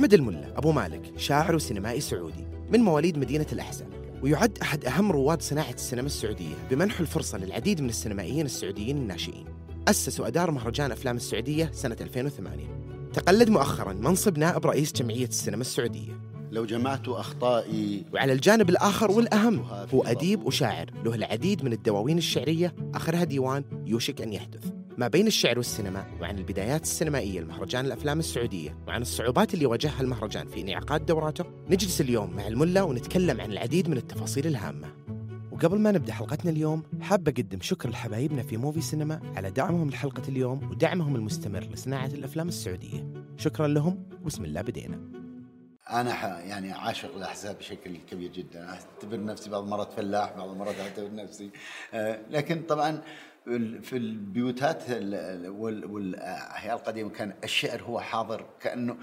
[0.00, 3.88] أحمد الملا أبو مالك شاعر وسينمائي سعودي من مواليد مدينة الأحساء.
[4.22, 9.44] ويعد أحد أهم رواد صناعة السينما السعودية بمنح الفرصة للعديد من السينمائيين السعوديين الناشئين.
[9.88, 12.64] أسس وأدار مهرجان أفلام السعودية سنة 2008
[13.12, 16.20] تقلد مؤخرا منصب نائب رئيس جمعية السينما السعودية.
[16.50, 19.60] لو جمعت أخطائي وعلى الجانب الآخر والأهم
[19.94, 22.74] هو أديب وشاعر له العديد من الدواوين الشعرية.
[22.94, 24.79] آخرها ديوان يوشك أن يحدث.
[25.00, 30.46] ما بين الشعر والسينما وعن البدايات السينمائية لمهرجان الأفلام السعودية وعن الصعوبات اللي واجهها المهرجان
[30.48, 34.88] في انعقاد دوراته نجلس اليوم مع الملا ونتكلم عن العديد من التفاصيل الهامة.
[35.52, 40.22] وقبل ما نبدأ حلقتنا اليوم حاب أقدم شكر لحبايبنا في موفي سينما على دعمهم لحلقة
[40.28, 43.12] اليوم ودعمهم المستمر لصناعة الأفلام السعودية.
[43.36, 45.00] شكرا لهم وبسم الله بدينا.
[45.90, 48.68] أنا ح- يعني عاشق الأحزاب بشكل كبير جدا.
[48.68, 51.50] أعتبر نفسي بعض المرات فلاح بعض المرات أعتبر نفسي.
[51.94, 53.02] آه، لكن طبعا
[53.82, 58.96] في البيوتات ال- ال- وال- والأحياء القديمة كان الشعر هو حاضر كأنه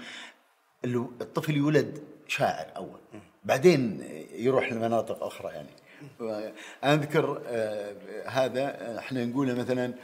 [0.84, 2.98] ال- الطفل يولد شاعر أول.
[3.44, 5.68] بعدين يروح لمناطق أخرى يعني.
[6.84, 7.94] أنا أذكر آه،
[8.26, 9.94] هذا إحنا نقوله مثلا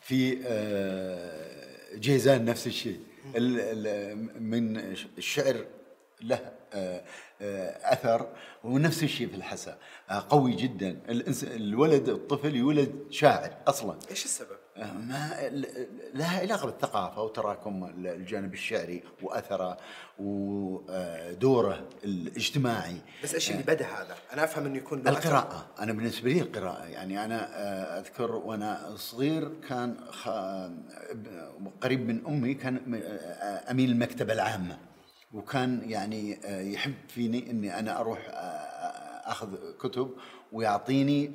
[0.00, 3.00] في آه، جيزان نفس الشيء.
[3.36, 4.76] ال- ال- من
[5.18, 5.64] الشعر
[6.22, 7.00] له آه،
[7.82, 8.28] أثر
[8.64, 9.78] ونفس الشيء في الحسا
[10.10, 11.00] آه، قوي جدا.
[11.42, 13.98] الولد الطفل يولد شاعر أصلا.
[14.10, 15.50] إيش السبب؟ آه، ما
[16.14, 19.76] لها علاقة بالثقافة وتراكم الجانب الشعري وأثره
[20.18, 22.96] ودوره الاجتماعي.
[23.24, 25.08] بس إيش اللي بدأ هذا؟ أنا أفهم إنه يكون.
[25.08, 25.66] القراءة.
[25.80, 26.84] أنا بالنسبة لي القراءة.
[26.84, 29.96] يعني أنا آه، أذكر وأنا صغير كان
[31.82, 34.91] قريب من أمي كان آه، أمين المكتبة العامة.
[35.32, 40.10] وكان يعني آه، يحب فيني إني أنا أروح آه، آه، أخذ كتب
[40.52, 41.32] ويعطيني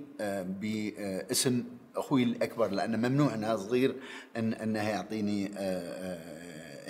[0.60, 1.64] باسم
[1.96, 3.96] أخوي الأكبر لأن ممنوع أنها صغير
[4.38, 5.52] إن أنه يعطيني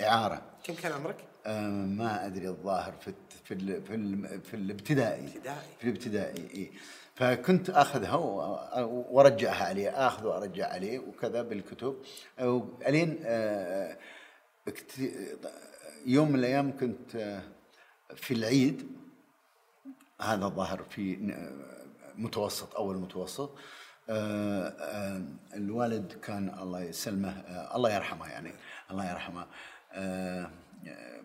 [0.00, 1.16] إعارة كم كان عمرك؟
[1.96, 3.12] ما أدري الظاهر في
[3.44, 5.68] في ال في ال في الابتدائي ابتدائي.
[5.78, 6.70] في الابتدائي إي
[7.14, 8.14] فكنت أخذها
[8.84, 11.96] وأرجعها عليه أخذ وأرجع عليه وكذا بالكتب
[12.86, 13.24] ألين
[16.06, 17.42] يوم من الأيام كنت آه،
[18.16, 18.88] في العيد
[20.20, 21.58] هذا الظاهر في ن-
[22.16, 23.50] متوسط أول متوسط
[24.10, 25.22] آه، آه،
[25.54, 28.52] الوالد كان الله يسلمه آه، الله يرحمه يعني
[28.90, 29.46] الله يرحمه
[29.92, 30.50] آه،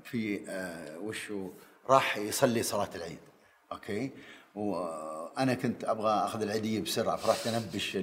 [0.03, 1.51] في آه، وشو
[1.89, 3.19] راح يصلي صلاة العيد
[3.71, 4.11] أوكي؟
[4.55, 7.97] وأنا كنت أبغى أخذ العيديه بسرعة فرحت أنبش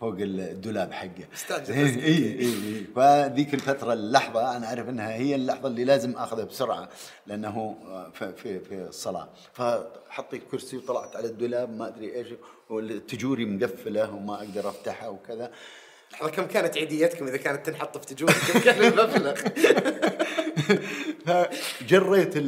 [0.00, 1.24] فوق الدولاب حقه.
[1.68, 6.88] اي اي اي فذيك الفترة اللحظة أنا أعرف إنها هي اللحظة اللي لازم أخذها بسرعة
[7.26, 7.76] لأنه
[8.14, 9.28] في في, في الصلاة.
[9.52, 12.28] فحطيت كرسي وطلعت على الدولاب ما أدري إيش
[12.70, 15.52] والتجوري مقفلة وما أقدر أفتحها وكذا.
[16.12, 19.34] لحظة كم كانت عيديتكم إذا كانت تنحط في تجول كم كان المبلغ؟
[21.26, 22.38] فجريت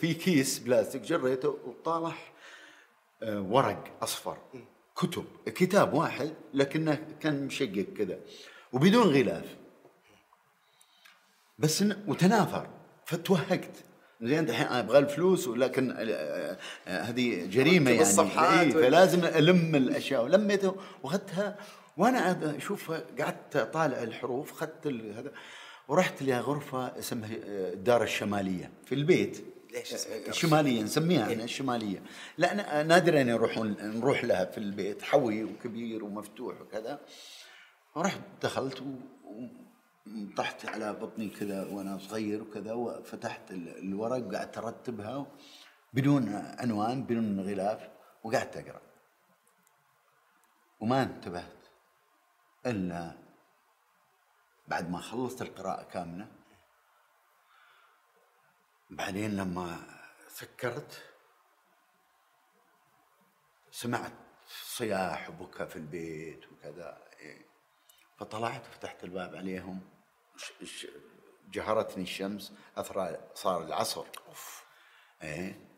[0.00, 2.12] في كيس بلاستيك جريته وطالع
[3.22, 4.36] آه، ورق أصفر.
[4.96, 8.18] كتب كتاب واحد لكنه كان مشقق كذا
[8.72, 9.56] وبدون غلاف.
[11.58, 12.68] بس وتناثر
[13.06, 13.84] فتوهقت.
[14.22, 18.02] زين دحين أنا أبغى الفلوس ولكن آه، آه، هذه جريمة يعني.
[18.02, 20.24] الصفحات إيه، فلازم ألم الأشياء.
[20.24, 21.56] ولميته وأخذتها
[21.96, 25.32] وأنا أشوف قعدت أطالع الحروف أخذت هذا
[25.88, 29.53] ورحت لغرفة اسمها آه، الدار الشمالية في البيت.
[29.74, 32.02] ليش اسمها الدار الشماليه نسميها إحنا الشماليه
[32.38, 37.00] لا نادرا يروحون نروح لها في البيت حوي وكبير ومفتوح وكذا.
[37.94, 38.82] ورحت دخلت
[40.06, 45.26] وطحت على بطني كذا وأنا صغير وكذا وفتحت ال- الورق وقعدت أرتبها
[45.92, 47.88] بدون عنوان بدون غلاف
[48.24, 48.80] وقعدت أقرأ.
[50.80, 51.66] وما انتبهت
[52.66, 53.14] إلا
[54.68, 56.26] بعد ما خلصت القراءة كاملة.
[58.94, 59.80] بعدين لما
[60.28, 61.02] فكرت
[63.70, 64.12] سمعت
[64.48, 67.46] صياح وبكى في البيت وكذا إيه.
[68.18, 69.80] فطلعت وفتحت الباب عليهم.
[71.50, 74.06] جهرتني الشمس أثر صار العصر.
[74.28, 74.64] أوف.
[75.22, 75.68] إيه.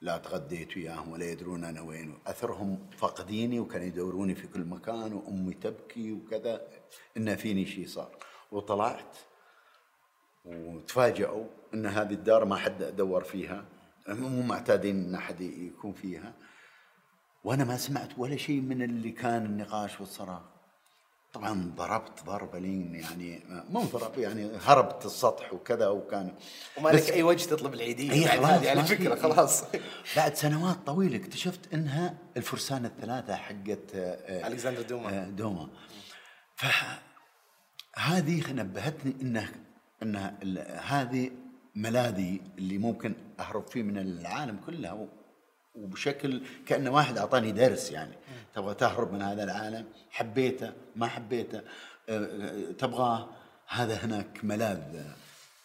[0.00, 2.18] لا تغديت وياهم ولا يدرون أنا وين.
[2.26, 6.68] أثرهم فاقديني وكانوا يدوروني في كل مكان وأمي تبكي وكذا.
[7.16, 8.18] إن فيني شيء صار.
[8.52, 9.16] وطلعت
[10.46, 11.44] وتفاجئوا
[11.74, 13.64] إن هذه الدار ما حد دور فيها
[14.08, 16.32] مو معتادين إن أحد يكون فيها.
[17.44, 20.42] وأنا ما سمعت ولا شيء من اللي كان النقاش والصراخ
[21.32, 26.34] طبعا ضربت ضربه لين يعني مو ضرب يعني هربت السطح وكذا وكان.
[26.78, 29.64] وما لك أي وجه تطلب العيدية اي بعد خلاص هذه على ما فكرة خلاص.
[30.16, 35.22] بعد سنوات طويلة اكتشفت إنها الفرسان الثلاثة حقت آه، ألكسندر دوما.
[35.22, 35.68] آه، دوما.
[36.56, 39.65] فهذه نبهتني إنه
[40.02, 41.30] ال- هذه
[41.74, 45.08] ملاذي اللي ممكن أهرب فيه من العالم كله
[45.74, 48.14] وبشكل كانه واحد أعطاني درس يعني.
[48.54, 51.62] تبغى تهرب من هذا العالم حبيته ما حبيته آه،
[52.08, 53.28] آه، تبغاه.
[53.68, 55.04] هذا هناك ملاذ.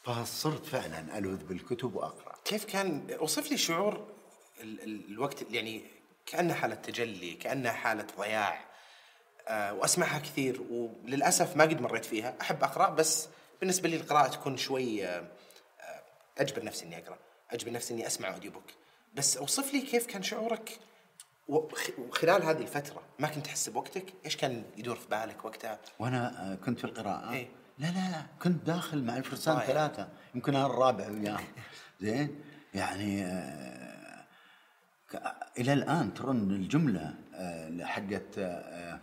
[0.03, 2.35] فصرت فعلا ألوذ بالكتب وأقرأ.
[2.45, 4.07] كيف كان أوصف لي شعور
[4.61, 5.81] ال ال الوقت يعني
[6.25, 8.65] كانها حالة تجلي كانها حالة ضياع.
[9.47, 12.35] آه وأسمعها كثير وللأسف ما قد مريت فيها.
[12.41, 13.27] أحب أقرأ بس
[13.61, 15.19] بالنسبة لي القراءة تكون شوي آه
[15.81, 16.01] آه،
[16.37, 17.17] أجبر نفسي إني أقرأ
[17.51, 18.63] أجبر نفسي إني أسمع أوديو بوك.
[19.15, 20.79] بس أوصف لي كيف كان شعورك
[21.47, 26.51] وخ- وخلال هذه الفترة؟ ما كنت تحس بوقتك؟ إيش كان يدور في بالك وقتها؟ وأنا
[26.51, 27.31] آه، كنت في القراءة.
[27.33, 27.47] إيه.
[27.79, 29.67] لا لا لا كنت داخل مع الفرسان ضايع.
[29.67, 30.09] ثلاثة.
[30.35, 31.47] يمكن أنا الرابع وياهم.
[32.01, 32.41] زين؟
[32.73, 34.25] يعني آه،
[35.57, 38.99] إلى الآن ترن الجملة آه، حقت آه، آه،؟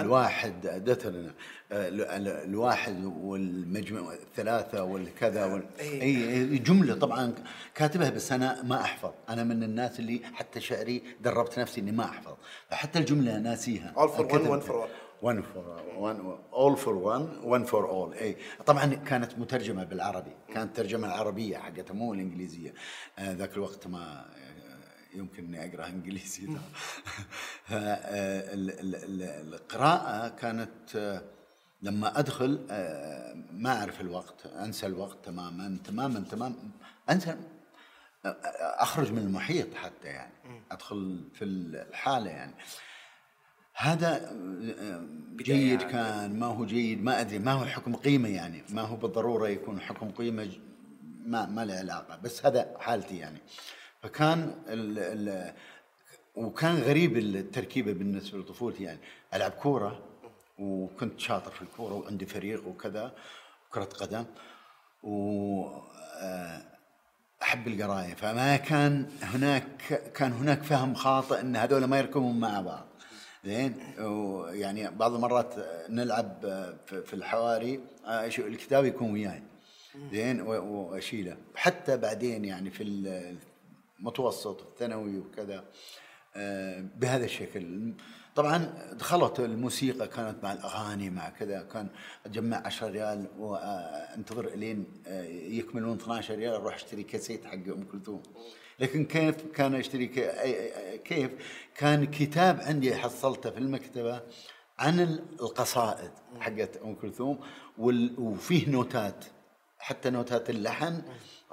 [0.00, 1.30] الواحد دترن
[1.72, 5.62] الواحد والمجموع الثلاثه والكذا وال...
[5.80, 6.02] إيه.
[6.02, 7.34] اي جملة طبعا
[7.74, 9.10] كاتبها بس أنا ما أحفظ.
[9.28, 12.34] أنا من الناس اللي حتى شعري دربت نفسي إني ما أحفظ.
[12.70, 13.94] فحتى الجملة ناسيها.
[13.96, 14.88] All for one, one for all.
[15.20, 15.64] one for
[16.08, 16.18] one
[16.52, 18.22] all for one one for all.
[18.22, 18.36] اي
[18.66, 22.74] طبعا كانت مترجمة بالعربي كانت ترجمة العربية حقتها مو الإنجليزية.
[23.18, 24.43] آه، ذاك الوقت ما آه،
[25.14, 26.48] يمكن إني أقرأ إنجليزي
[28.84, 29.08] فالقراءه
[30.40, 31.22] كانت آه،
[31.82, 36.54] لما أدخل آه، ما أعرف الوقت أنسى الوقت تماما تماما تماما
[37.10, 37.36] أنسى
[38.60, 40.32] أخرج من المحيط حتى يعني
[40.70, 42.54] أدخل في الحالة يعني.
[43.74, 44.32] هذا
[45.36, 45.82] جيد بدايات.
[45.82, 49.80] كان ما هو جيد ما أدري ما هو حكم قيمة يعني ما هو بالضرورة يكون
[49.80, 50.50] حكم قيمة
[51.26, 53.38] ما ما له علاقة بس هذا حالتي يعني.
[54.04, 55.52] فكان ال ال
[56.36, 58.98] وكان غريب التركيبة بالنسبة لطفولتي يعني.
[59.34, 60.02] ألعب كورة
[60.58, 63.14] وكنت شاطر في الكورة وعندي فريق وكذا
[63.70, 64.24] كرة قدم
[65.02, 65.64] و
[66.20, 66.62] آه،
[67.42, 68.14] أحب القراية.
[68.14, 69.66] فما كان هناك
[70.14, 72.86] كان هناك فهم خاطئ إن هذول ما يركبون مع بعض.
[73.44, 75.54] زين؟ ويعني بعض المرات
[75.88, 76.38] نلعب
[76.86, 77.80] في الحواري
[78.38, 79.42] الكتاب يكون وياي.
[80.12, 81.36] زين؟ وأشيله.
[81.54, 82.82] حتى بعدين يعني في
[83.98, 85.64] المتوسط الثانوي وكذا
[86.36, 87.92] آه، بهذا الشكل.
[88.36, 91.88] طبعا دخلت الموسيقى كانت مع الأغاني مع كذا كان
[92.26, 98.22] اجمع 10 ريال وانتظر إلين آه، يكملون 12 ريال أروح أشتري كاسيت حق أم كلثوم.
[98.80, 100.06] لكن كيف كان اشتري
[101.04, 101.30] كيف
[101.76, 104.22] كان كتاب عندي حصلته في المكتبة
[104.78, 105.00] عن
[105.40, 107.38] القصائد حقت أم كلثوم
[108.18, 109.24] وفيه نوتات
[109.78, 111.02] حتى نوتات اللحن.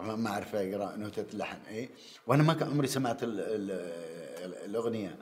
[0.01, 1.57] ما ما أعرف أقرأ نوتات اللحن.
[1.69, 1.89] اي
[2.27, 3.71] وأنا ما كان عمري سمعت ال ال
[4.45, 5.17] ال الأغنية.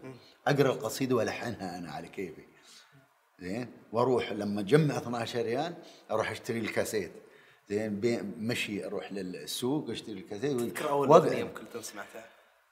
[0.47, 2.41] أقرأ القصيدة وألحنها أنا على كيفي.
[3.39, 5.73] زين؟ وأروح لما اجمع 12 ريال
[6.11, 7.11] أروح أشتري الكاسيت.
[7.69, 8.01] زين؟
[8.39, 10.59] مشي أروح للسوق أشتري الكاسيت.
[10.59, 12.25] تذكر اول اغنيه كلثوم سمعتها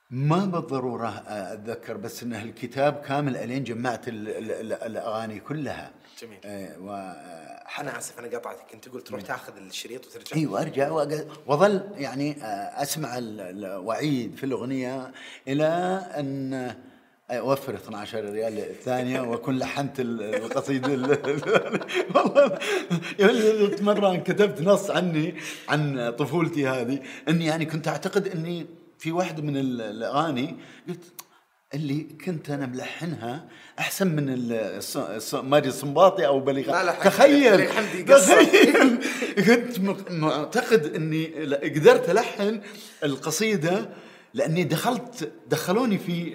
[0.10, 5.92] ما بالضرورة اتذكر بس انه الكتاب كامل ألين جمعت ال ال ال الأغاني كلها.
[6.22, 6.38] جميل.
[6.46, 6.92] آه، و
[7.82, 8.66] أنا آسف أنا قطعتك.
[8.72, 10.62] كنت تقول تروح تاخذ الشريط وترجع.
[10.62, 12.46] ارجع وأق- واظل يعني آه،
[12.82, 15.12] أسمع ال- ال- واعيد في الأغنية
[15.48, 15.66] إلى
[16.18, 16.76] أن
[17.32, 21.42] أوفر 12 ريال الثانية وأكون لحنت ال- القصيده ال-
[22.16, 22.60] والله
[23.82, 25.36] مرة كتبت نص عني
[25.70, 27.00] عن طفولتي هذه.
[27.30, 28.66] إني يعني كنت أعتقد إني
[29.00, 30.56] في واحدة من ال- الأغاني
[30.88, 31.04] قلت
[31.74, 33.48] اللي كنت أنا ملحنها
[33.80, 34.26] أحسن من
[35.34, 36.72] ماجد الصنباطي أو بليغ
[37.10, 37.58] تخيل.
[38.06, 38.98] تخيل.
[39.46, 39.80] كنت
[40.12, 41.26] معتقد إني
[41.56, 42.62] قدرت ألحن
[43.04, 43.90] القصيدة
[44.34, 46.34] لأني دخلت دخلوني في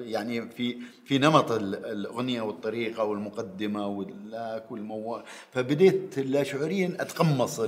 [0.00, 5.22] يعني في في نمط ال- الأغنية والطريقة والمقدمة واللاك والموال
[5.52, 7.60] فبديت لا شعوريا اتقمص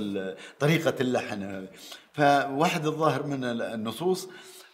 [0.59, 1.67] طريقة اللحن هذه.
[2.13, 4.29] فواحد الظاهر من ال- النصوص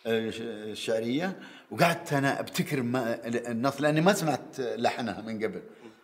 [0.07, 0.31] آه،
[0.71, 1.39] الشعرية
[1.71, 2.79] وقعدت أنا أبتكر
[3.51, 5.61] النص لأني ما سمعت لحنها من قبل.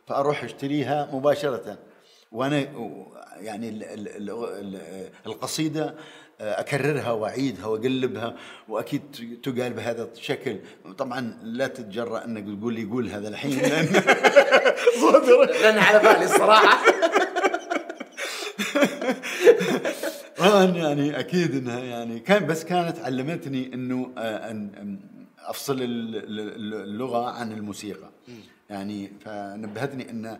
[0.07, 1.77] فأروح أشتريها مباشرة.
[2.31, 2.57] وأنا
[3.39, 4.81] يعني ال ال ال ال
[5.25, 5.95] القصيدة
[6.39, 8.35] أكررها وأعيدها وأقلبها
[8.69, 9.01] وأكيد
[9.43, 10.59] تقال بهذا الشكل.
[10.97, 14.03] طبعا لا تتجرأ أنك تقول لي قول هذا الحين لأن
[15.79, 16.83] على بالي الصراحة.
[20.49, 24.99] طبعا يعني أكيد إنها يعني كان بس كانت علمتني إنه آه، ان أن
[25.39, 28.09] أفصل ال- ال- اللغة عن الموسيقى
[28.69, 30.37] يعني فنبهتني إن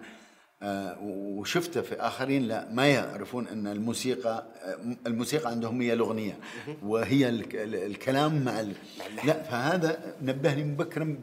[0.64, 4.78] آه، وشفته في آخرين لا ما يعرفون إن الموسيقى آه،
[5.08, 6.38] الموسيقى عندهم هي الأغنية
[6.84, 8.62] وهي الك- ال- الكلام مع
[9.26, 11.18] لا فهذا نبهني مبكرا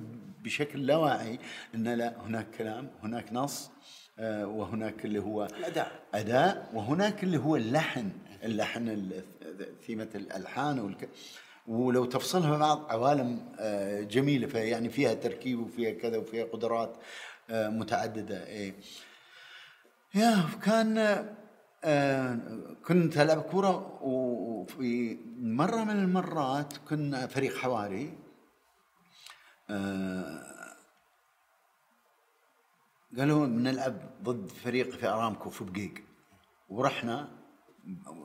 [0.44, 1.38] بشكل لا واعي
[1.74, 3.70] إن لا هناك كلام هناك نص
[4.20, 5.90] وهناك اللي هو الأداء.
[6.14, 8.08] أداء وهناك اللي هو اللحن
[8.42, 9.24] اللحن ال-
[9.86, 11.08] ثيمة الألحان والك...
[11.66, 16.96] ولو تفصلها بعض عوالم آه، جميلة فيعني فيها تركيب وفيها كذا وفيها قدرات
[17.50, 18.74] آه، متعددة إيه.
[20.14, 20.98] يا كان
[21.84, 22.38] آه،
[22.86, 28.18] كنت ألعب كورة وفي مرة من المرات كنا فريق حواري
[33.18, 35.94] قالوا بنلعب ضد فريق في أرامكو في بقيق
[36.68, 37.37] ورحنا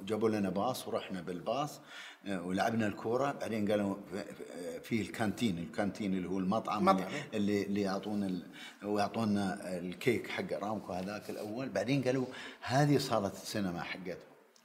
[0.06, 1.80] جابوا لنا باص ورحنا بالباص
[2.26, 7.08] آه، ولعبنا الكورة بعدين قالوا في- في ال canteen ال canteen اللي هو المطعم مطعم.
[7.08, 8.40] اللي, اللي اللي يعطونا
[8.84, 12.26] ويعطونا الكيك حق ارامكو هذاك الأول بعدين قالوا
[12.62, 14.18] هذه صاله السينما حقتهم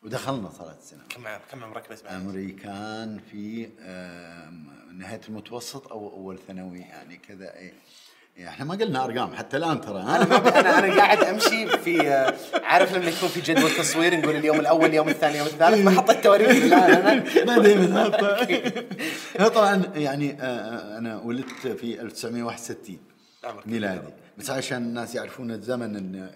[0.03, 3.69] ودخلنا صاله السينما كم كم عمرك بس؟ عمري كان في
[4.93, 7.73] نهاية المتوسط أو أول ثانوي يعني كذا إيه،
[8.47, 10.01] إحنا ما قلنا أرقام حتى الآن ترى.
[10.03, 14.85] أنا أنا قاعد أمشي في آه، عارف لما يكون في جدول تصوير نقول اليوم الأول
[14.85, 17.45] اليوم الثاني اليوم الثالث ما حطيت تواريخ الآن أنا.
[17.45, 17.95] بعدين
[19.39, 22.99] لا طبعا يعني آه، آه، أنا ولدت في 1961
[23.45, 24.01] عمرك ميلادي.
[24.39, 26.27] بس عشان الناس يعرفون الزمن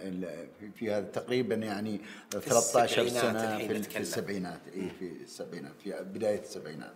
[0.78, 6.92] في- هذا تقريبا يعني 13 السبعينات سنة في, السبعينات اي في السبعينات في بداية السبعينات.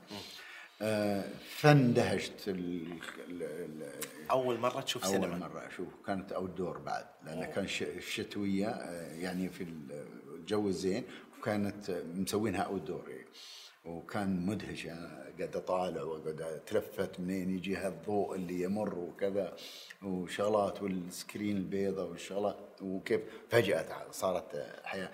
[1.57, 2.33] فاندهشت
[4.31, 5.89] أول مرة تشوف أول سينما؟ مرة أشوف.
[6.07, 11.05] كانت outdoor بعد لأن كان ش- الشتويه آه، يعني في ال- الجو الزين
[11.39, 13.13] وكانت مسوينها outdoor
[13.85, 19.57] وكان مدهش أنا قاعد أطالع وقاعد أتلفت منين يجي هالضوء اللي يمر وكذا
[20.03, 25.11] وشغلات وال screen البيضاء والشغلات وكيف فجأة صارت حياة.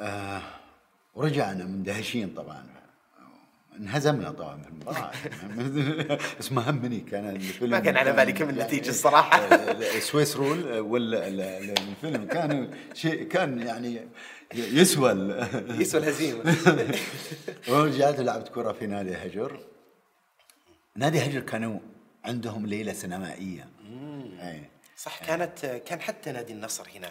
[0.00, 0.42] آه
[1.14, 2.77] ورجعنا مندهشين طبعا.
[3.78, 5.10] انهزمنا طبعا في المباراة.
[6.38, 9.38] بس ما همني كان الفيلم ما كان على بالي كم النتيجة الصراحة.
[9.42, 14.08] آه، سويس رول ولا ال- ال- الفيلم كان شيء كان يعني
[14.54, 15.10] يسوى
[15.80, 16.54] يسوى الهزيمة.
[17.68, 19.60] ورجعت لعبت كرة في نادي هجر.
[20.96, 21.78] نادي هجر كانوا
[22.24, 23.68] عندهم ليلة سينمائية.
[24.40, 24.62] أي.
[24.98, 27.08] صح كانت كان حتى نادي النصر هنا.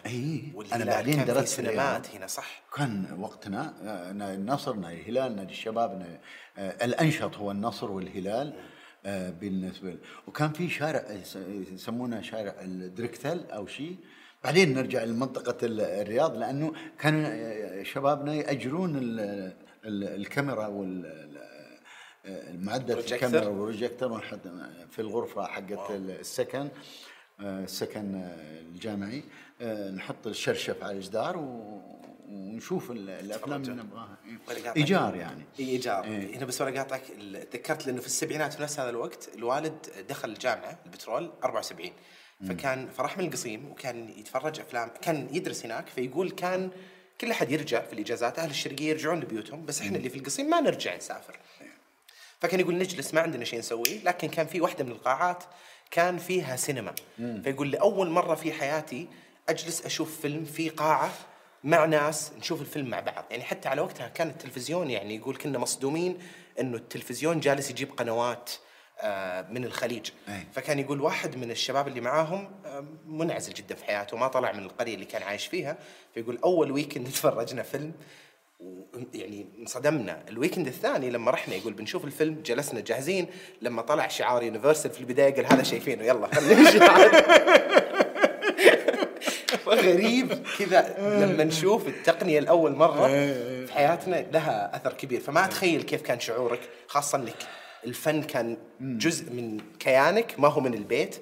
[0.55, 2.15] والهلال أنا بعدين درست سينمات.
[2.15, 2.61] هنا صح.
[2.75, 6.17] كان وقتنا آه، نادي النصر نادي الهلال نادي الشباب نادي
[6.57, 8.53] آه، الأنشط هو النصر والهلال
[9.05, 11.37] آه، بالنسبة ل- وكان في شارع يس-
[11.73, 13.97] يسمونه شارع الدركتر أو شيء
[14.43, 19.19] بعدين نرجع لمنطقة ال- الرياض لأنه كانوا شبابنا يأجرون ال-
[19.85, 21.27] ال- الكاميرا وال
[22.25, 23.15] المعدة بروجيكتور.
[23.17, 24.39] الكاميرا والبروجيكتور ونحط
[24.91, 26.69] في الغرفة حقت السكن.
[27.41, 29.23] السكن الجامعي.
[29.61, 31.81] آه، نحط الشرشف على الجدار و-
[32.29, 34.17] ونشوف ال- الأفلام اللي نبغاها.
[34.47, 34.77] قاطعك.
[34.77, 35.43] إيجار يعني.
[35.59, 36.03] اي إيجار.
[36.03, 36.37] إيه.
[36.37, 37.01] هنا بس ولا قاطعك
[37.51, 39.77] تذكرت لأنه في السبعينات في نفس هذا الوقت الوالد
[40.09, 41.91] دخل الجامعة البترول 74
[42.49, 46.69] فكان فراح من القصيم وكان يتفرج أفلام كان يدرس هناك فيقول كان
[47.21, 50.61] كل أحد يرجع في الإجازات أهل الشرقية يرجعون لبيوتهم بس إحنا اللي في القصيم ما
[50.61, 51.39] نرجع نسافر.
[52.41, 55.43] فكان يقول نجلس ما عندنا شيء نسويه لكن كان في واحدة من القاعات
[55.91, 56.95] كان فيها سينما.
[57.17, 59.07] فيقول لاول مرة في حياتي
[59.49, 61.11] أجلس أشوف فيلم في قاعة
[61.63, 63.25] مع ناس نشوف الفيلم مع بعض.
[63.31, 66.17] يعني حتى على وقتها كان التلفزيون يعني يقول كنا مصدومين
[66.59, 68.51] إنه التلفزيون جالس يجيب قنوات
[69.01, 70.09] آه، من الخليج.
[70.29, 70.43] أي.
[70.53, 74.63] فكان يقول واحد من الشباب اللي معاهم آه، منعزل جدا في حياته ما طلع من
[74.63, 75.77] القرية اللي كان عايش فيها.
[76.13, 77.93] فيقول أول weekend تفرجنا فيلم
[79.13, 80.23] يعني انصدمنا.
[80.29, 83.27] ال weekend الثاني لما رحنا يقول بنشوف الفيلم جلسنا جاهزين
[83.61, 86.79] لما طلع شعار يونيفرسال في البداية قال هذا شايفينه يلا خلينا نمشي
[89.57, 93.07] فغريب كذا لما نشوف التقنية لأول مرة
[93.65, 95.21] في حياتنا لها أثر كبير.
[95.21, 97.47] فما اتخيل كيف كان شعورك خاصة إنك
[97.85, 101.15] الفن كان جزء من كيانك ما هو من البيت.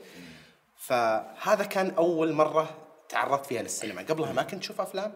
[0.78, 2.70] فهذا كان أول مرة
[3.10, 4.02] تعرضت فيها للسينما.
[4.02, 5.14] قبلها ما كنت تشوف أفلام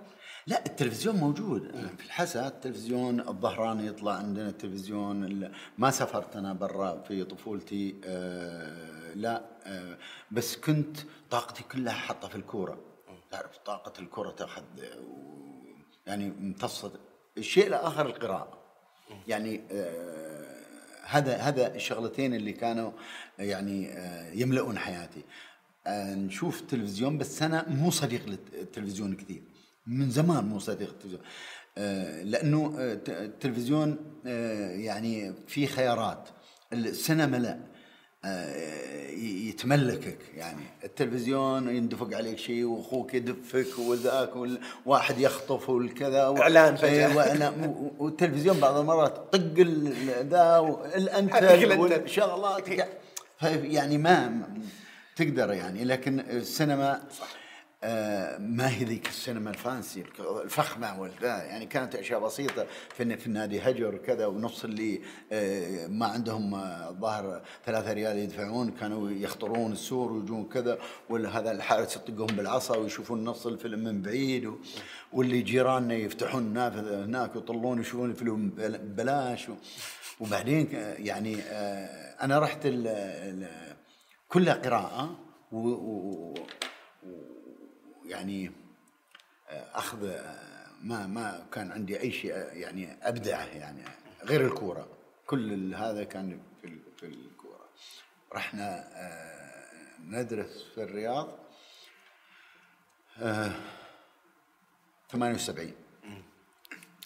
[0.49, 1.71] لا التلفزيون موجود.
[1.97, 5.23] في الحسا التلفزيون الظهراني يطلع عندنا التلفزيون.
[5.23, 9.97] ال- ما سافرت أنا برا في طفولتي آه لا آه
[10.31, 10.97] بس كنت
[11.29, 12.77] طاقتي كلها حاطة في الكورة.
[13.31, 14.63] تعرف طاقة الكورة تاخذ
[16.07, 16.91] يعني امتصت
[17.37, 18.57] الشيء الآخر القراءة.
[19.27, 20.59] يعني آه
[21.05, 22.91] هذا هذا الشغلتين اللي كانوا
[23.39, 25.21] يعني آه يملؤون حياتي.
[25.87, 29.41] آه نشوف تلفزيون بس أنا مو صديق للتلفزيون كثير.
[29.89, 31.21] من زمان مو صديق التلفزيون.
[31.77, 36.29] آه لأنه آه، التلفزيون آه يعني في خيارات.
[36.73, 37.59] السينما لا.
[39.49, 40.61] يتملكك يعني.
[40.83, 44.31] التلفزيون يندفق عليك شيء وأخوك يدفك وذاك
[44.85, 46.35] واحد يخطف والكذا و-
[46.75, 46.89] فجأة.
[46.89, 49.59] إيه، و- والتلفزيون بعض المرات طق
[50.21, 50.59] ذا
[50.95, 51.79] الأنتل.
[51.79, 52.67] والشغلات.
[53.63, 54.43] يعني ما
[55.15, 55.83] تقدر يعني.
[55.83, 57.01] لكن السينما آه،
[58.39, 63.95] ما هي ذيك السينما الفانسي الفخمة والذا يعني كانت أشياء بسيطة في في النادي هجر
[63.95, 70.45] وكذا ونص اللي آه، ما عندهم آه، الظاهر ثلاثة ريال يدفعون كانوا يخطرون السور ويجون
[70.45, 70.77] كذا
[71.09, 74.53] ولا هذا الحارس يطقهم بالعصا ويشوفون نص الفيلم من بعيد
[75.13, 79.47] واللي جيراننا يفتحون النافذه هناك ويطلون يشوفون الفيلم ببلاش
[80.19, 80.67] وبعدين
[80.97, 81.41] يعني
[82.21, 82.67] أنا رحت
[84.29, 85.15] كلها قراءة
[88.09, 88.51] يعني
[89.49, 93.83] آه، أخذ آه، ما ما كان عندي أي شيء آه، يعني أبدعه يعني
[94.23, 94.87] غير الكورة.
[95.27, 97.69] كل هذا كان في في الكورة.
[98.33, 98.89] رحنا
[100.07, 101.39] ندرس في الرياض
[105.09, 105.73] 78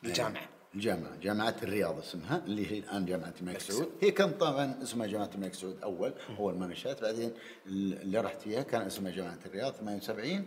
[0.03, 1.15] الجامعة الجامعة.
[1.15, 3.91] جامعة الرياض اسمها اللي هي الآن جامعة الملك سعود.
[4.01, 7.01] هي كان طبعا اسمها جامعة الملك سعود أول أول ما نشأت.
[7.01, 7.33] بعدين
[7.65, 10.45] اللي رحت فيها كان اسمها جامعة الرياض 78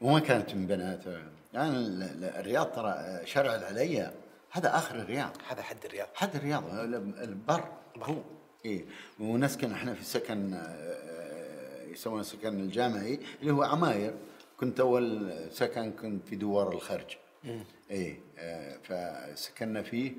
[0.00, 1.04] وما كانت من بنات
[1.54, 1.76] يعني
[2.40, 4.14] الرياض ترى شرع العليا
[4.50, 5.32] هذا آخر الرياض.
[5.48, 6.08] هذا حد الرياض.
[6.14, 6.64] حد الرياض.
[7.22, 7.64] البر.
[8.02, 8.16] هو
[8.66, 8.84] اي
[9.20, 14.14] ونسكن إحنا في سكن آه، يسمونه السكن الجامعي اللي هو عماير.
[14.60, 17.16] كنت أول سكن كنت في دوار الخرج.
[17.90, 18.76] اي آه،
[19.34, 20.12] فسكننا فيه.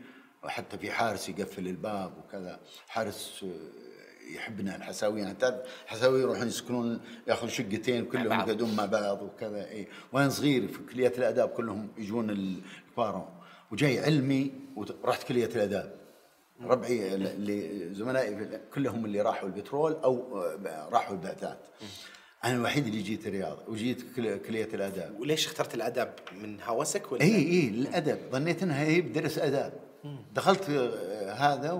[0.44, 2.60] وحتى في حارس يقفل الباب وكذا.
[2.88, 3.89] حارس آه،
[4.36, 5.26] يحبنا الحساويين.
[5.26, 5.56] يعني تعرف
[5.86, 11.14] الحساويين يروحون يسكنون ياخذوا شقتين كلهم يقعدون مع بعض وكذا اي وأنا صغير في كلية
[11.18, 13.28] الآداب كلهم يجون الكبار
[13.72, 16.00] وجاي علمي ورحت كلية الآداب.
[16.62, 20.44] ربعي اللي زملائي كلهم اللي راحوا البترول أو
[20.92, 21.60] راحوا البعثات
[22.44, 24.04] أنا الوحيد اللي جيت الرياض وجيت
[24.46, 25.20] كلية الآداب.
[25.20, 28.20] وليش اخترت الآداب؟ من هوسك ولا؟ اي اي الأدب.
[28.32, 29.74] ظنيت إنها هي بدرس آداب.
[30.34, 30.70] دخلت
[31.30, 31.72] هذا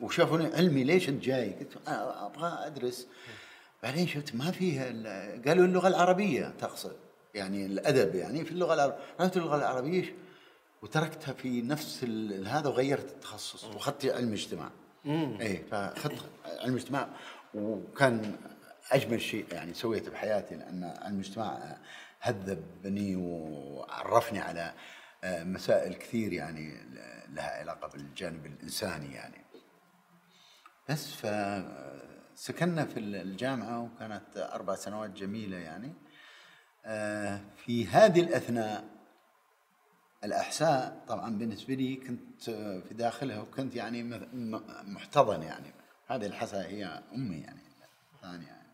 [0.00, 3.06] وشافوني علمي ليش انت جاي؟ قلت أنا أبغى أدرس.
[3.82, 4.84] بعدين شفت ما فيها
[5.46, 6.96] قالوا اللغة العربية تقصد
[7.34, 10.14] يعني الأدب يعني في اللغة العربيه رحت اللغة العربية
[10.82, 12.04] وتركتها في نفس
[12.46, 14.70] هذا وغيرت التخصص وأخذت علم اجتماع.
[15.40, 17.08] اي فأخذت علم اجتماع
[17.54, 18.36] وكان
[18.92, 21.78] أجمل شيء يعني سويته بحياتي لأن علم الاجتماع
[22.20, 24.72] هذبني وعرفني على
[25.24, 26.74] آه، مسائل كثير يعني
[27.28, 29.45] لها علاقة بالجانب الإنساني يعني.
[30.88, 35.92] بس فسكننا في الجامعة وكانت أربع سنوات جميلة يعني.
[36.84, 38.84] آه، في هذه الأثناء
[40.24, 42.50] الأحساء طبعا بالنسبة لي كنت
[42.88, 44.02] في داخلها وكنت يعني
[44.84, 45.72] محتضن يعني.
[46.06, 47.60] هذه الحساء هي أمي يعني
[48.22, 48.66] ثانية يعني.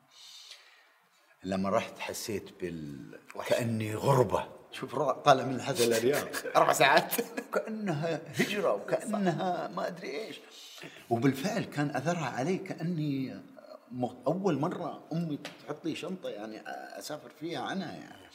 [1.45, 4.49] لما رحت حسيت بال كأني غربة.
[4.73, 5.89] شوف طالع من الحساء.
[5.89, 7.13] للرياض أربع ساعات.
[7.55, 10.41] كأنها هجرة وكأنها ما أدري إيش.
[11.11, 13.43] وبالفعل كان أثرها علي كأني
[14.27, 16.63] أول مرة أمي تحط لي شنطة يعني
[16.99, 18.27] أسافر فيها عنها يعني.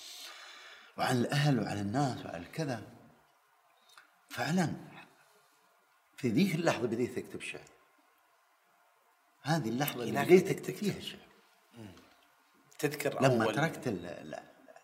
[0.98, 2.84] وعن الأهل وعن الناس وعن كذا.
[4.30, 4.74] فعلا
[6.18, 7.62] في ذيك اللحظة بديت اكتب شعر.
[9.42, 11.28] هذه اللحظة اللي بديت اكتب فيها الشعر
[12.80, 13.88] تذكر لما أول تركت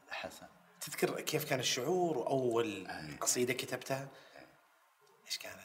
[0.09, 0.47] الحسن
[0.81, 2.87] تذكر كيف كان الشعور وأول
[3.21, 4.07] قصيدة كتبتها؟
[5.25, 5.62] إيش كانت؟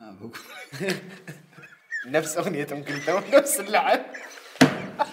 [2.06, 4.00] نفس أغنية أم كلثوم نفس اللعب.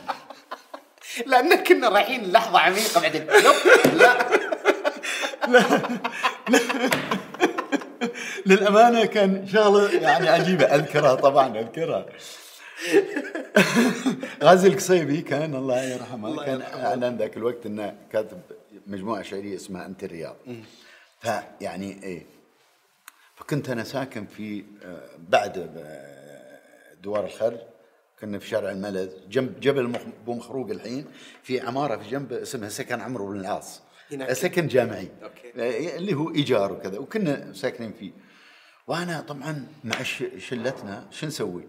[1.25, 3.25] لأن كنا رايحين لحظة عميقة بعدين.
[4.01, 4.27] لا
[5.47, 5.81] لا.
[8.45, 10.65] للأمانة كان شغلة يعني عجيبة.
[10.65, 12.05] أذكرها طبعا أذكرها.
[14.43, 18.41] غازي القصيبي كان الله يرحمه الله كان اعلن ذاك الوقت إنه كاتب
[18.87, 20.35] مجموعة شعرية اسمها أنت الرياض.
[21.21, 22.36] فيعني إيه
[23.37, 27.59] فكنت أنا ساكن في آه، بعد آه، دوار الخرج
[28.19, 31.05] كنا في شارع الملز جنب جبل أبو مخروق الحين
[31.43, 33.81] في عمارة في جنب اسمها سكن عمرو بن العاص.
[34.33, 35.09] سكن جامعي.
[35.23, 35.49] أوكي.
[35.55, 38.11] آه، اللي هو إيجار وكذا وكنا ساكنين فيه.
[38.87, 40.03] وأنا طبعا مع
[40.37, 41.67] شلتنا شو نسوي؟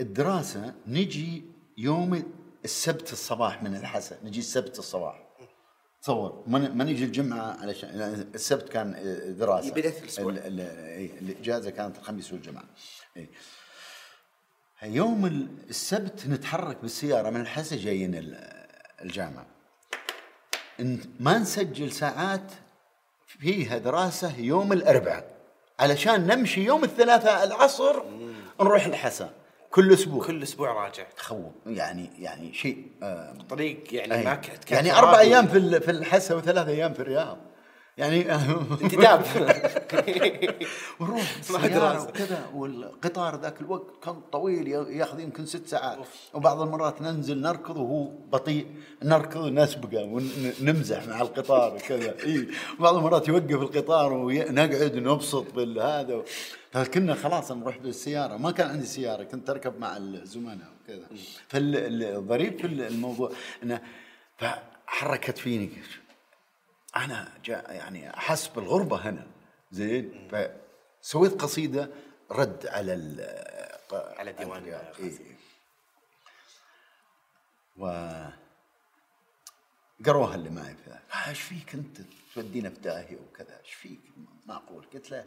[0.00, 1.44] الدراسة نجي
[1.78, 2.32] يوم
[2.64, 5.27] السبت الصباح من الحسا نجي السبت الصباح.
[6.02, 7.90] تصور ما نجي الجمعة علشان
[8.34, 8.94] السبت كان
[9.38, 9.70] دراسة.
[9.70, 10.32] بدايه الأسبوع.
[10.32, 12.64] الاجازه كانت الخميس والجمعة.
[14.82, 15.26] يوم
[15.70, 18.36] السبت نتحرك بالسيارة من الحسا جايين
[19.02, 19.46] الجامعة.
[21.20, 22.52] ما نسجل ساعات
[23.26, 25.38] فيها دراسة يوم الأربعاء.
[25.80, 28.02] علشان نمشي يوم الثلاثاء العصر
[28.60, 29.30] نروح الحسا.
[29.70, 30.26] كل أسبوع.
[30.26, 31.04] كل أسبوع راجع.
[31.16, 31.52] تخوف.
[31.66, 36.68] يعني يعني شيء آه طريق يعني ما كانت يعني أربع أيام في في الحسا وثلاث
[36.68, 37.38] أيام في الرياض.
[37.98, 38.32] يعني
[38.82, 39.24] انتداب.
[41.00, 42.08] ونروح دراسة.
[42.08, 45.98] وكذا والقطار ذاك الوقت كان طويل ياخذ يمكن ست ساعات.
[46.34, 48.66] وبعض المرات ننزل نركض وهو بطيء.
[49.02, 50.02] نركض ونسبقه
[50.60, 52.48] ونمزح مع القطار كذا إي.
[52.80, 56.22] بعض المرات يوقف القطار ونقعد ونبسط بالهذا.
[56.72, 58.36] فكنا خلاص نروح بالسيارة.
[58.36, 61.06] ما كان عندي سيارة كنت أركب مع الزملاء وكذا.
[61.48, 63.30] فالظريف في الموضوع.
[63.62, 63.80] إنه
[64.36, 65.70] فحركت فيني
[67.04, 69.26] أنا جاء يعني احس بالغربه هنا
[69.70, 70.28] زين؟
[71.02, 71.90] فسويت قصيدة
[72.30, 73.20] رد على ال
[73.92, 75.36] على ديوان إيه.
[77.76, 77.86] و
[80.06, 81.02] قروها اللي معي في ذاك.
[81.12, 81.98] "آه، إيش فيك أنت؟
[82.34, 83.60] تودينا في داهية وكذا.
[83.60, 84.00] إيش فيك؟
[84.46, 85.24] معقول قلت له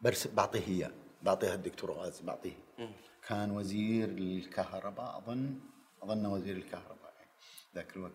[0.00, 0.90] برس بعطيه إياه.
[1.22, 2.56] بعطيها الدكتور غازي بعطيه.
[3.28, 5.60] كان وزير الكهرباء أظن
[6.02, 7.14] أظن وزير الكهرباء.
[7.74, 8.12] ذاك الوقت.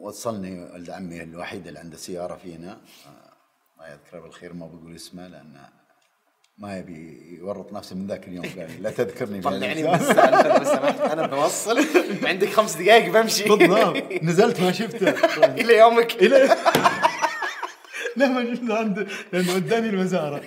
[0.00, 2.70] وصلني ولد عمي الوحيد اللي عنده سيارة فينا.
[2.72, 3.32] آه،
[3.76, 5.68] الله يذكره بالخير ما بقول اسمه لأنه
[6.58, 8.44] ما يبي يورط نفسه من ذاك اليوم.
[8.44, 11.78] قال لي لا تذكرني طلعني من بهالأشياء." السالفه لو سمحت أنا بوصل.
[12.22, 13.44] عندك خمس دقائق بمشي.
[13.48, 14.22] بالضبط.
[14.22, 15.08] نزلت ما شفته.
[15.60, 16.14] إلى يومك.
[16.14, 16.36] إلى
[18.16, 20.42] لا ما شفته عنده لأنه وداني الوزاره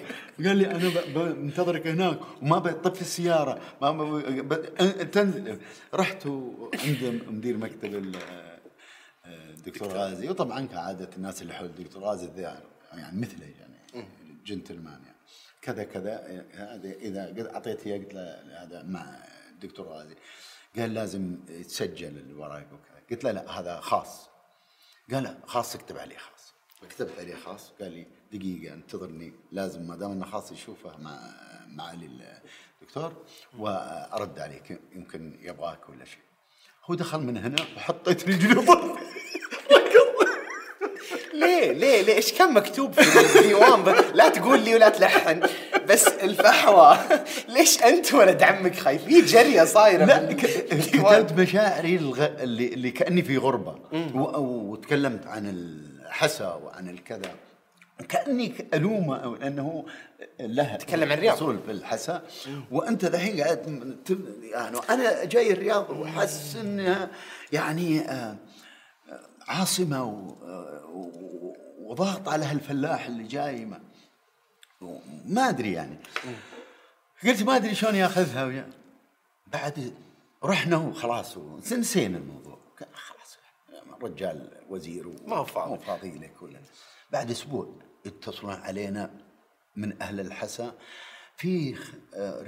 [0.46, 3.60] قال لي أنا بنتظرك هناك وما بطفي السيارة.
[3.82, 5.58] ما ب- ب- تنزل.
[5.94, 6.28] رحت
[6.86, 8.16] عند مدير مكتب
[9.60, 10.30] الدكتور غازي.
[10.30, 14.08] وطبعا كعادة الناس اللي حول الدكتور غازي ذا يعني مثله يعني
[14.46, 15.18] جنتلمان يعني.
[15.62, 19.18] كذا كذا هذا إذا قد أعطيت اياه قلت له هذا مع
[19.50, 20.16] الدكتور غازي.
[20.78, 23.02] قال لازم يتسجل الورق وكذا.
[23.12, 24.30] قلت له لا هذا خاص.
[25.14, 26.54] قال لا خاص اكتب عليه خاص.
[26.90, 27.72] كتبت عليه خاص.
[27.82, 29.34] قال لي دقيقة انتظرني.
[29.52, 31.20] لازم ما دام إنه خاص يشوفه مع
[31.68, 32.40] معالي
[32.82, 33.26] الدكتور
[33.58, 36.20] وأرد عليك يمكن يبغاك ولا شيء.
[36.86, 38.98] هو دخل من هنا وحطيت رجلي ضرب
[41.40, 45.42] ليه؟ ليه؟ ليه؟ إيش كان مكتوب في الديوان لا تقول لي ولا تلحن.
[45.90, 46.98] بس الفحوى.
[47.48, 50.34] ليش أنت ولد عمك خايفين جرية صايرة لا في
[50.98, 52.26] كتبت مشاعري الغ...
[52.26, 53.76] اللي, اللي كأني في غربة.
[54.16, 54.40] و...
[54.40, 57.32] وتكلمت عن الحسا وعن الكذا.
[58.10, 59.86] كأني ألومة أو لأنه
[60.40, 61.36] له تكلم عن الرياض.
[61.36, 62.22] اصول في الحسا.
[62.72, 63.96] وأنت الحين قاعد
[64.54, 67.10] يعني أنا جاي الرياض وحاسس إنها
[67.52, 68.36] يعني آه،
[69.50, 70.36] عاصمة و...
[71.80, 73.80] وضغط على هالفلاح اللي جاي ما,
[75.26, 75.98] ما أدري يعني.
[77.24, 78.70] قلت ما أدري شلون يأخذها ويا-
[79.48, 79.94] بعد
[80.44, 81.38] رحنا وخلاص
[81.74, 82.60] نسينا الموضوع.
[82.94, 83.38] خلاص
[84.02, 85.84] رجال وزير ما فاضي.
[85.84, 86.60] فاضي لك ولا
[87.12, 89.12] بعد أسبوع يتصلون علينا
[89.76, 90.74] من أهل الحسا.
[91.38, 91.76] في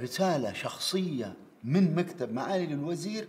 [0.02, 1.34] رسالة شخصية
[1.64, 3.28] من مكتب معالي الوزير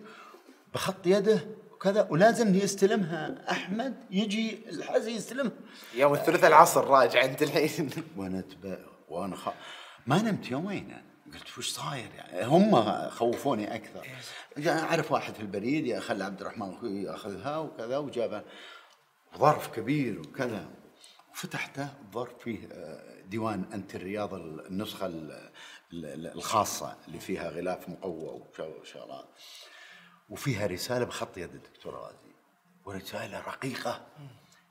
[0.73, 1.45] بخط يده
[1.83, 3.35] وكذا ولازم يستلمها.
[3.51, 5.51] أحمد يجي الحسا يستلمها.
[5.95, 7.89] يوم الثلاثاء العصر راجع أنت الحين.
[8.17, 8.43] وأنا.
[9.09, 9.49] وأنا خ...
[10.07, 10.89] ما نمت يومين.
[10.89, 11.05] يعني.
[11.33, 12.75] قلت وش صاير يعني؟ هم
[13.09, 14.07] خوفوني أكثر.
[14.57, 18.43] يعني أعرف واحد في البريد يا خلي عبد الرحمن أخوي يأخذها وكذا وجابها
[19.37, 20.67] ظرف كبير وكذا.
[21.33, 25.49] وفتحته الظرف فيه آه، ديوان انت الرياض النسخة ال-
[25.93, 29.25] ال- الخاصة اللي فيها غلاف مقوى وشغلات
[30.33, 32.33] وفيها رسالة بخط يد الدكتور غازي
[32.85, 34.01] ورسالة رقيقة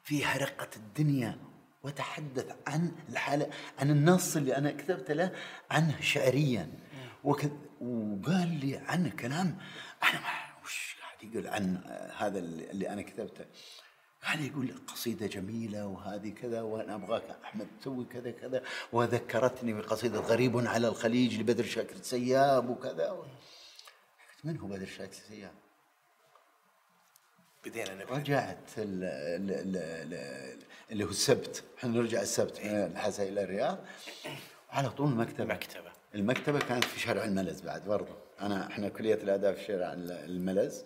[0.05, 1.39] فيها رقة الدنيا.
[1.83, 5.33] وتحدث عن الحالة عن النص اللي أنا كتبت له
[5.71, 6.71] عنه شعريا.
[7.25, 7.45] وك
[7.81, 9.59] وقال لي عنه كلام.
[10.03, 10.29] أنا ما
[10.65, 11.77] وش قاعد يقول عن
[12.17, 13.45] هذا اللي أنا كتبته.
[14.27, 18.63] قال يقول قصيدة جميلة وهذه كذا وأنا أبغاك أحمد تسوي كذا كذا.
[18.93, 23.27] وذكرتني بقصيدة غريب على الخليج لبدر شاكر سياب وكذا.
[24.45, 25.53] من هو بدر شاكر سياب؟
[27.67, 28.13] بدينا نبحث.
[28.19, 30.59] رجعت ال- ال- ال- ال-
[30.91, 31.65] اللي هو السبت.
[31.79, 33.79] إحنا نرجع السبت من الحسا إلى الرياض.
[34.71, 35.55] على طول المكتبة.
[35.55, 35.93] مكتبة.
[36.15, 38.15] المكتبة كانت في شارع الملز بعد برضه.
[38.41, 40.85] أنا إحنا كلية الآداب في شارع ال- الملز.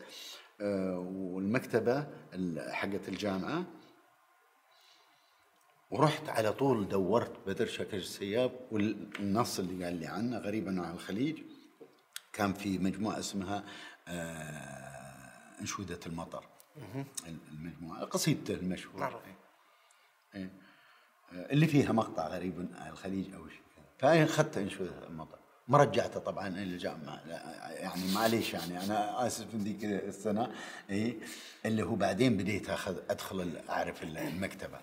[0.61, 3.65] آه، والمكتبة ال- حقت الجامعة.
[5.91, 11.43] ورحت على طول دورت بدر شاكر السياب والنص اللي قال لي عنه غريبا عن الخليج.
[12.37, 13.65] كان في مجموعة اسمها
[14.09, 16.45] آه، انشودة المطر.
[17.53, 19.23] المجموعة قصيدته المشهوره معروف.
[20.35, 20.51] إيه.
[21.33, 23.85] آه، اللي فيها مقطع غريب عن الخليج أو شيء كذا.
[23.99, 25.39] فانا أخذت انشودة المطر.
[25.69, 27.23] ما رجعته طبعا إلى الجامعة.
[27.27, 30.53] لا، يعني معليش يعني أنا آسف من ذيك السنة.
[30.91, 31.17] اي
[31.65, 34.79] اللي هو بعدين بديت أخذ أدخل أعرف ال- المكتبة.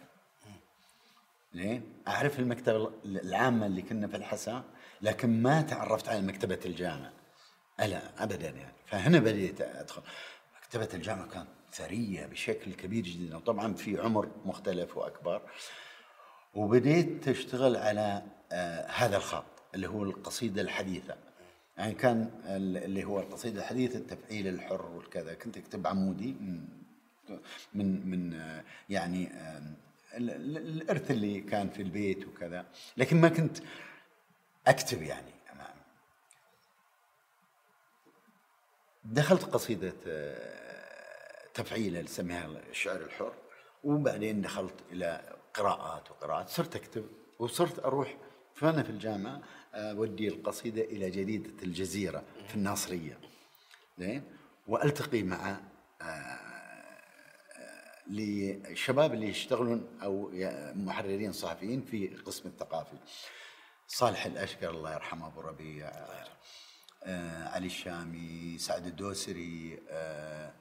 [1.53, 4.63] ليه؟ أعرف المكتبة العامة اللي كنا في الحساء
[5.01, 7.11] لكن ما تعرفت على مكتبة الجامعة.
[7.79, 8.73] لا ابدا يعني.
[8.86, 10.01] فهنا بديت أدخل.
[10.57, 15.41] مكتبة الجامعة كانت ثريه بشكل كبير جدا وطبعا في عمر مختلف وأكبر.
[16.53, 21.15] وبديت تشتغل على آه هذا الخط اللي هو القصيدة الحديثة.
[21.77, 25.33] يعني كان اللي هو القصيدة الحديثة التفعيل الحر والكذا.
[25.33, 26.67] كنت أكتب عمودي من
[27.73, 29.62] من من آه يعني آه
[30.17, 32.65] الإرث اللي كان في البيت وكذا.
[32.97, 33.57] لكن ما كنت
[34.67, 35.32] أكتب يعني.
[39.05, 43.33] دخلت قصيدة آه، تفعيلة نسميها الشعر الحر
[43.83, 46.49] وبعدين دخلت إلى قراءات وقراءات.
[46.49, 47.05] صرت أكتب
[47.39, 48.17] وصرت أروح
[48.55, 49.41] فأنا في الجامعة
[49.73, 53.19] أودي القصيدة إلى جريدة الجزيرة في الناصرية.
[53.97, 54.23] زين؟
[54.67, 55.57] وألتقي مع
[58.07, 60.31] للشباب آه، اللي يشتغلون أو
[60.75, 62.97] محررين صحفيين في القسم الثقافي.
[63.87, 65.87] صالح الأشقر الله يرحمه أبو ربيع.
[65.87, 66.27] آه
[67.53, 70.51] علي الشامي سعد الدوسري آه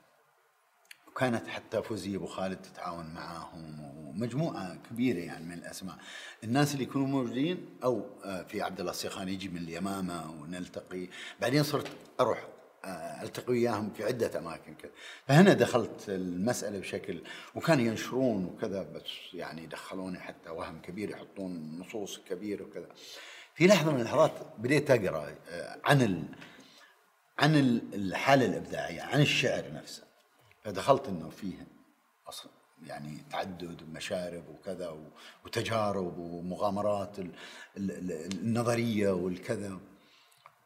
[1.08, 5.96] وكانت حتى فوزية أبو خالد تتعاون معاهم ومجموعة كبيرة يعني من الأسماء.
[6.44, 11.08] الناس اللي يكونوا موجودين أو آه في عبد الله السيخان يجي من اليمامة ونلتقي.
[11.40, 11.86] بعدين صرت
[12.20, 12.48] أروح
[12.84, 14.90] آه، ألتقي وياهم في عدة أماكن كذا.
[15.26, 17.22] فهنا دخلت المسألة بشكل
[17.54, 22.88] وكان ينشرون وكذا بس يعني دخلوني حتى وهم كبير يحطون نصوص كبيرة وكذا.
[23.54, 26.24] في لحظة من اللحظات بديت أقرأ آه، عن ال...
[27.38, 27.54] عن
[27.94, 30.02] الحالة الإبداعية عن الشعر نفسه.
[30.64, 31.66] فدخلت إنه فيه
[32.86, 34.96] يعني تعدد ومشارب وكذا
[35.44, 37.16] وتجارب ومغامرات
[37.76, 39.80] النظرية والكذا.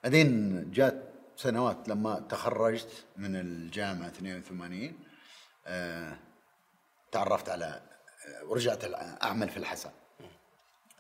[0.02, 4.92] بعدين جات سنوات لما تخرجت من الجامعة 82
[5.66, 6.18] آه
[7.12, 7.82] تعرفت على
[8.26, 8.84] آه، ورجعت
[9.22, 9.90] أعمل في الحسن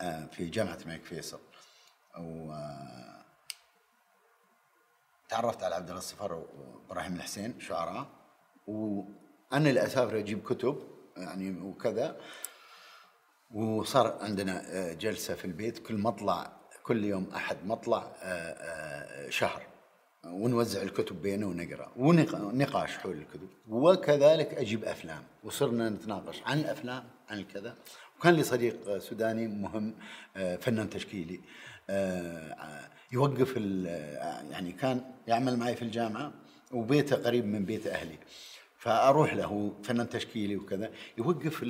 [0.00, 1.40] آه في جامعة الملك فيصل.
[2.18, 2.52] و
[5.28, 8.06] تعرفت على عبد الله الصفر وإبراهيم الحسين شعراء
[8.66, 10.78] وأنا اللي أسافر أجيب كتب
[11.16, 12.16] يعني وكذا.
[13.54, 16.52] وصار عندنا آه، جلسة في البيت كل مطلع
[16.82, 19.62] كل يوم أحد مطلع آه، آه، شهر.
[20.24, 23.48] ونوزع الكتب بينه ونقرأ ونقاش حول الكتب.
[23.68, 25.22] وكذلك أجيب أفلام.
[25.44, 27.74] وصرنا نتناقش عن الأفلام عن الكذا
[28.18, 29.94] وكان لي صديق سوداني مهم
[30.34, 31.36] فنان تشكيلي.
[31.36, 31.75] آه،
[33.12, 33.56] يوقف
[34.50, 36.32] يعني كان يعمل معي في الجامعة
[36.72, 38.18] وبيته قريب من بيت أهلي.
[38.78, 40.90] فأروح له فنان تشكيلي وكذا.
[41.18, 41.64] يوقف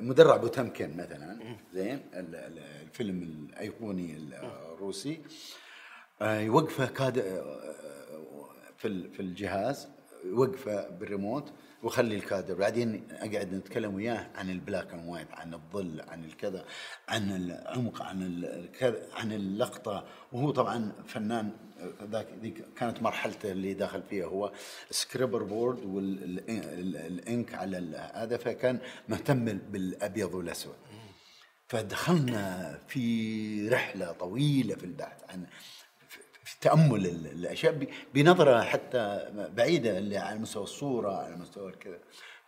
[0.00, 1.56] مدرع بوتمكن مثلا.
[1.72, 4.16] زين الفيلم الأيقوني
[4.72, 5.20] الروسي.
[6.22, 7.74] آه، يوقفه كادر آه،
[8.78, 9.88] في الجهاز.
[10.24, 11.52] يوقفه بالريموت.
[11.82, 12.54] وخلي الكادر.
[12.54, 16.64] بعدين أقعد نتكلم وياه عن ال black and white عن الظل عن الكذا
[17.08, 20.04] عن العمق عن الكذا عن اللقطة.
[20.32, 21.50] وهو طبعا فنان
[22.02, 24.26] ذاك ذيك كانت مرحلته اللي داخل فيها.
[24.26, 24.52] هو
[24.90, 30.76] scraper board وال ink على هذا فكان مهتم بالأبيض والأسود.
[31.68, 35.46] فدخلنا في رحلة طويلة في البحث عن
[36.60, 41.98] تأمل الأشياء بنظرة حتى بعيدة اللي على مستوى الصورة على مستوى كذا.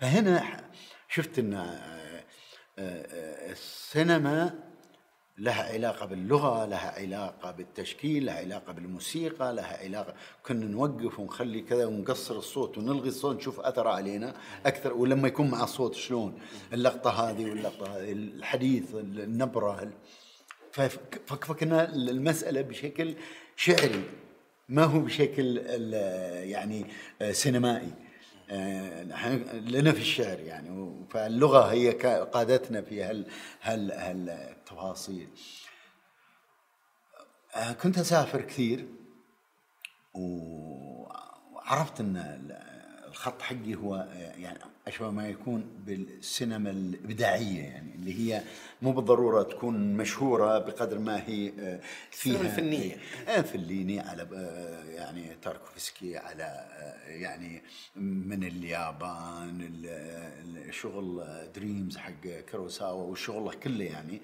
[0.00, 0.64] فهنا
[1.08, 2.24] شفت إن آه،
[2.78, 4.70] آه، السينما
[5.40, 10.14] لها علاقة باللغة لها علاقة بالتشكيل لها علاقة بالموسيقى لها علاقة
[10.46, 14.34] كنا نوقف ونخلي كذا ونقصر الصوت ونلغي الصوت نشوف أثر علينا
[14.66, 16.38] أكثر ولما يكون مع الصوت شلون؟
[16.72, 19.90] اللقطة هذه واللقطة هذه الحديث النبرة
[21.26, 23.14] فكنا المسألة بشكل
[23.60, 24.04] شعري.
[24.68, 25.56] ما هو بشكل
[26.44, 26.86] يعني
[27.30, 27.92] سينمائي.
[29.52, 31.90] لنا في الشعر يعني فاللغة هي
[32.24, 33.26] قادتنا في هال
[33.62, 35.28] هال هالتفاصيل.
[37.82, 38.86] كنت أسافر كثير
[40.14, 42.16] وعرفت إن
[43.20, 48.42] الخط حقي هو يعني أشبه ما يكون بالسينما الإبداعية يعني اللي هي
[48.82, 51.80] مو بالضرورة تكون مشهورة بقدر ما هي آه،
[52.10, 52.96] فيها الفنية.
[53.28, 56.66] آه، فليني على آه، يعني تاركوفسكي على
[57.06, 57.62] يعني
[57.96, 59.70] من اليابان
[60.68, 64.22] الشغل دريمز حق كروساوا والشغل كله يعني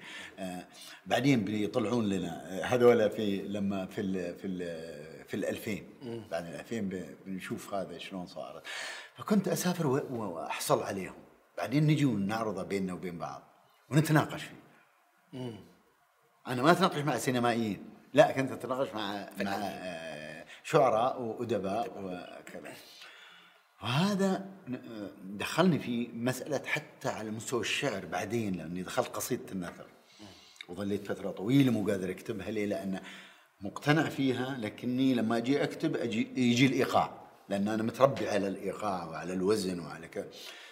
[1.05, 4.57] بعدين بيطلعون لنا هذول في لما في ال في ال
[5.27, 5.83] في ال 2000
[6.31, 6.79] بعد ال 2000
[7.25, 8.63] بنشوف هذا شلون صارت.
[9.17, 11.15] فكنت أسافر وأحصل عليهم.
[11.57, 13.43] بعدين نجي ونعرضه بيننا وبين بعض.
[13.89, 14.63] ونتناقش فيه.
[15.33, 15.55] مم.
[16.47, 17.89] أنا ما أتناقش مع سينمائيين.
[18.13, 22.73] لا كنت أتناقش مع مع آه، شعراء وأدباء وكذا.
[23.83, 24.45] وهذا
[25.23, 29.85] دخلني في مسألة حتى على مستوى الشعر بعدين لأني دخلت قصيدة النثر.
[30.69, 33.01] وظليت فترة طويلة مو قادر أكتبها ليه؟ لأن
[33.61, 37.11] مقتنع فيها لكني لما أجي أكتب أجي يجي الإيقاع
[37.49, 40.27] لأن أنا متربي على الإيقاع وعلى الوزن وعلى كذا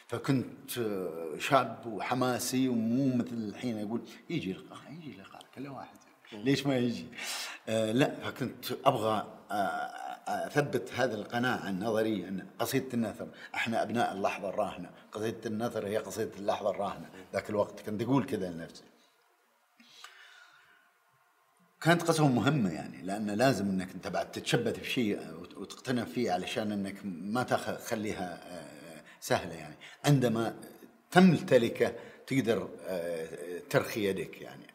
[0.07, 5.97] فكنت آه، شاب وحماسي ومو مثل الحين أقول يجي لقاء يجي لقاء كل واحد
[6.33, 7.05] ليش ما يجي؟
[7.69, 14.49] آه لا فكنت أبغى آه أثبت هذه القناعة النظرية أن قصيدة النثر إحنا أبناء اللحظة
[14.49, 18.83] الراهنة، قصيدة النثر هي قصيدة اللحظة الراهنة، ذاك الوقت كنت أقول كذا لنفسي.
[21.81, 25.19] كانت قسوة مهمة يعني لأن لازم أنك أنت بعد تتشبث في شيء
[25.57, 29.75] وتقتنع فيه علشان أنك ما تخليها آه، سهلة يعني.
[30.05, 30.55] عندما
[31.11, 31.93] تمتلكه
[32.27, 33.27] تقدر آه،
[33.69, 34.65] ترخي يدك يعني.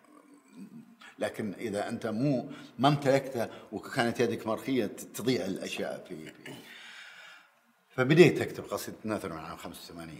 [1.18, 6.52] لكن إذا أنت مو ما امتلكتها وكانت يدك مرخية تضيع الأشياء في, في.
[7.90, 10.18] فبديت اكتب قصيده ناثر عام 85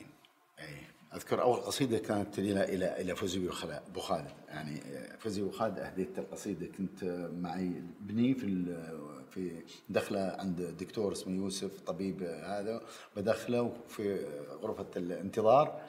[0.58, 3.48] اي أذكر أول قصيدة كانت إلى إلى إلى فوزي
[3.88, 4.80] ابو خالد يعني
[5.18, 6.66] فوزي ابو خالد أهديت القصيدة.
[6.66, 8.76] كنت معي ابني في
[9.30, 12.80] في دخلة عند دكتور اسمه يوسف طبيب هذا.
[13.16, 14.26] بدخلة في
[14.62, 15.80] غرفة الانتظار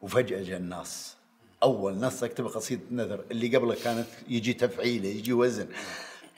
[0.00, 1.16] وفجأة جاء الناس
[1.62, 3.24] أول نص اكتب قصيدة نذر.
[3.30, 5.68] اللي قبله كانت يجي تفعيله يجي وزن.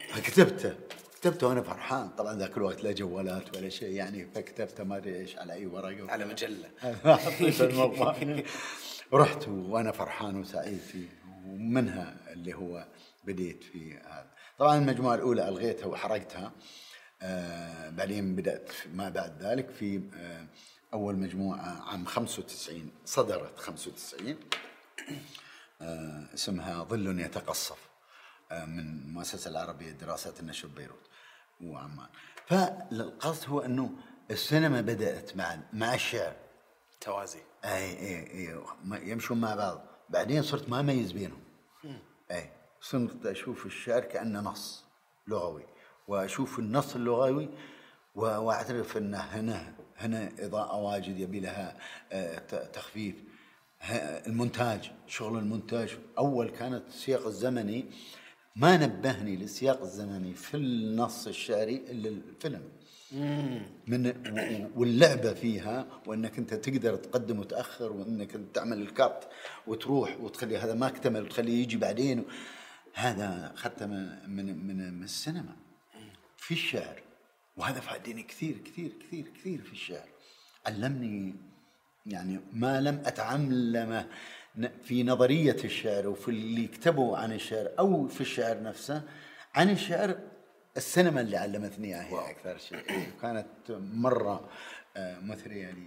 [0.09, 0.75] فكتبته.
[1.21, 2.09] كتبته وأنا فرحان.
[2.09, 6.11] طبعا ذاك الوقت لا جوالات ولا شيء يعني فكتبته ما أدري إيش على أي ورقة.
[6.13, 6.71] على مجلة.
[9.13, 11.09] رحت وأنا فرحان وسعيد فيه
[11.47, 12.87] ومنها اللي هو
[13.25, 14.31] بديت في هذا.
[14.59, 16.53] طبعا المجموعة الأولى ألغيتها وحرقتها.
[17.23, 20.47] آه بعدين بدأت ما بعد ذلك في آه
[20.93, 24.37] أول مجموعة عام 95 صدرت 95
[25.83, 27.79] آه، اسمها ظل يتقصف
[28.53, 31.10] آه، من المؤسسة العربية لدراسات النشر ببيروت
[31.65, 32.07] وعمان
[32.47, 33.91] فالقصد هو أنه
[34.31, 36.37] السينما بدأت مع مع الشعر.
[37.01, 37.39] توازي.
[37.65, 39.83] أي أي أي يمشون مع بعض.
[40.09, 41.41] بعدين صرت ما أميز بينهم.
[42.31, 44.85] أي صرت أشوف الشعر كأنه نص
[45.27, 45.67] لغوي
[46.09, 47.49] وأشوف النص اللغوي
[48.15, 51.77] وأعترف انه هنا هنا إضاءة واجد يبي لها
[52.13, 53.15] آه، تخفيف.
[54.27, 57.85] المونتاج شغل المونتاج أول كانت السياق الزمني
[58.61, 62.63] ما نبهني للسياق الزمني في النص الشعري إلا الفيلم.
[63.87, 64.13] من
[64.77, 69.25] واللعبة فيها وإنك أنت تقدر تقدم وتأخر وإنك أنت تعمل الكات
[69.67, 72.25] وتروح وتخلي هذا ما اكتمل وتخليه يجي بعدين.
[72.95, 74.67] هذا أخذته من من
[74.99, 75.57] من, السينما.
[76.37, 77.03] في الشعر.
[77.57, 80.09] وهذا فادني كثير كثير كثير كثير في الشعر.
[80.67, 81.35] علمني
[82.07, 84.07] يعني ما لم أتعلمه
[84.83, 89.03] في نظرية الشعر وفي اللي كتبوا عن الشعر أو في الشعر نفسه
[89.55, 90.19] عن الشعر
[90.77, 93.11] السينما اللي علمتني إياها هي أكثر شيء.
[93.23, 93.47] كانت
[93.95, 94.49] مرة
[94.97, 95.85] آه، مثرية لي.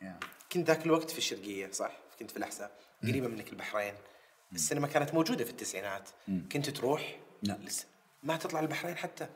[0.00, 0.20] يعني.
[0.52, 2.70] كنت ذاك الوقت في الشرقية صح؟ كنت في الأحساء
[3.02, 3.94] قريبة منك البحرين.
[4.52, 6.08] السينما كانت موجودة في التسعينات.
[6.52, 7.58] كنت تروح؟ لا.
[8.22, 9.26] ما تطلع البحرين حتى.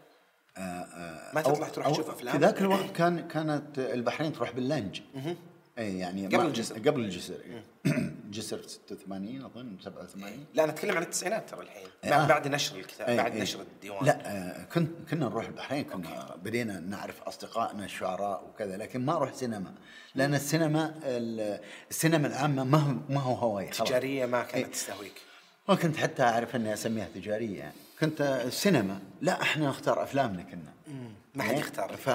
[0.56, 5.00] آه آه ما تطلع تروح تشوف أفلام؟ في ذاك الوقت كان كانت البحرين تروح باللنج.
[5.78, 6.78] اي يعني قبل الجسر.
[6.78, 7.38] قبل الجسر.
[8.32, 12.26] جسر 86 أظن 87 لا أنا أتكلم عن التسعينات ترى الحين آه.
[12.26, 14.04] بعد نشر الكتاب أي بعد أي نشر الديوان.
[14.04, 16.40] لا آه كنت كنا نروح البحرين كنا أوكي.
[16.42, 19.74] بدينا نعرف أصدقائنا الشعراء وكذا لكن ما أروح سينما
[20.14, 20.94] لأن السينما
[21.90, 25.22] السينما العامة ما هو ما هو هواي تجارية ما كانت تستهويك.
[25.68, 27.74] ما كنت حتى أعرف إني أسميها تجارية يعني.
[28.00, 30.72] كنت السينما لا إحنا نختار أفلامنا كنا.
[31.34, 31.96] ما حد إيه؟ يختار.
[31.96, 32.08] ف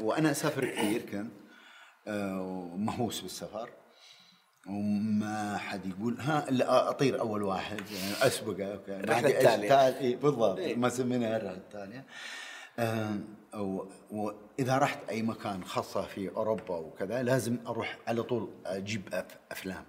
[0.00, 1.30] وأنا أسافر كثير كنت
[2.06, 3.70] ومهووس بالسفر.
[4.66, 10.16] وما حد يقول ها الا أطير أول واحد يعني أسبقه الرحله التالية.
[10.16, 12.06] بالضبط إيه؟ ما سميناها الرحلة التالية.
[14.10, 19.84] واذا رحت أي مكان خاصة في أوروبا وكذا لازم أروح على طول أجيب أفلام.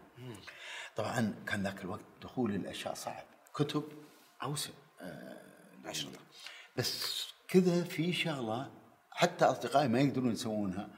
[0.96, 3.24] طبعا كان ذاك الوقت دخول الأشياء صعب.
[3.54, 3.84] كتب
[4.44, 4.72] اوسع
[5.86, 6.20] اشرطه
[6.78, 8.72] بس كذا في شغلة
[9.12, 10.90] حتى أصدقائي ما يقدرون يسوونها.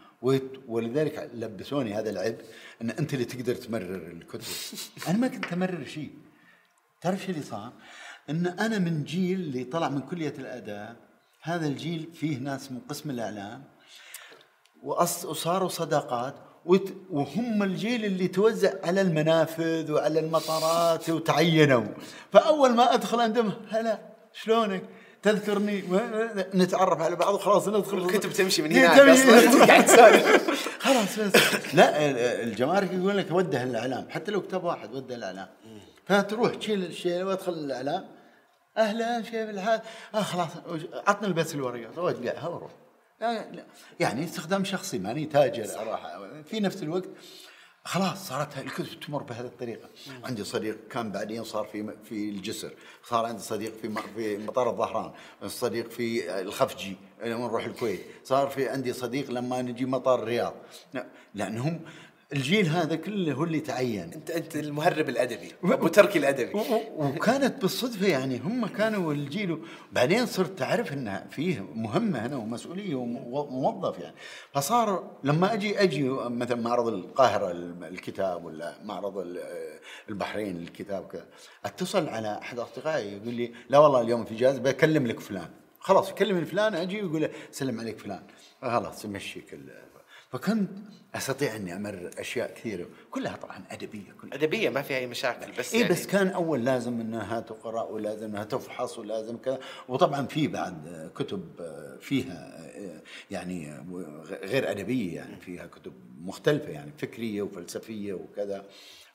[0.67, 2.37] ولذلك لبسوني هذا العيب
[2.81, 4.47] إن أنت اللي تقدر تمرر الكتب
[5.07, 6.11] أنا ما كنت أمرر شيء
[7.01, 7.73] تعرف شو اللي صار؟
[8.29, 10.97] إن أنا من جيل اللي طلع من كلية الأداب
[11.41, 13.63] هذا الجيل فيه ناس من قسم الإعلام
[14.83, 16.35] وصاروا صداقات
[17.09, 21.85] وهم الجيل اللي توزع على المنافذ وعلى المطارات وتعينوا
[22.31, 23.99] فأول ما أدخل عندهم هلا
[24.33, 24.83] شلونك؟
[25.23, 25.83] تذكرني
[26.55, 29.65] نتعرف على بعض وخلاص ندخل الكتب تمشي من هناك أصلا.
[29.67, 30.69] قاعد تسولف.
[30.79, 31.33] خلاص بس
[31.73, 32.11] لا
[32.43, 35.47] الجمارك يقول لك وده الإعلام حتى لو كتاب واحد وده الإعلام.
[36.05, 38.05] فتروح تشيل الشيء وادخل الإعلام.
[38.77, 39.81] أهلا شيء بالحال
[40.15, 40.49] آه خلاص
[41.07, 42.01] عطني البس الورقة.
[42.01, 42.71] وجعها وروح
[43.99, 47.09] يعني استخدام شخصي ماني تاجر أروح في نفس الوقت
[47.85, 49.89] خلاص صارت الكتب تمر بهذه الطريقة.
[50.23, 52.73] عندي صديق كان بعدين صار في في الجسر
[53.03, 55.11] صار عندي صديق في في مطار الظهران
[55.47, 60.53] صديق في الخفجي لما نروح الكويت صار في عندي صديق لما نجي مطار الرياض.
[60.93, 61.05] لا،
[61.35, 61.79] لأنهم
[62.33, 64.11] الجيل هذا كله هو اللي تعين.
[64.13, 66.51] انت أنت المهرب الأدبي ابو تركي الأدبي.
[66.95, 69.59] وكانت بالصدفة يعني هم كانوا الجيل
[69.91, 74.15] بعدين صرت تعرف إن فيه مهمة هنا ومسؤولية وموظف يعني.
[74.53, 77.51] فصار لما أجي أجي مثلا معرض القاهرة
[77.87, 79.39] الكتاب ولا معرض ال-
[80.09, 81.25] البحرين الكتاب كذا
[81.65, 85.49] أتصل على أحد أصدقائي يقول لي لا والله اليوم في جاز بكلم لك فلان.
[85.79, 88.21] خلاص يكلم فلان أجي ويقول له سلم عليك فلان.
[88.61, 89.59] خلاص يمشيك
[90.31, 90.69] فكنت
[91.15, 92.85] أستطيع أني امرر أشياء كثيرة.
[93.11, 94.35] كلها طبعا أدبية كلها.
[94.35, 98.25] أدبية ما فيها أي مشاكل بس اي يعني بس كان أول لازم إنها تقرأ ولازم
[98.25, 101.43] إنها تفحص ولازم كذا وطبعا في بعد كتب
[102.01, 102.69] فيها
[103.31, 103.85] يعني
[104.43, 108.65] غير أدبية يعني فيها كتب مختلفة يعني فكرية وفلسفية وكذا.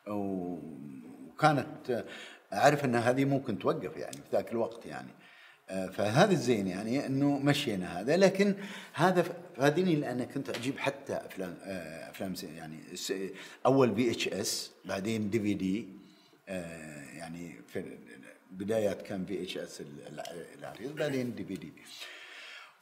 [0.07, 2.05] وكانت
[2.53, 5.09] أعرف إن هذه ممكن توقف يعني في ذاك الوقت يعني.
[5.69, 8.17] فهذا الزين يعني إنه مشينا هذا.
[8.17, 8.55] لكن
[8.93, 9.25] هذا
[9.57, 12.79] فادني لأن كنت أجيب حتى أفلام آه، أفلام يعني
[13.67, 15.89] أول VHS بعدين DVD
[17.17, 17.99] يعني في
[18.51, 19.83] بدايات كان VHS
[20.59, 21.73] العريض بعدين DVD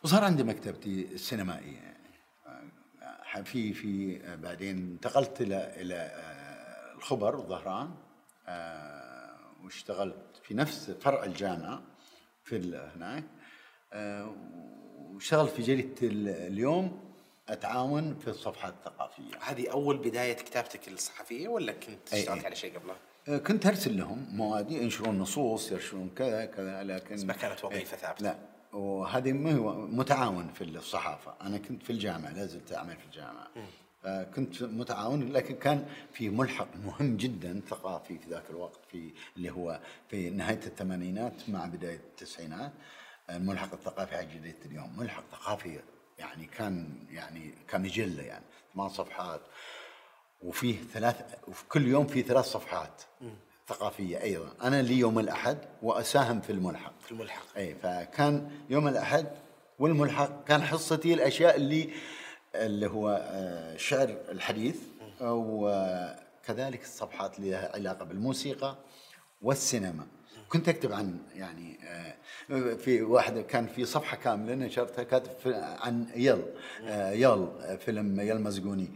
[0.02, 1.96] وصار عندي مكتبتي السينمائية.
[3.36, 6.10] يعني في في آه، بعدين انتقلت إلى إلى
[6.96, 7.90] الخبر ظهران
[8.48, 11.82] آه، واشتغلت في نفس فرع الجامعة.
[12.46, 13.24] في هناك
[13.92, 14.34] آه،
[15.14, 17.00] واشتغلت في جريدة ال- اليوم
[17.48, 22.46] أتعاون في الصفحات الثقافية هذه أول بداية كتابتك الصحفية ولا كنت أي- اشتغلت أي.
[22.46, 22.96] على شيء قبلها؟
[23.28, 27.96] آه، كنت أرسل لهم مواد ينشرون نصوص ينشرون كذا كذا لكن بس ما كانت وظيفة
[27.96, 28.24] إيه، ثابتة.
[28.24, 28.36] لا
[28.72, 33.48] وهذه ما هو متعاون في الصحافة أنا كنت في الجامعة لا زلت أعمل في الجامعة
[34.06, 39.80] فكنت متعاون لكن كان في ملحق مهم جدا ثقافي في ذاك الوقت في اللي هو
[40.10, 42.72] في نهاية الثمانينات مع بداية التسعينات.
[43.30, 44.98] الملحق الثقافي على جريده اليوم.
[44.98, 45.80] ملحق ثقافي
[46.18, 48.44] يعني كان يعني كمجله يعني
[48.74, 49.40] ثمان صفحات.
[50.42, 51.16] وفيه ثلاث
[51.48, 53.02] وفي كل يوم في ثلاث صفحات
[53.68, 54.52] ثقافية أيضا.
[54.62, 56.92] أنا لي يوم الأحد وأساهم في الملحق.
[57.00, 57.46] في الملحق.
[57.56, 59.26] اي فكان يوم الأحد
[59.78, 61.90] والملحق كان حصتي الأشياء اللي
[62.66, 64.78] اللي هو آه، الشعر الحديث
[65.20, 68.76] وكذلك الصفحات اللي لها علاقة بالموسيقى
[69.42, 70.06] والسينما
[70.48, 72.14] كنت أكتب عن يعني آه،
[72.74, 75.30] في واحدة كان في صفحة كاملة نشرتها كاتب
[75.80, 76.42] عن يل
[76.84, 78.88] آه، يل آه، فيلم يل مزقوني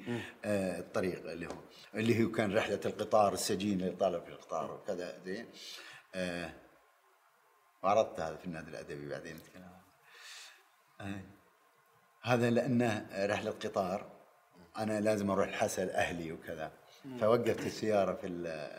[0.45, 1.53] آه، الطريق اللي هو
[1.95, 5.47] اللي هو كان رحلة القطار السجين اللي طالع في القطار وكذا زين
[6.15, 6.51] آه،
[7.83, 9.39] وعرضت هذا في النادي الأدبي بعدين.
[11.01, 11.21] آه.
[12.23, 14.07] هذا لأنه رحلة قطار.
[14.79, 16.71] أنا لازم أروح الحسا لاهلي وكذا.
[17.21, 18.71] فوقفت السيارة في ال-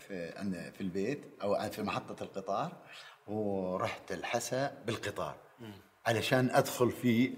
[0.00, 0.32] في
[0.72, 2.72] في البيت أو في محطة القطار
[3.26, 5.34] ورحت الحسا بالقطار.
[6.06, 7.32] علشان أدخل في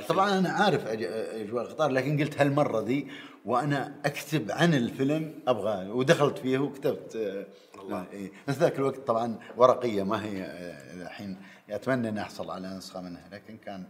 [0.00, 0.06] الفيلم.
[0.08, 3.10] طبعا أنا عارف أجواء القطار لكن قلت هالمرة ذي
[3.44, 7.16] وأنا أكتب عن الفيلم أبغى ودخلت فيه وكتبت
[7.80, 8.06] الله.
[8.12, 8.32] إيه.
[8.48, 11.36] بس ذاك الوقت طبعا ورقية ما هي آه، الحين.
[11.70, 13.84] أتمنى أن أحصل على نسخة منها لكن كان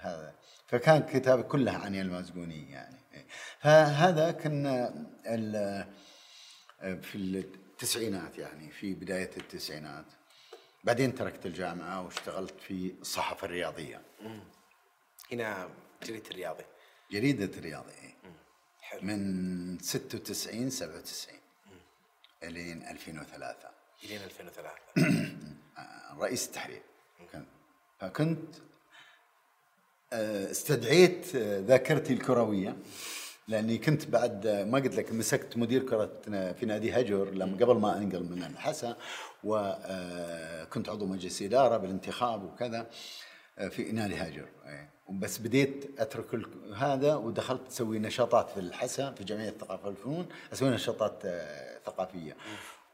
[0.00, 0.34] هذا.
[0.66, 2.96] فكان كتابي كلها عن المازقوني يعني.
[3.14, 3.26] إيه.
[3.60, 4.66] فهذا كان
[5.26, 5.86] ال-
[6.80, 10.04] آه، في التسعينات يعني في بداية التسعينات.
[10.84, 14.00] بعدين تركت الجامعة واشتغلت في الصحافة الرياضية.
[15.32, 15.68] هنا
[16.02, 16.64] جريدة الرياضي.
[17.10, 18.14] جريدة الرياضي إيه.
[18.80, 19.00] حلو.
[19.02, 21.38] من 96 97
[22.42, 23.68] إلين 2003
[24.04, 24.70] إلين 2003
[25.78, 26.82] آه، رئيس التحرير.
[27.32, 27.46] كان.
[28.00, 28.54] فكنت
[30.12, 32.76] استدعيت آه، ذاكرتي الكروية
[33.48, 37.56] لأني كنت بعد آه، ما قلت لك مسكت مدير كره آه، في نادي هجر لما
[37.56, 38.96] قبل ما أنقل من الحسا
[39.44, 42.86] وكنت عضو مجلس إدارة بالانتخاب وكذا
[43.58, 44.48] آه، في نادي هجر.
[44.66, 44.90] إيه.
[45.10, 46.26] بس بديت أترك
[46.76, 52.36] هذا ودخلت أسوي نشاطات في الحسا في جمعية الثقافه والفنون أسوي نشاطات آه، ثقافية.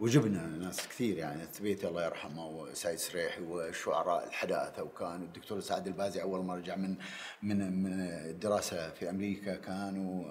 [0.00, 6.22] وجبنا ناس كثير يعني الثبيتي الله يرحمه وسعيد سريحي والشعراء الحداثة وكان الدكتور سعد البازي
[6.22, 6.96] أول ما رجع من
[7.42, 10.24] من من الدراسة في أمريكا كان و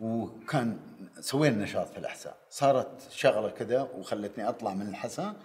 [0.00, 0.78] وكان
[1.20, 5.36] سوينا نشاط في الاحساء صارت شغلة كذا وخلتني أطلع من الحسا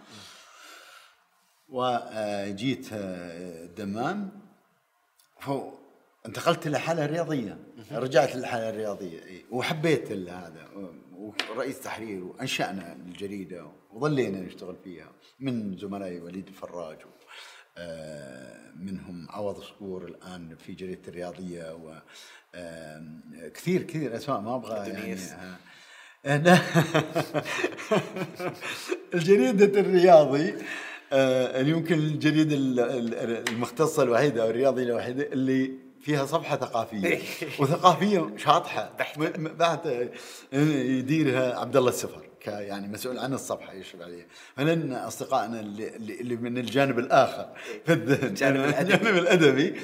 [1.69, 4.29] وجيت الدمام.
[5.39, 7.57] فانتقلت للحاله الرياضيه
[7.91, 9.25] رجعت للحالة الرياضية.
[9.25, 9.45] إي.
[9.51, 10.67] وحبيت هذا.
[11.21, 16.97] ورئيس تحرير وأنشأنا الجريدة وظلينا نشتغل فيها من زملائي وليد الفراج
[17.77, 22.01] آه، منهم عوض صقور الآن في جريدة الرياضية و
[22.55, 23.21] آم،
[23.53, 25.13] كثير كثير أسماء ما أبغى يعني.
[25.15, 25.55] آه،
[26.25, 26.61] أنا
[29.13, 30.53] الجريدة الرياضي
[31.13, 37.19] آه، يمكن الجريدة ال- ال- المختصة الوحيدة أو الرياضية الوحيدة اللي فيها صفحة ثقافية.
[37.59, 38.91] وثقافية شاطحة.
[38.99, 39.21] بحتة.
[39.21, 40.09] م- م- بحتة.
[40.53, 44.25] يديرها عبد الله السفر ك- يعني مسؤول عن الصفحة يشرف عليها.
[44.55, 47.49] فلن أصدقائنا اللي, اللي من الجانب الآخر
[47.85, 48.93] في الذهن الجانب الأدبي.
[48.95, 49.79] الجانب الأدبي.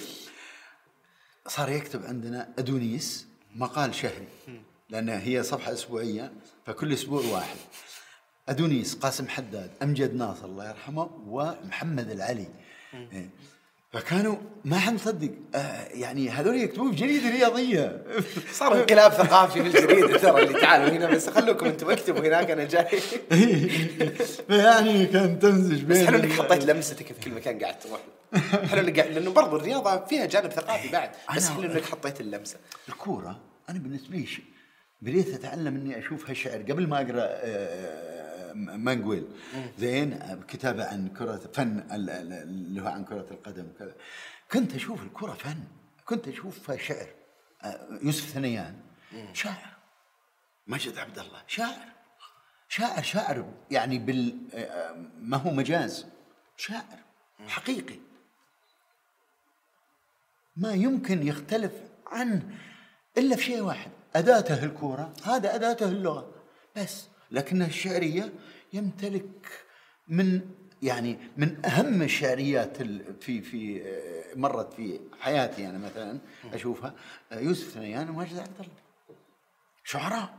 [1.48, 4.28] صار يكتب عندنا أدونيس مقال شهري
[4.90, 6.32] لأن هي صفحة أسبوعية
[6.66, 7.58] فكل أسبوع واحد.
[8.50, 12.48] أدونيس قاسم حداد أمجد ناصر الله يرحمه ومحمد العلي.
[12.94, 13.30] إيه.
[13.92, 14.36] فكانوا
[14.66, 15.32] ما حد مصدق.
[15.56, 18.04] آه يعني هذول يكتبون في جريدة رياضية.
[18.60, 22.64] صار انقلاب ثقافي في الجريده ترى اللي تعالوا هنا بس خلوكم أنتم اكتبوا هناك أنا
[22.64, 23.00] جاي.
[24.48, 28.00] فيعني كان تمزج بس بين حلو انك حطيت لمستك في كل مكان قاعد تروح.
[28.70, 32.58] حلو انك قاعد لأنه برضو الرياضة فيها جانب ثقافي بعد بس حلو انك حطيت اللمسة؟
[32.90, 34.28] الكورة أنا بالنسبة لي
[35.02, 39.28] بديت أتعلم إني أشوف هالشعر قبل ما أقرأ آه، مانجويل.
[39.78, 43.96] زين آه، كتابة عن كرة فن ال- ال- اللي هو عن كرة القدم وكذا.
[44.52, 45.64] كنت أشوف الكرة فن.
[46.06, 47.08] كنت أشوفها شعر.
[47.64, 48.76] آه، يوسف ثنيان.
[49.34, 49.74] شاعر.
[50.68, 51.44] مجد عبد الله.
[51.48, 51.86] شاعر.
[52.70, 56.06] شاعر شاعر يعني بال آه، ما هو مجاز.
[56.58, 57.00] شاعر.
[57.48, 58.00] حقيقي.
[60.58, 61.72] ما يمكن يختلف
[62.08, 62.58] عنه
[63.18, 63.92] إلا في شيء واحد.
[64.16, 65.14] أداته الكورة.
[65.24, 66.32] هذا أداته اللغة.
[66.76, 67.08] بس.
[67.32, 68.34] لكنها الشعرية
[68.74, 69.66] يمتلك
[70.08, 70.42] من
[70.82, 76.20] يعني من أهم الشعريات ال- في في آه، مرت في حياتي أنا مثلا
[76.54, 76.94] أشوفها.
[77.32, 78.74] آه، يوسف ثنيان وماجد عبد الله.
[79.84, 80.34] شعراء.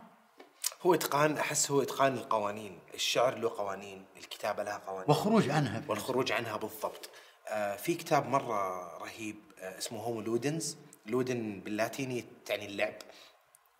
[0.82, 2.78] هو إتقان أحس هو إتقان القوانين.
[2.94, 5.10] الشعر له قوانين الكتابة لها قوانين.
[5.10, 7.10] وخروج عنها والخروج عنها بالضبط.
[7.48, 10.76] آه في كتاب مرة رهيب آه اسمه هومو لودنز
[11.06, 12.94] لودن باللاتيني تعني اللعب.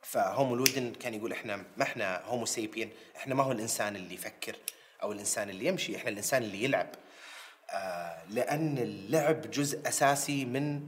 [0.03, 4.57] فهومو لودن كان يقول إحنا ما إحنا هومو سيبين إحنا ما هو الإنسان اللي يفكر
[5.03, 6.89] أو الإنسان اللي يمشي إحنا الإنسان اللي يلعب.
[7.71, 10.81] آه لأن اللعب جزء أساسي من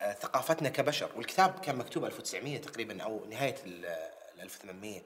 [0.00, 1.10] آه ثقافتنا كبشر.
[1.16, 3.84] والكتاب كان مكتوب 1900 تقريبا أو نهاية ال
[4.34, 5.00] ال 1800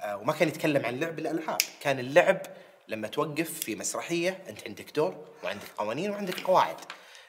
[0.00, 1.58] آه وما كان يتكلم عن لعب الألعاب.
[1.80, 2.40] كان اللعب
[2.88, 6.76] لما توقف في مسرحية أنت عندك دور وعندك قوانين وعندك قواعد.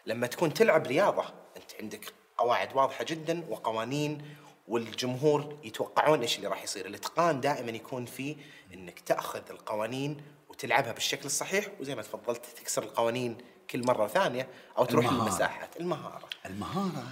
[0.05, 1.25] لما تكون تلعب رياضة
[1.57, 4.35] أنت عندك قواعد واضحة جدا وقوانين
[4.71, 6.85] والجمهور يتوقعون إيش اللي راح يصير.
[6.85, 8.35] الإتقان دائما يكون في
[8.73, 13.37] إنك تأخذ القوانين وتلعبها بالشكل الصحيح وزي ما تفضلت تكسر القوانين
[13.69, 14.47] كل مرة ثانية
[14.77, 15.29] أو تروح المهارة.
[15.29, 15.77] للمساحات.
[15.79, 16.29] المهارة.
[16.45, 17.03] المهارة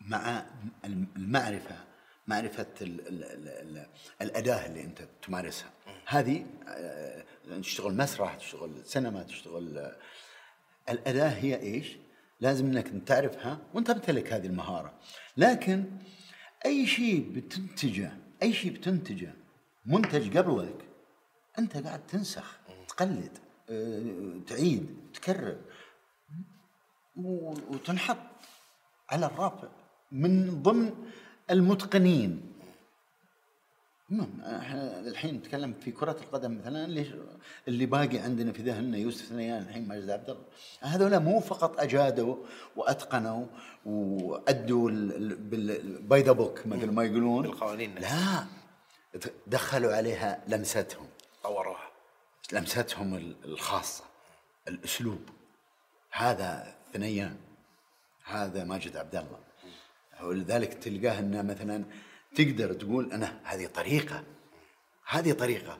[0.00, 0.44] مع
[0.84, 1.76] المعرفة
[2.26, 3.86] معرفة ال ال ال ال
[4.22, 5.70] الأداة اللي أنت تمارسها.
[6.06, 7.24] هذه آه،
[7.60, 9.96] تشتغل مسرح تشتغل سينما تشتغل آه،
[10.88, 11.96] الأداة هي إيش؟
[12.40, 14.92] لازم أنك تعرفها وأنت تمتلك هذه المهارة.
[15.36, 15.84] لكن
[16.66, 19.34] أي شيء بتنتجه أي شيء بتنتجه
[19.86, 20.84] منتج قبلك
[21.58, 23.38] أنت قاعد تنسخ تقلد
[23.70, 25.56] آه، تعيد تكرر
[27.16, 28.16] وتنحط
[29.10, 29.68] على الرافع
[30.12, 30.94] من ضمن
[31.50, 32.52] المتقنين.
[34.10, 37.08] المهم إحنا الحين نتكلم في كرة القدم مثلا ليش؟
[37.68, 40.42] اللي باقي عندنا في ذهننا يوسف ثنيان الحين ماجد عبد الله.
[40.80, 42.36] هذول مو فقط أجادوا
[42.76, 43.46] وأتقنوا
[43.86, 44.90] وأدوا
[46.00, 47.42] by the book مثل ما يقولون.
[47.42, 47.94] بالقوانين.
[47.94, 48.44] لا
[49.46, 51.06] دخلوا عليها لمستهم.
[51.42, 51.88] طوروها.
[52.52, 54.04] لمستهم ال- الخاصة
[54.68, 55.28] الأسلوب.
[56.10, 57.36] هذا ثنيان
[58.24, 59.38] هذا ماجد عبد الله.
[60.22, 61.84] ولذلك تلقاه إنه مثلا
[62.38, 64.22] تقدر تقول أنا هذه طريقة
[65.08, 65.78] هذه طريقة.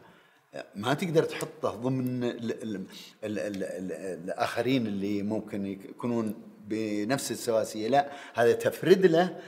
[0.74, 2.76] ما تقدر تحطه ضمن ال ال
[3.24, 3.92] ال ال ال
[4.24, 6.34] الآخرين اللي ممكن يكونون
[6.66, 7.88] بنفس السواسية.
[7.88, 9.40] لا هذا تفرد له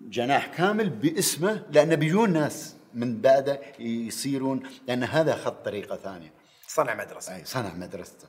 [0.00, 6.32] جناح كامل باسمه لأنه بيجون ناس من بعده يصيرون لأن هذا اخذ طريقة ثانية.
[6.66, 7.36] صنع مدرسة.
[7.36, 8.28] أي صنع مدرسته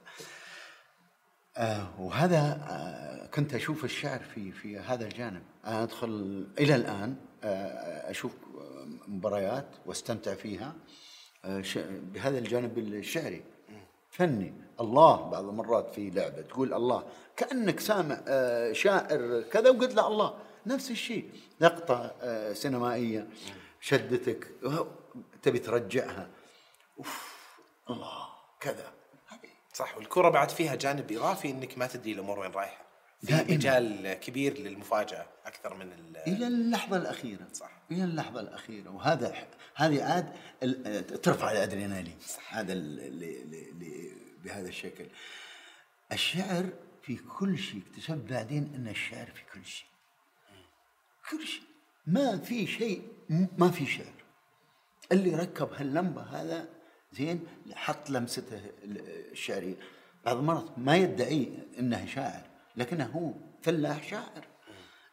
[1.57, 2.39] آه وهذا
[2.69, 5.43] آه كنت أشوف الشعر في في هذا الجانب.
[5.65, 7.28] أنا أدخل إلى الآن.
[7.43, 8.31] أشوف
[9.07, 10.73] مباريات واستمتع فيها.
[11.45, 13.43] آه بهذا الجانب الشعري.
[14.11, 14.53] فني.
[14.79, 17.03] الله بعض المرات في لعبة تقول الله.
[17.37, 20.33] كأنك سامع آه شاعر كذا وقلت له الله.
[20.65, 21.29] نفس الشيء.
[21.59, 23.27] لقطة آه سينمائية.
[23.81, 24.47] شدتك.
[25.41, 26.29] تبي ترجعها.
[26.97, 27.39] أوف.
[27.89, 28.27] الله.
[28.59, 28.91] كذا.
[29.73, 29.97] صح.
[29.97, 32.88] والكرة بعد فيها جانب إضافي إنك ما تدري الأمور وين رايحة.
[33.21, 33.53] في دائماً.
[33.53, 37.47] مجال كبير للمفاجأة أكثر من ال إلى اللحظة الأخيرة.
[37.53, 37.81] صح.
[37.91, 38.89] إلى اللحظة الأخيرة.
[38.89, 40.33] وهذا هذه عاد
[41.21, 42.17] ترفع الأدرينالين.
[42.49, 44.11] هذا اللي, اللي, اللي
[44.43, 45.05] بهذا الشكل.
[46.11, 46.69] الشعر
[47.01, 47.81] في كل شيء.
[47.89, 49.87] اكتشفت بعدين أن الشعر في كل شيء.
[51.29, 51.63] كل شيء.
[52.07, 53.07] ما في شيء
[53.57, 54.13] ما في شعر.
[55.11, 56.69] اللي ركب هاللمبة هذا
[57.11, 59.75] زين حط لمسته الشعرية.
[60.25, 61.49] بعض المرات ما يدعي
[61.79, 62.48] انه شاعر.
[62.79, 64.47] لكنه هو فلاح شاعر.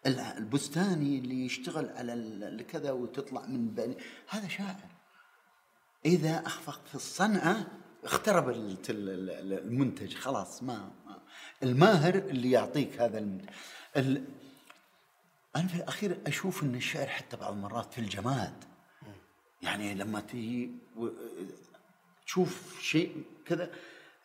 [0.07, 3.97] البستاني اللي يشتغل على الكذا وتطلع من بني
[4.29, 4.91] هذا شاعر.
[6.05, 7.67] إذا اخفق في الصنعة
[8.05, 10.15] اخترب المنتج.
[10.15, 10.91] خلاص ما
[11.63, 13.49] الماهر اللي يعطيك هذا المنتج
[15.57, 18.65] أنا في الأخير أشوف إن الشعر حتى بعض المرات في الجماد.
[19.63, 20.71] يعني لما تيجي
[22.27, 23.71] تشوف شيء كذا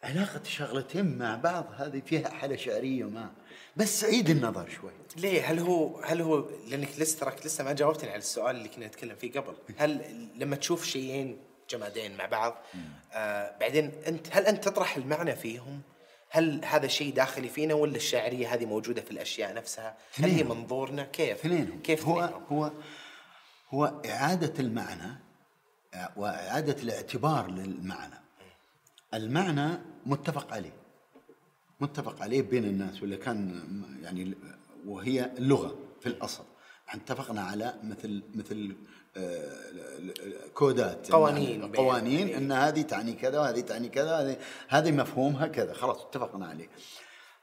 [0.03, 3.31] علاقة شغلتين مع بعض هذه فيها حالة شعرية وما
[3.75, 4.91] بس عيد النظر شوي.
[5.17, 8.87] ليه؟ هل هو هل هو لأنك لسه تراك لسه ما جاوبتني على السؤال اللي كنا
[8.87, 9.53] نتكلم فيه قبل.
[9.77, 10.01] هل
[10.35, 11.37] لما تشوف شيئين
[11.69, 12.55] جمادين مع بعض
[13.13, 15.81] آه بعدين أنت هل أنت تطرح المعنى فيهم؟
[16.29, 21.03] هل هذا شيء داخلي فينا ولا الشاعريه هذه موجودة في الأشياء نفسها؟ هل هي منظورنا؟
[21.03, 22.21] كيف؟ اثنين كيف هو
[22.51, 22.71] هو
[23.69, 25.19] هو إعادة المعنى
[26.15, 28.21] وإعادة الاعتبار للمعنى.
[29.13, 30.73] المعنى متفق عليه.
[31.79, 33.63] متفق عليه بين الناس ولا كان
[34.03, 34.35] يعني
[34.85, 36.43] وهي اللغة في الأصل.
[36.89, 38.75] اتفقنا على مثل مثل
[40.53, 44.37] كودات قوانين قوانين إن هذه تعني كذا وهذه تعني كذا هذه
[44.67, 45.73] هذه مفهومها كذا.
[45.73, 46.69] خلاص اتفقنا عليه.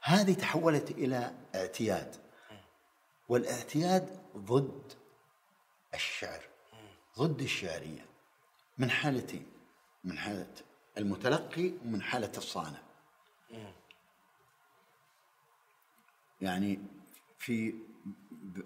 [0.01, 2.15] هذه تحولت إلى اعتياد.
[3.29, 4.93] والاعتياد ضد
[5.93, 6.41] الشعر
[7.19, 8.05] ضد الشعرية.
[8.77, 9.45] من حالتين
[10.03, 10.47] من حالة
[10.97, 12.81] المتلقي ومن حالة الصانع.
[16.41, 16.79] يعني
[17.37, 17.73] في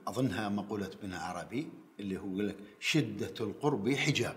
[0.08, 1.70] أظنها مقولة ابن عربي
[2.00, 4.36] اللي هو يقول لك شدة القرب حجاب.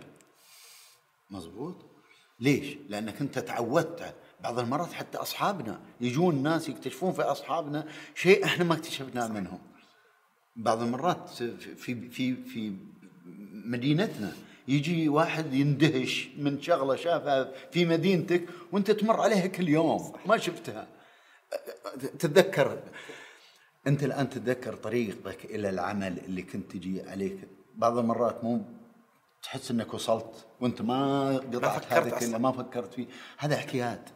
[1.30, 1.74] مزبوط
[2.40, 8.64] ليش؟ لأنك أنت تعودت بعض المرات حتى أصحابنا يجون ناس يكتشفون في أصحابنا شيء إحنا
[8.64, 9.58] ما اكتشفناه منهم.
[10.56, 12.76] بعض المرات في في في
[13.64, 14.32] مدينتنا
[14.68, 20.12] يجي واحد يندهش من شغلة شافها في مدينتك وانت تمر عليها كل يوم.
[20.26, 20.88] ما شفتها.
[22.18, 22.82] تتذكر
[23.86, 27.38] انت الآن تتذكر طريقك إلى العمل اللي كنت تجي عليك.
[27.74, 28.64] بعض المرات مو
[29.42, 33.06] تحس إنك وصلت وانت ما قطعت هذا كله ما فكرت فيه.
[33.38, 34.08] هذا اعتياد.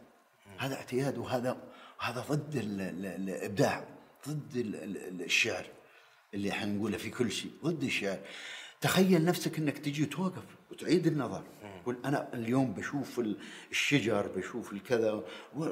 [0.59, 1.57] هذا اعتياد وهذا
[2.01, 3.85] هذا ضد الإبداع.
[4.29, 4.57] ضد
[5.21, 5.67] الشعر
[6.35, 7.51] اللي إحنا نقوله في كل شيء.
[7.65, 8.19] ضد الشعر.
[8.81, 11.43] تخيل نفسك إنك تجي توقف وتعيد النظر.
[11.83, 13.21] تقول أنا اليوم بشوف
[13.71, 15.23] الشجر بشوف الكذا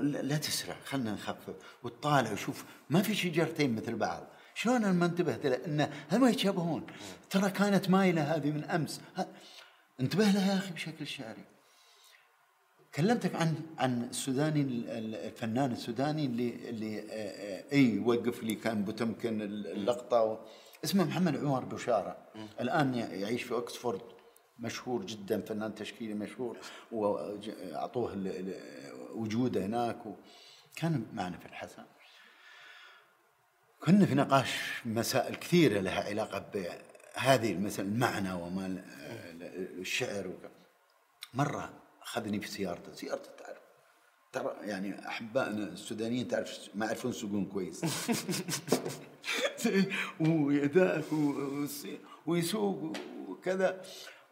[0.02, 1.54] لا تسرع خلنا نخفف.
[1.82, 4.26] وتطالع وشوف ما في شجرتين مثل بعض.
[4.54, 6.86] شلون أنا ما انتبهت له انه هل ما يتشابهون
[7.30, 9.00] ترى كانت مايله هذه من أمس.
[10.00, 11.44] انتبه لها يا أخي بشكل شعري.
[12.94, 19.42] كلمتك عن عن السوداني الفنان السوداني اللي اللي آه، آه، إي وقف لي كان بوتمكن
[19.42, 20.40] اللقطة
[20.84, 22.16] اسمه محمد عمر بشاره
[22.60, 24.00] الآن يعيش في اوكسفورد
[24.58, 26.58] مشهور جدا فنان تشكيلي مشهور
[26.92, 28.12] وأعطوه
[29.14, 30.02] وجوده هناك
[30.76, 31.84] كان معنا في الحسن.
[33.82, 34.50] كنا في نقاش
[34.84, 38.84] مسائل كثيرة لها علاقة بهذه مثلا المعنى وما
[39.78, 40.32] الشعر.
[41.34, 41.72] مرة
[42.02, 42.92] أخذني في سيارته.
[42.92, 43.37] سيارته
[44.32, 47.80] ترى يعني أحبائنا السودانيين تعرف ما يعرفون يسوقون كويس.
[50.20, 51.04] ويداك
[52.26, 52.96] ويسوق
[53.28, 53.82] وكذا.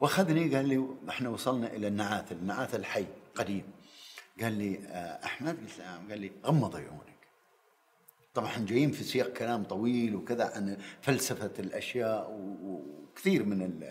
[0.01, 3.65] وأخذني قال لي إحنا وصلنا إلى النعاثل النعاثل حي قديم.
[4.41, 7.17] قال لي آه، أحمد؟ قلت له قال لي غمض عيونك.
[8.35, 12.31] طبعا جايين في سياق كلام طويل وكذا عن فلسفة الأشياء
[12.63, 13.83] وكثير من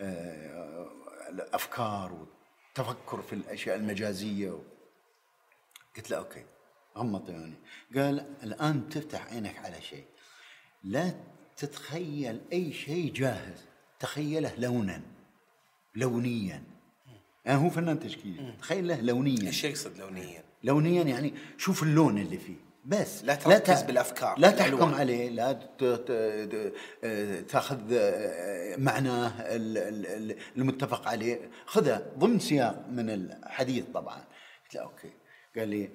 [0.00, 0.88] آه،
[1.28, 4.58] الأفكار والتفكر في الأشياء المجازية
[5.96, 6.44] قلت له أوكي.
[6.98, 7.54] غمض عيوني
[7.96, 10.04] قال الآن تفتح عينك على شيء.
[10.84, 11.14] لا
[11.56, 13.64] تتخيل أي شيء جاهز.
[14.00, 15.02] تخيله لونا.
[15.94, 16.62] لونيا.
[17.44, 18.56] يعني هو فنان تشكيلي.
[18.60, 19.46] تخيل له لونيا.
[19.46, 22.56] إيش يقصد لونيا؟ لونيا يعني شوف اللون اللي فيه.
[22.84, 25.30] بس لا تركز لا بالأفكار لا تحكم عليه.
[25.30, 25.52] لا
[27.42, 27.80] تأخذ
[28.78, 29.32] معناه
[30.56, 31.50] المتفق عليه.
[31.66, 34.24] خذه ضمن سياق من الحديث طبعا.
[34.64, 35.12] قلت له أوكي.
[35.56, 35.90] قال لي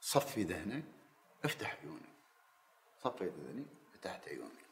[0.00, 0.84] صفي ذهنك
[1.44, 2.02] افتح عيونك.
[3.04, 4.64] صفيت ذهني فتحت عيوني.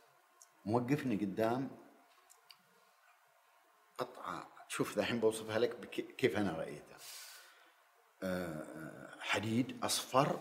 [0.67, 1.71] موقفني قدام.
[3.99, 6.99] قطعة شوف الحين بوصفها لك كيف أنا رأيتها.
[8.23, 10.41] آه، حديد أصفر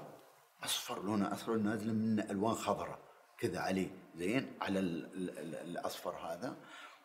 [0.63, 2.99] أصفر لونه أصفر نازل من ألوان خضراء
[3.37, 3.89] كذا عليه.
[4.15, 6.57] زين؟ على الأصفر هذا.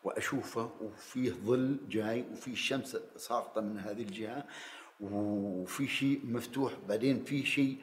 [0.05, 4.45] وأشوفه وفيه ظل جاي وفي شمس ساقطة من هذه الجهة.
[5.01, 7.77] وفي شيء مفتوح بعدين في شيء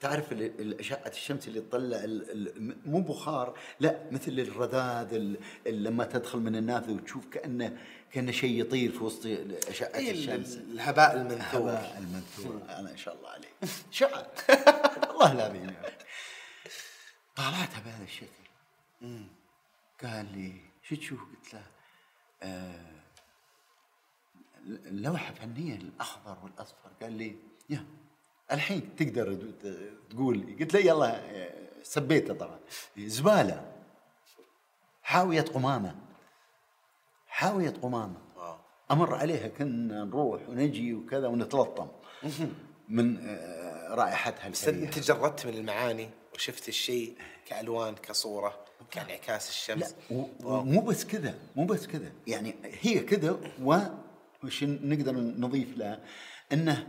[0.00, 2.02] تعرف أشعة الشمس اللي تطلع
[2.86, 5.36] مو بخار لا مثل الرذاذ ال-
[5.66, 7.78] ال- لما تدخل من النافذة وتشوف كانه
[8.12, 9.26] كأنه شيء يطير في وسط
[9.68, 10.56] أشعة أي الشمس.
[10.56, 11.60] ال- الهباء المنثور.
[11.60, 12.62] هباء المنثور.
[12.68, 13.50] أنا إن شاء الله عليك
[13.90, 14.26] شعر.
[15.20, 15.72] والله العظيم.
[17.36, 18.26] طالعتها بهذا الشكل.
[20.02, 21.62] قال لي شو تشوف؟ قلت له
[22.42, 22.97] آه
[24.90, 26.90] لوحة فنية الأخضر والأصفر.
[27.02, 27.36] قال لي
[27.70, 27.84] يا
[28.52, 29.34] الحين تقدر
[30.10, 31.52] تقول قلت له يلا آه،
[31.82, 32.58] سبيته طبعا.
[32.98, 33.72] زبالة.
[35.02, 35.94] حاوية قمامة.
[37.26, 38.16] حاوية قمامة.
[38.36, 38.56] واو.
[38.90, 41.88] أمر عليها كنا نروح ونجي وكذا ونتلطم.
[42.88, 44.84] من آه، رائحتها الكريهة.
[44.86, 47.16] أنت جردت من المعاني وشفت الشيء
[47.46, 52.12] كألوان كصورة كانعكاس الشمس؟ لا و- ومو بس كذا مو بس كذا.
[52.26, 53.78] يعني هي كذا و
[54.44, 56.00] وش نقدر نضيف لها؟
[56.52, 56.86] إنه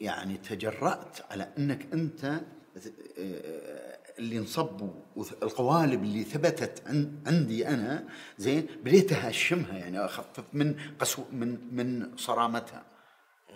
[0.00, 2.24] يعني تجرأت على إنك أنت
[3.18, 4.90] آه، اللي انصبوا
[5.42, 8.08] القوالب اللي ثبتت عن- عندي أنا
[8.38, 12.82] زين بديت أهشمها يعني أخفف من قسو من من صرامتها.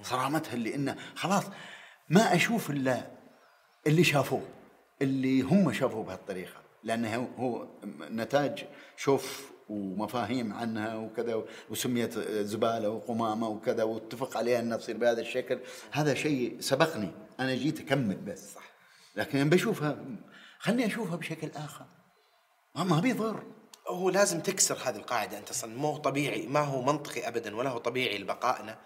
[0.03, 1.45] صرامتها اللي إنه خلاص
[2.09, 3.11] ما أشوف إلا
[3.87, 4.49] اللي شافوه
[5.03, 6.63] اللي هم شافوه بهالطريقة.
[6.85, 7.69] لأنه هو
[8.11, 8.65] نتاج
[8.97, 15.61] شوف ومفاهيم عنها وكذا وسميت زبالة وقمامة وكذا واتفق عليها إنها تصير بهذا الشكل.
[15.91, 17.11] هذا شيء سبقني.
[17.41, 18.55] أنا جيت أكمل بس.
[18.55, 18.71] صح
[19.17, 20.05] لكن بشوفها
[20.59, 21.87] خلني أشوفها بشكل آخر.
[22.75, 23.43] ما ما بيضر
[23.89, 25.39] هو لازم تكسر هذه القاعدة.
[25.39, 28.79] أنت أصلا مو طبيعي ما هو منطقي ابدا ولا هو طبيعي لبقائنا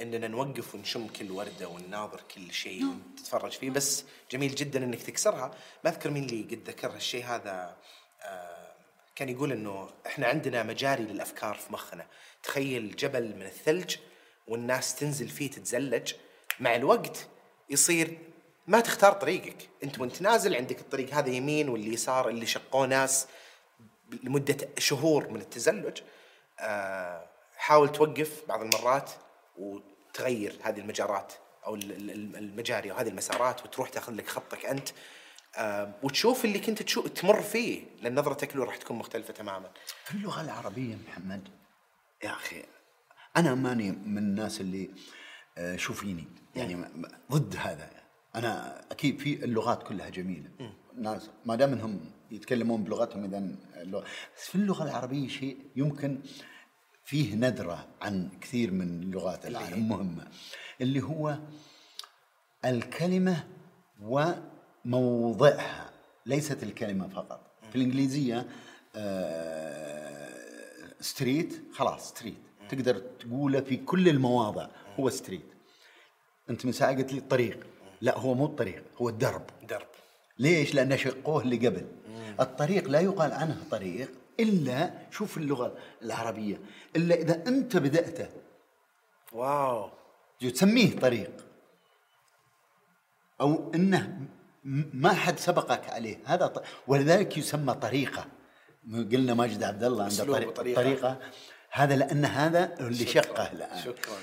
[0.00, 3.70] إننا نوقف ونشم كل وردة ونناظر كل شيء ونتفرج فيه.
[3.70, 5.50] بس جميل جدا إنك تكسرها.
[5.84, 7.76] ما أذكر مين اللي قد ذكر هالشيء هذا
[8.22, 8.57] آه،
[9.18, 12.06] كان يقول إنه إحنا عندنا مجاري للأفكار في مخنا.
[12.42, 13.96] تخيل جبل من الثلج
[14.46, 16.12] والناس تنزل فيه تتزلج.
[16.60, 17.26] مع الوقت
[17.70, 18.18] يصير
[18.66, 19.68] ما تختار طريقك.
[19.84, 23.26] أنت وأنت نازل عندك الطريق هذا يمين واللي يسار اللي شقوه ناس
[24.22, 26.00] لمدة شهور من التزلج.
[26.60, 29.10] آه، حاول توقف بعض المرات
[29.56, 31.32] وتغير هذه المجارات
[31.66, 34.88] أو ال- ال- المجاري أو هذه المسارات وتروح تاخذ لك خطك أنت.
[36.02, 39.70] وتشوف اللي كنت تشوف تمر فيه لأن نظرتك له راح تكون مختلفة تماما.
[40.04, 41.48] في اللغة العربية محمد؟
[42.24, 42.62] يا أخي
[43.36, 44.90] أنا ماني من الناس اللي
[45.58, 47.90] آه، شوفيني يعني ما- ما- ضد هذا.
[48.34, 50.50] أنا أكيد في اللغات كلها جميلة.
[50.92, 52.00] الناس ما دام إنهم
[52.30, 53.24] يتكلمون بلغتهم
[53.76, 54.04] اللغة
[54.36, 56.20] بس في اللغة العربية شيء يمكن
[57.04, 60.28] فيه ندرة عن كثير من لغات العالم مهمة
[60.80, 61.38] اللي هو
[62.64, 63.44] الكلمة
[64.92, 65.90] وموضعها
[66.26, 67.40] ليست الكلمة فقط.
[67.70, 68.46] في الإنجليزية
[71.00, 72.34] street خلاص street
[72.68, 74.68] تقدر تقوله في كل المواضع
[75.00, 75.46] هو street
[76.50, 77.66] أنت من ساعة قلت لي الطريق.
[78.00, 79.42] لا هو مو الطريق هو الدرب.
[79.68, 79.86] درب.
[80.38, 81.86] ليش؟ لأن شقوه اللي قبل.
[82.40, 84.08] الطريق لا يقال عنه طريق
[84.40, 86.60] إلا شوف اللغة العربية
[86.96, 88.28] إلا إذا أنت بدأته.
[89.32, 89.90] واو.
[90.40, 91.30] تسميه طريق.
[93.40, 94.37] أو إنه م-
[94.94, 96.18] ما حد سبقك عليه.
[96.24, 96.62] هذا ط...
[96.86, 98.26] ولذلك يسمى طريقة.
[98.92, 100.82] قلنا ماجد عبد الله عنده أسلوب طريق وطريقة.
[100.82, 101.18] طريقة.
[101.70, 103.06] هذا لأن هذا اللي.
[103.06, 103.82] شقه الآن.
[103.84, 104.14] شكراً.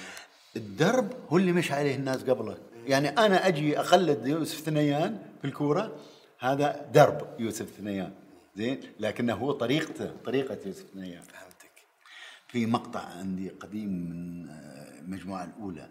[0.56, 2.58] الدرب هو اللي مش عليه الناس قبله.
[2.86, 5.96] يعني أنا أجي اقلد يوسف ثنيان في الكورة
[6.40, 8.14] هذا درب يوسف ثنيان.
[8.56, 11.22] زين؟ لكنه هو طريقته طريقة يوسف ثنيان.
[11.22, 11.72] فهمتك.
[12.48, 15.90] في مقطع عندي قديم من آه، المجموعة الأولى.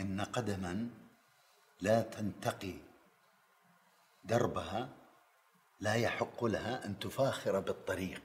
[0.00, 0.88] إن قدما
[1.80, 2.74] لا تنتقي
[4.24, 4.88] دربها
[5.80, 8.22] لا يحق لها أن تفاخر بالطريق.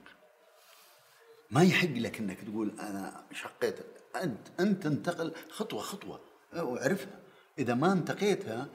[1.50, 3.76] ما يحق لك أنك تقول أنا شقيت.
[4.22, 6.20] أنت أنت انتقل خطوة خطوة.
[6.56, 7.20] وعرفها
[7.58, 8.68] إذا ما انتقيتها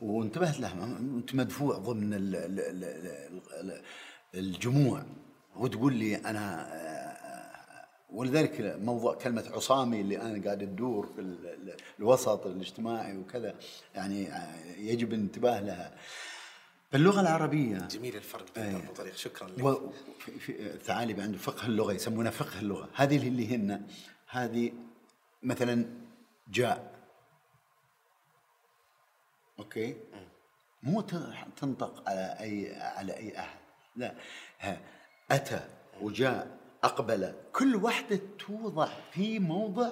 [0.00, 3.82] وانتبهت لها أنت مدفوع ضمن ال- ال- ال- ال- ال-
[4.34, 5.02] الجموع
[5.56, 6.72] وتقول لي أنا
[8.10, 13.54] ولذلك موضوع كلمة عصامي اللي أنا قاعد تدور في ال- ال- الوسط الاجتماعي وكذا
[13.94, 14.28] يعني
[14.78, 15.96] يجب الانتباه لها.
[16.92, 17.78] باللغة العربية.
[17.78, 19.80] جميل الفرق بين درب وطريق شكرا لك.
[20.38, 22.88] في الثعالب عنده فقه اللغة يسمونه فقه اللغة.
[22.94, 23.86] هذه اللي هن
[24.28, 24.72] هذه
[25.42, 25.86] مثلا
[26.48, 26.94] جاء.
[29.58, 29.96] أوكي؟
[30.82, 31.00] مو
[31.56, 33.58] تنطق على اي على أي أحد.
[33.96, 34.14] لا.
[34.60, 34.80] ها.
[35.30, 35.60] أتى
[36.00, 37.34] وجاء أقبل.
[37.52, 39.90] كل واحدة توضع في موضع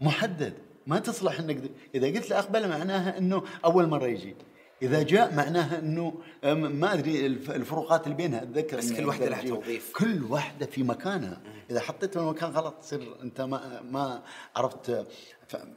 [0.00, 0.54] محدد.
[0.86, 4.36] ما تصلح إنك إذا قلت له أقبل معناها إنه أول مرة يجي.
[4.82, 6.22] إذا جاء معناها إنه
[6.54, 9.92] ما أدري الفروقات اللي بينها أتذكر بس كل واحدة لها توظيف.
[9.92, 11.42] كل واحدة في مكانها.
[11.70, 14.22] إذا حطيتها في مكان غلط تصير أنت ما ما
[14.56, 15.06] عرفت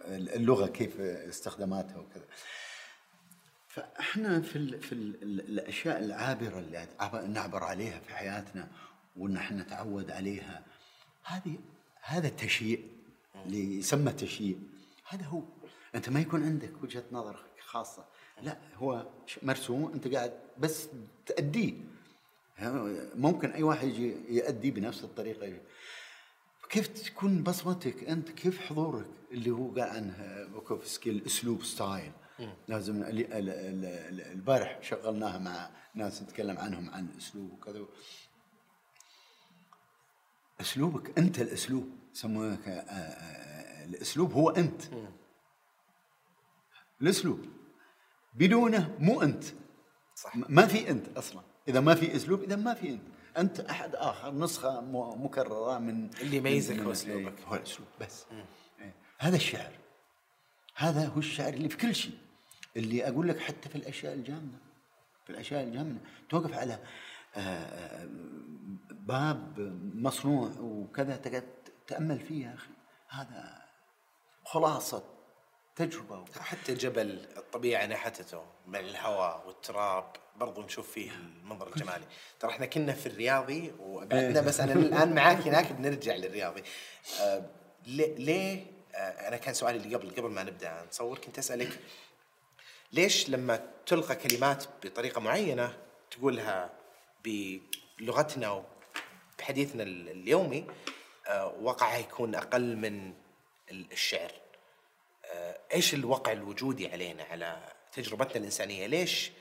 [0.07, 2.25] اللغة كيف استخداماتها وكذا.
[3.67, 6.87] فإحنا في ال في ال الأشياء العابرة اللي
[7.27, 8.67] نعبر عليها في حياتنا
[9.17, 10.63] وان إحنا نتعود عليها
[11.23, 11.55] هذه
[12.01, 12.79] هذا التشييع
[13.45, 14.57] اللي يسمى تشييع.
[15.09, 15.43] هذا هو.
[15.95, 18.05] أنت ما يكون عندك وجهة نظر خاصة.
[18.43, 19.05] لا هو
[19.43, 20.87] مرسوم أنت قاعد بس
[21.25, 21.73] تأديه.
[23.15, 25.57] ممكن أي واحد يجي يأدي بنفس الطريقة.
[26.69, 32.11] كيف تكون بصمتك أنت؟ كيف حضورك؟ اللي هو قال عنه بوكوفسكي الاسلوب style.
[32.67, 37.85] لازم البارح شغلناها مع ناس نتكلم عنهم عن أسلوب وكذا.
[40.61, 44.81] أسلوبك أنت الأسلوب يسمونك آه، آه، الأسلوب هو أنت.
[47.01, 47.45] الأسلوب.
[48.33, 49.43] بدونه مو أنت.
[50.15, 50.35] صح.
[50.35, 51.41] ما في أنت أصلا.
[51.67, 53.01] إذا ما في أسلوب إذا ما في أنت.
[53.37, 54.81] أنت أحد آخر نسخة
[55.15, 57.41] مكررة من اللي يميزك هو أسلوبك.
[57.47, 58.25] هو الأسلوب بس.
[58.79, 58.95] إيه.
[59.19, 59.71] هذا الشعر.
[60.75, 62.17] هذا هو الشعر اللي في كل شيء.
[62.77, 64.57] اللي أقول لك حتى في الأشياء الجامدة.
[65.25, 65.99] في الأشياء الجامدة.
[66.29, 66.79] توقف على
[67.35, 68.09] آه، آه،
[68.91, 69.59] باب
[69.95, 71.49] مصنوع وكذا تقعد
[71.87, 72.71] تأمل فيه يا أخي.
[73.09, 73.61] هذا
[74.45, 75.03] خلاصة
[75.79, 76.25] تجربة.
[76.39, 82.05] حتى جبل الطبيعة نحتته من الهواء والتراب برضو نشوف فيه المنظر الجمالي.
[82.39, 86.63] ترى إحنا كنا في الرياضي وبعدنا بس أنا الآن معاك هناك بنرجع للرياضي.
[87.21, 87.45] آه
[87.85, 88.65] ليه؟
[88.95, 91.79] آه أنا كان سؤالي اللي قبل قبل ما نبدأ نصور كنت أسألك
[92.93, 95.77] ليش لما تلقى كلمات بطريقة معينة
[96.11, 96.69] تقولها
[97.25, 98.63] بلغتنا
[99.37, 100.67] وبحديثنا اليومي
[101.27, 103.13] آه وقعها يكون أقل من
[103.71, 104.31] الشعر؟
[105.73, 109.31] إيش الوقع الوجودي علينا على تجربتنا الإنسانية؟ ليش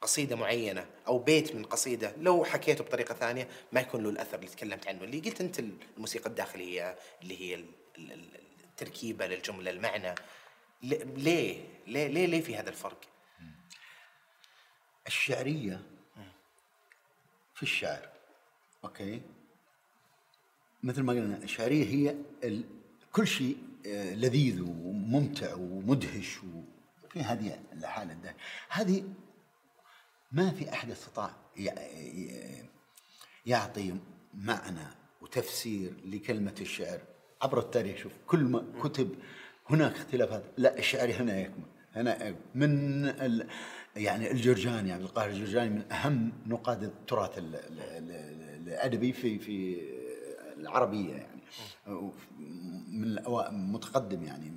[0.00, 4.48] قصيدة معينة أو بيت من قصيدة لو حكيته بطريقة ثانية ما يكون له الأثر اللي
[4.48, 5.58] تكلمت عنه اللي قلت أنت
[5.96, 7.64] الموسيقى الداخلية اللي هي
[8.64, 10.14] التركيبة للجملة المعنى.
[10.82, 13.00] ليه؟ ليه ليه, ليه في هذا الفرق؟
[15.06, 15.82] الشعرية
[17.54, 18.08] في الشعر
[18.84, 19.22] أوكي؟
[20.82, 22.14] مثل ما قلنا الشعرية هي
[23.12, 23.67] كل شيء آه،
[24.14, 26.38] لذيذ وممتع ومدهش
[27.04, 28.34] وفي هذه الحالة ده.
[28.68, 29.04] هذه
[30.32, 31.30] ما في أحد استطاع
[33.46, 33.94] يعطي
[34.34, 34.86] معنى
[35.20, 37.00] وتفسير لكلمة الشعر.
[37.42, 39.14] عبر التاريخ شوف كل ما كتب
[39.70, 41.64] هناك اختلافات لا الشعر هنا يكمل
[41.94, 43.48] هنا من ال
[43.96, 47.38] يعني الجرجاني عبد القاهر الجرجاني من أهم نقاد التراث
[48.66, 49.80] الأدبي في في
[50.56, 51.37] العربية يعني.
[52.88, 53.18] من
[53.50, 54.52] متقدم يعني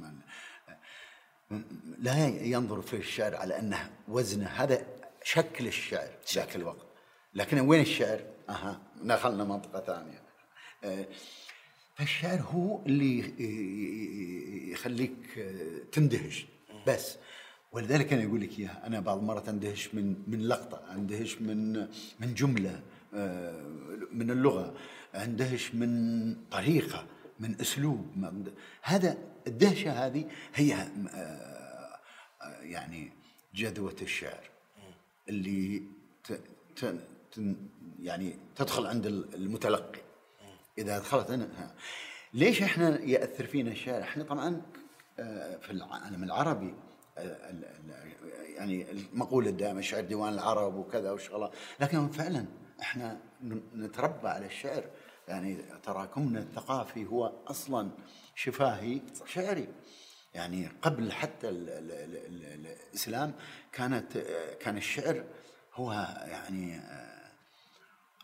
[2.00, 4.86] لا ينظر في الشعر على أنه وزنه هذا
[5.24, 6.86] شكل الشعر ذاك الوقت.
[7.34, 10.22] لكن وين الشعر؟ أها دخلنا منطقة ثانية.
[10.84, 11.06] آه،
[11.96, 13.20] فالشعر هو اللي
[14.72, 15.40] يخليك
[15.92, 16.46] تندهش.
[16.88, 17.18] بس.
[17.72, 21.74] ولذلك أنا أقول لك إياها أنا بعض المرات أندهش من من لقطة أندهش من
[22.20, 22.82] من جملة.
[24.12, 24.74] من اللغة
[25.16, 27.06] اندهش من طريقة
[27.40, 28.06] من أسلوب.
[28.82, 32.00] هذا الدهشة هذه هي آه،
[32.42, 33.12] آه، يعني
[33.56, 34.50] جذوة الشعر
[35.30, 35.84] اللي
[38.00, 40.02] يعني تدخل عند المتلقي.
[40.78, 41.50] إذا دخلت
[42.34, 44.62] ليش إحنا يأثر فينا الشعر؟ إحنا طبعا
[45.20, 46.74] آه، في العالم العربي
[48.56, 51.52] يعني المقولة الدائمة الشعر ديوان العرب وكذا وشغلات.
[51.80, 52.46] لكن فعلا
[52.82, 53.20] إحنا
[53.76, 54.84] نتربى على الشعر.
[55.28, 57.92] يعني تراكمنا الثقافي هو أصلا
[58.36, 59.68] شفاهي شعري.
[60.34, 63.34] يعني قبل حتى ال ال ال الإسلام
[63.72, 64.18] كانت
[64.60, 65.24] كان الشعر
[65.74, 65.92] هو
[66.28, 66.82] يعني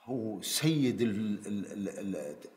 [0.04, 1.02] هو سيد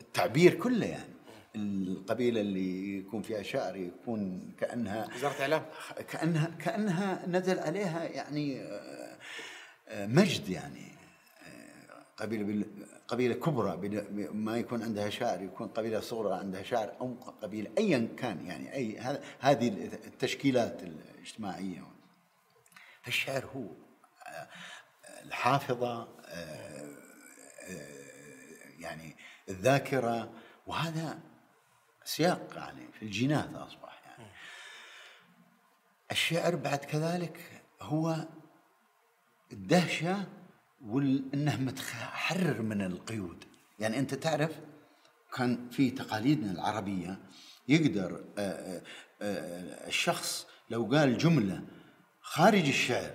[0.01, 1.13] التعبير كله يعني.
[1.55, 5.65] القبيلة اللي يكون فيها شعر يكون كأنها وزارة إعلام
[6.07, 8.67] كأنها كأنها نزل عليها يعني
[9.91, 10.90] مجد يعني.
[12.21, 12.65] قبيلة
[13.07, 13.77] قبيلة كبرى
[14.33, 18.99] ما يكون عندها شاعر يكون قبيلة صغرى عندها شاعر أو قبيلة ايا كان يعني أي
[19.39, 19.67] هذه
[20.07, 21.87] التشكيلات الاجتماعية.
[23.01, 23.65] فالشعر هو
[24.27, 24.47] آه،
[25.23, 26.95] الحافظة آه،
[27.69, 28.01] آه،
[28.79, 29.15] يعني
[29.49, 30.31] الذاكرة
[30.67, 31.19] وهذا
[32.03, 34.31] سياق يعني في الجينات أصبح يعني.
[36.11, 38.27] الشعر بعد كذلك هو
[39.51, 40.27] الدهشة
[40.87, 43.43] وانه متحرر من القيود.
[43.79, 44.51] يعني أنت تعرف
[45.35, 47.17] كان في تقاليدنا العربية
[47.67, 48.81] يقدر آه، آه،
[49.21, 51.61] آه، الشخص لو قال جملة
[52.21, 53.11] خارج الشعر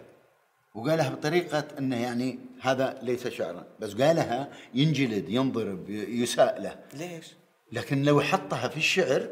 [0.74, 6.84] وقالها بطريقة أنه يعني هذا ليس شعرا بس قالها ينجلد ينضرب يساء له.
[6.94, 7.26] ليش؟
[7.72, 9.28] لكن لو حطها في الشعر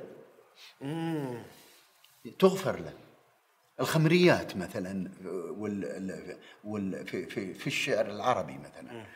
[2.38, 2.92] تغفر له.
[3.80, 5.10] الخمريات مثلا
[5.58, 9.06] وال, وال في, في, في الشعر العربي مثلا.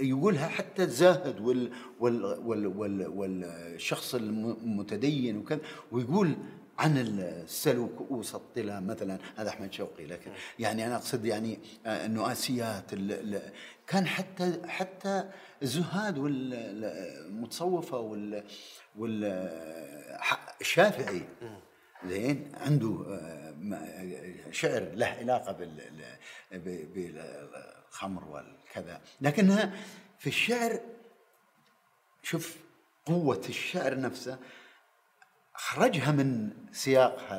[0.00, 5.60] يقولها حتى الزاهد وال وال وال وال والشخص المتدين وكذا
[5.92, 6.36] ويقول
[6.78, 9.18] عن السلو كؤوس الطلا مثلا.
[9.36, 12.94] هذا أحمد شوقي لكن يعني أنا أقصد يعني النؤاسيات
[13.86, 15.30] كان حتى حتى
[15.62, 18.44] الزهاد والمتصوفة وال
[20.60, 21.22] والشافعي
[22.04, 23.20] زين عنده
[24.50, 25.52] شعر له علاقة
[26.52, 29.72] بالخمر والكذا لكنها
[30.18, 30.80] في الشعر
[32.22, 32.56] شوف
[33.06, 34.38] قوة الشعر نفسه
[35.54, 37.38] خرجها من سياقها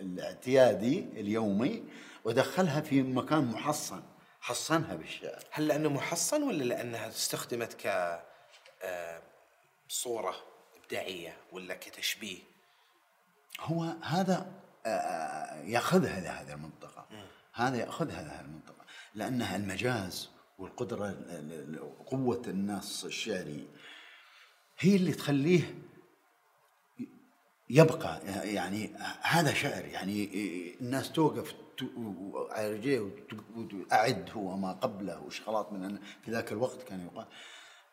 [0.00, 1.84] الاعتيادي اليومي
[2.24, 4.02] ودخلها في مكان محصن
[4.40, 7.86] حصنها بالشعر هل لأنه محصن ولا لأنها استخدمت ك
[8.82, 9.22] آه،
[9.88, 10.36] صورة
[10.76, 12.38] إبداعية ولا كتشبيه؟
[13.60, 14.46] هو هذا
[14.86, 17.06] آه، آه، يأخذها لهذه المنطقة.
[17.54, 18.84] هذا يأخذها لهذه المنطقة.
[19.14, 21.16] لأنها المجاز والقدرة
[22.06, 23.68] قوه النص الشعري
[24.78, 25.74] هي اللي تخليه
[27.70, 28.20] يبقى
[28.54, 28.90] يعني
[29.22, 29.84] هذا شعر.
[29.84, 30.30] يعني
[30.80, 31.54] الناس توقف
[32.50, 33.10] على رجليه
[33.56, 37.26] وأعد هو ما قبله وشغلات من في ذاك الوقت كان يقال.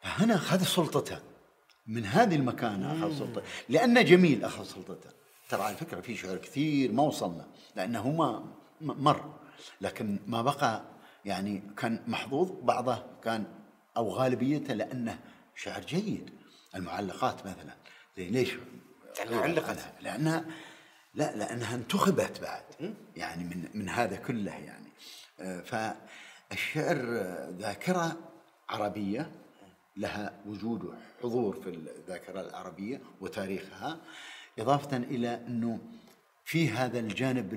[0.01, 1.20] فهنا أخذ سلطته.
[1.88, 3.41] من هذه المكانة أخذ سلطته.
[3.70, 5.24] لأنه جميل أخذ سلطته.
[5.50, 8.46] ترى على فكرة في شعر كثير ما وصلنا لأنه ما
[8.82, 9.34] مر
[9.82, 10.84] لكن ما بقى
[11.26, 13.46] يعني كان محظوظ بعضه كان
[13.98, 15.20] أو غالبيته لأنه
[15.56, 16.30] شعر جيد.
[16.76, 17.76] المعلقات مثلا
[18.18, 18.54] ليش؟
[19.20, 20.46] علقت لأنها
[21.14, 24.89] لا لأنها انتخبت بعد يعني من من هذا كله يعني.
[25.64, 26.98] فالشعر
[27.60, 28.18] ذاكرة
[28.70, 29.32] عربية
[29.98, 30.84] لها وجود
[31.20, 33.98] وحضور في الذاكرة العربية وتاريخها.
[34.60, 35.80] إضافة إلى أنه
[36.45, 37.53] في هذا الجانب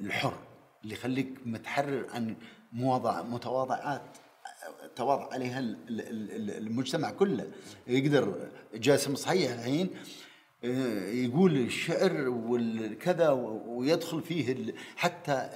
[0.00, 0.38] الحر
[0.82, 2.36] اللي يخليك متحرر عن
[2.72, 4.02] مواضع متواضعات
[4.96, 7.46] تواضع عليها المجتمع كله.
[7.86, 9.90] يقدر جاسم صحيح الحين
[10.64, 13.30] آه، يقول الشعر والكذا
[13.66, 15.50] ويدخل فيه حتى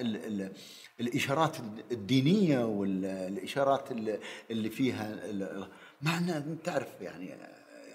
[1.01, 1.57] الإشارات
[1.93, 3.93] الدينية والاشارات
[4.51, 5.19] اللي فيها
[6.03, 7.35] مع ان تعرف يعني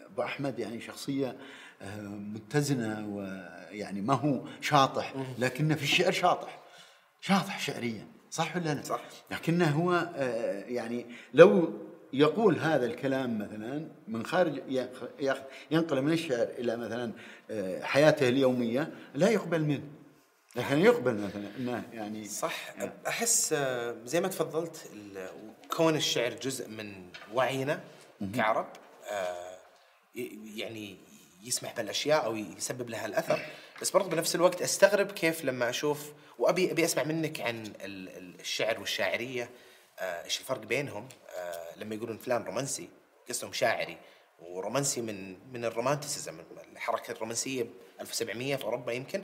[0.06, 1.36] أبو أحمد يعني شخصية آه،
[2.34, 6.60] متزنة ويعني ما هو شاطح لكنه في الشعر شاطح.
[7.22, 9.02] شاطح شعريا صح ولا لا؟ صح.
[9.32, 11.74] لكنه هو آه، يعني لو
[12.14, 14.62] يقول هذا الكلام مثلا من خارج
[15.72, 17.12] ينقل من الشعر إلى مثلا
[17.52, 19.84] آه، حياته اليومية لا يقبل منه.
[20.56, 22.76] لكن يقبل مثلا إنه يعني صح.
[23.08, 24.90] أحس آه، زي ما تفضلت
[25.78, 26.94] كون الشعر جزء من
[27.34, 27.80] وعينا
[28.36, 28.68] كعرب
[30.56, 30.98] يعني
[31.46, 33.39] يسمح بالأشياء أو يسبب لها الأثر
[33.82, 39.50] بس برضه بنفس الوقت أستغرب كيف لما أشوف وأبي أبي أسمع منك عن الشعر والشاعرية.
[40.00, 41.08] إيش الفرق بينهم؟
[41.76, 42.89] لما يقولون فلان رومانسي
[43.30, 43.98] قصدهم شاعري
[44.39, 46.39] ورومانسي من من ال romanticism
[46.72, 47.66] الحركة الرومانسية
[48.02, 49.22] 1700 في أوروبا يمكن.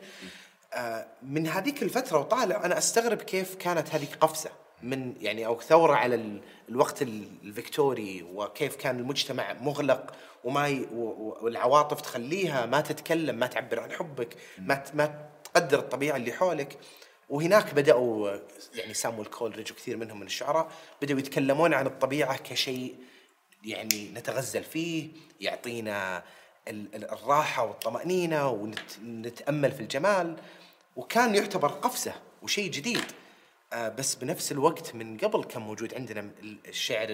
[0.73, 4.51] آه من هذيك الفترة وطالع أنا أستغرب كيف كانت هذه قفزة.
[4.83, 10.13] من يعني أو ثورة على الوقت الفيكتوري وكيف كان المجتمع مغلق
[10.43, 10.87] وما ي...
[11.41, 16.77] والعواطف تخليها ما تتكلم ما تعبر عن حبك ما ما تقدر الطبيعة اللي حولك.
[17.29, 18.37] وهناك بدأوا
[18.75, 20.71] يعني سامويل كولريدج وكثير منهم من الشعراء
[21.01, 22.95] بدأوا يتكلمون عن الطبيعة كشيء
[23.63, 25.09] يعني نتغزل فيه
[25.41, 26.23] يعطينا
[26.93, 30.37] الراحة والطمأنينة ونتامل في الجمال.
[30.95, 33.03] وكان يعتبر قفزة وشيء جديد.
[33.73, 36.31] بس بنفس الوقت من قبل كان موجود عندنا
[36.67, 37.07] الشعر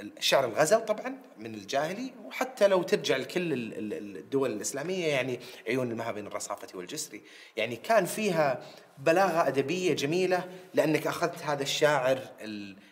[0.00, 3.52] الشعر الغزل طبعا من الجاهلي وحتى لو ترجع لكل
[3.92, 7.20] الدول الإسلامية يعني عيون المها بين الرصافة والجسر
[7.56, 8.62] يعني كان فيها
[8.98, 12.20] بلاغة أدبية جميلة لأنك أخذت هذا الشاعر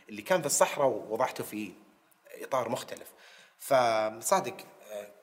[0.08, 1.72] اللي كان في الصحراء ووضعته في
[2.42, 3.08] إطار مختلف.
[3.58, 4.56] فصادق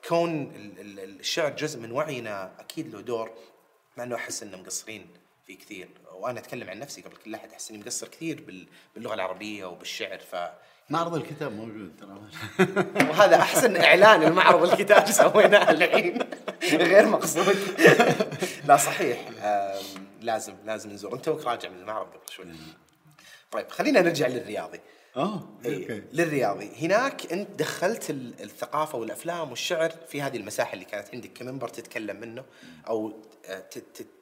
[0.08, 0.52] كون
[0.98, 3.30] الشعر جزء من وعينا أكيد له دور
[3.96, 5.88] مع إنه أحس إنه مقصرين فيه كثير.
[6.12, 8.64] وأنا أتكلم عن نفسي قبل كل أحد أحس إني مقصر كثير
[8.94, 10.36] باللغة العربية وبالشعر ف
[10.90, 12.20] معرض الكتاب موجود ترى.
[13.10, 16.18] وهذا أحسن إعلان المعرض الكتاب سويناه الحين.
[16.62, 17.56] غير مقصود.
[18.68, 19.28] لا صحيح.
[20.20, 21.14] لازم لازم نزور.
[21.14, 22.46] أنت راجع من المعرض قبل شوي.
[23.50, 24.80] طيب خلينا نرجع للرياضي.
[25.16, 26.02] آه أوكي.
[26.12, 26.70] للرياضي.
[26.80, 32.44] هناك أنت دخلت الثقافة والأفلام والشعر في هذه المساحة اللي كانت عندك كمنبر تتكلم منه
[32.88, 33.12] أو
[33.46, 33.64] آه،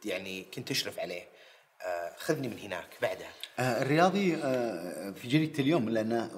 [0.04, 1.32] يعني كنت تشرف عليه.
[1.82, 3.30] آه، خذني من هناك بعدها.
[3.58, 6.30] آه، الرياضي آه، في جريدة اليوم لأن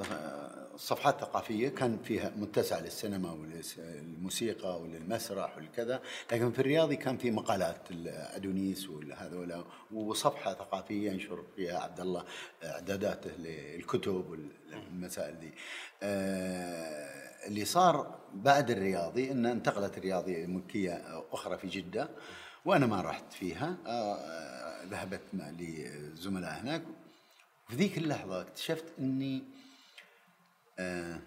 [0.75, 6.03] الصفحات الثقافية كان فيها متسع للسينما وللموسيقى وللمسرح ولكذا
[6.33, 12.25] لكن في الرياضي كان في مقالات الأدونيس وهذولا وصفحة ثقافية ينشر فيها عبد الله
[12.65, 15.51] إعداداته للكتب والمسائل دي.
[17.47, 22.09] اللي صار بعد الرياضي أن انتقلت الرياضي ملكية أخرى في جدة
[22.65, 23.77] وأنا ما رحت فيها.
[24.91, 26.83] ذهبت مع لي زملاء هناك.
[27.69, 29.43] في ذيك اللحظة اكتشفت أني
[30.79, 31.21] آه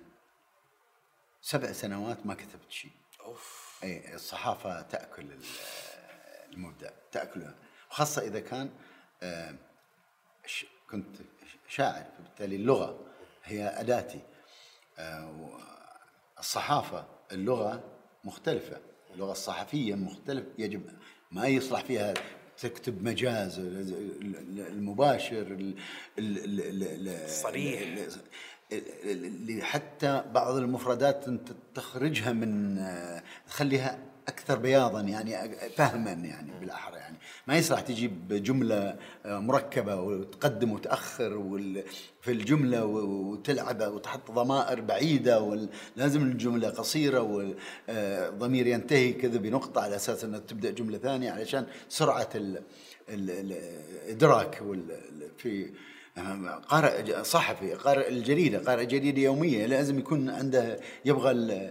[1.42, 2.92] سبع سنوات ما كتبت شيء.
[3.22, 3.80] أوف.
[3.84, 5.26] أي الصحافة تأكل
[6.54, 7.56] المبدع تأكله
[7.90, 8.70] خاصة إذا كان
[9.24, 9.56] آه
[10.90, 11.18] كنت
[11.68, 13.06] شاعر فبالتالي اللغة
[13.44, 14.22] هي أداتي.
[15.00, 15.60] آه
[16.40, 17.84] الصحافة اللغة
[18.24, 18.78] مختلفة
[19.14, 21.00] اللغة الصحفية مختلف يجب
[21.32, 22.14] ما يصلح فيها
[22.58, 25.74] تكتب مجاز المباشر
[26.20, 28.08] الصريح
[28.72, 32.78] اللي حتى بعض المفردات انت تخرجها من
[33.48, 37.18] تخليها أكثر بياضا يعني فهما يعني بالأحرى يعني.
[37.48, 38.96] ما يصلح تجيب جملة
[39.26, 41.38] مركبة وتقدم وتأخر
[42.22, 50.24] في الجملة وتلعب وتحط ضمائر بعيدة لازم الجملة قصيرة والضمير ينتهي كذا بنقطة على أساس
[50.24, 52.30] إنها تبدأ جملة ثانية علشان سرعة
[53.10, 54.64] الادراك
[55.38, 55.70] في
[56.70, 61.62] قارئ صحفي قارئ الجريدة قارئ جريدة يومية لازم يكون عنده يبغى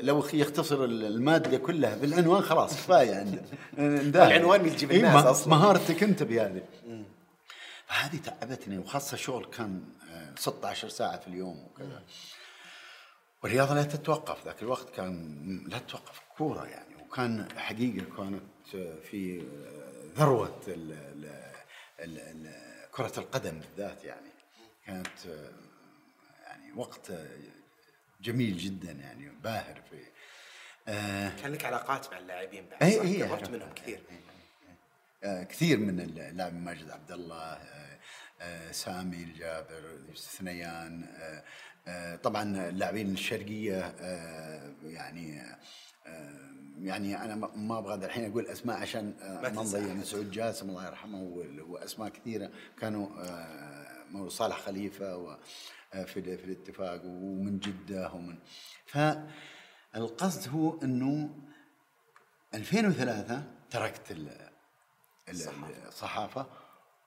[0.00, 3.42] لو يختصر المادة كلها بالعنوان خلاص كفاية عنده.
[4.26, 5.54] العنوان يجيب إيه، الناس أصلا.
[5.54, 6.62] مهارتك أنت بهذه.
[7.86, 9.82] فهذه تعبتني وخاصة شغل كان
[10.36, 12.02] 16 ساعة في اليوم وكذا.
[13.42, 16.96] والرياضة لا تتوقف ذاك الوقت كان لا تتوقف كورة يعني.
[17.02, 18.42] وكان حقيقة كانت
[19.10, 19.42] في
[20.18, 20.92] ذروة ال
[22.00, 22.65] ال ال
[22.96, 24.30] كرة القدم بالذات يعني
[24.86, 25.26] كانت
[26.44, 27.12] يعني وقت
[28.20, 29.96] جميل جدا يعني باهر في
[30.88, 34.00] آه كان لك علاقات مع اللاعبين بعد اي اي قربت منهم كثير.
[35.24, 37.98] آه كثير من اللاعب ماجد عبد الله آه
[38.40, 41.44] آه سامي الجابر ثنيان آه
[41.88, 45.42] آه طبعا اللاعبين الشرقية آه يعني
[46.06, 50.86] آه يعني أنا ما أبغى الحين أقول أسماء عشان آه، ما نضيع مسعود جاسم الله
[50.86, 52.50] يرحمه واسماء كثيرة
[52.80, 55.14] كانوا آه، صالح خليفة
[55.94, 58.38] آه، في في الاتفاق ومن جدة ومن
[58.86, 61.30] فالقصد هو إنه
[62.54, 64.16] 2003 تركت
[65.88, 66.46] الصحافة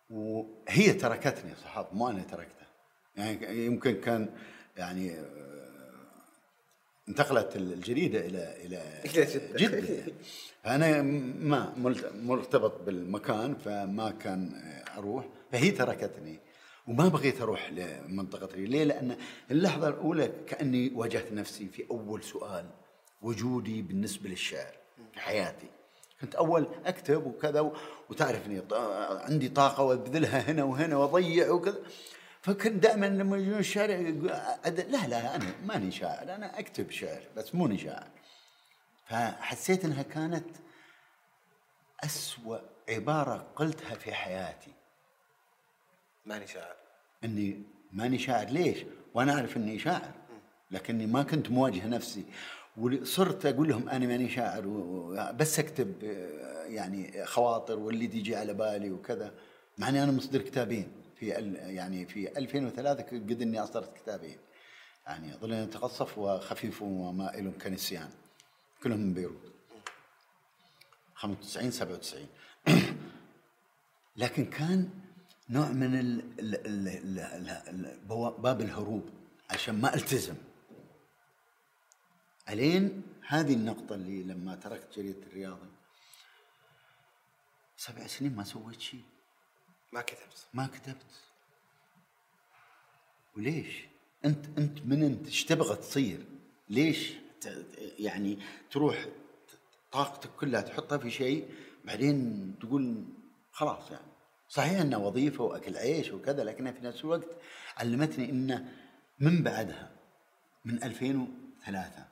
[0.10, 2.68] وهي تركتني الصحافه مو أنا تركتها.
[3.16, 4.30] يعني يمكن كان
[4.78, 5.18] يعني
[7.10, 8.82] انتقلت الجريدة إلى إلى
[9.60, 10.14] جدة.
[10.66, 11.74] أنا ما
[12.16, 14.52] مرتبط بالمكان فما كان
[14.98, 16.40] أروح فهي تركتني
[16.88, 19.18] وما بغيت أروح لمنطقة ليه؟ لأن
[19.52, 22.66] اللحظة الأولى كأني واجهت نفسي في أول سؤال
[23.22, 24.74] وجودي بالنسبة للشعر
[25.14, 25.68] في حياتي.
[26.22, 27.72] كنت أول أكتب وكذا
[28.10, 28.62] وتعرفني
[29.30, 31.78] عندي طاقة وأبذلها هنا وهنا وأضيع وكذا.
[32.42, 33.96] فكنت دائما لما يجون الشارع
[34.66, 38.08] لا لا أنا ماني شاعر أنا أكتب شعر بس موني شاعر.
[39.06, 40.46] فحسيت إنها كانت
[42.04, 42.58] أسوأ
[42.90, 44.72] عبارة قلتها في حياتي.
[46.26, 46.76] ماني شاعر.
[47.24, 48.48] إني ماني شاعر.
[48.48, 48.78] ليش؟
[49.14, 50.12] وأنا أعرف إني شاعر
[50.72, 52.26] لكني ما كنت مواجه نفسي.
[52.78, 54.62] وصرت أقول لهم أنا ماني شاعر
[55.32, 56.04] بس أكتب
[56.68, 59.34] يعني خواطر واللي تيجي على بالي وكذا
[59.78, 60.99] مع إني أنا مصدر كتابين.
[61.20, 64.38] في يعني في 2003 قد إني أصدرت كتابين
[65.08, 68.10] يعني ظل يتقصف وخفيف ومائل كنسيان
[68.84, 69.54] كلهم من بيروت.
[71.16, 72.28] 95 97
[74.22, 74.90] لكن كان
[75.50, 77.20] نوع من ال ال
[77.70, 78.00] ال
[78.40, 79.10] باب الهروب
[79.50, 80.36] عشان ما ألتزم.
[82.50, 85.68] ألين هذه النقطة اللي لما تركت جريدة الرياضة.
[87.78, 89.04] سبع سنين ما سويت شيء.
[89.92, 90.48] ما كتبت.
[90.54, 91.06] ما كتبت.
[93.38, 93.86] وليش؟
[94.26, 96.26] انت أنت من أنت؟ إيش تبغى تصير؟
[96.70, 97.14] ليش
[98.00, 98.40] يعني
[98.72, 99.06] تروح
[99.92, 101.54] طاقتك كلها تحطها في شيء
[101.86, 103.06] بعدين تقول
[103.52, 104.08] خلاص يعني.
[104.50, 107.28] صحيح انها وظيفة وأكل عيش وكذا لكنها في نفس الوقت
[107.78, 108.74] علمتني إنه
[109.20, 109.92] من بعدها
[110.66, 112.06] من 2003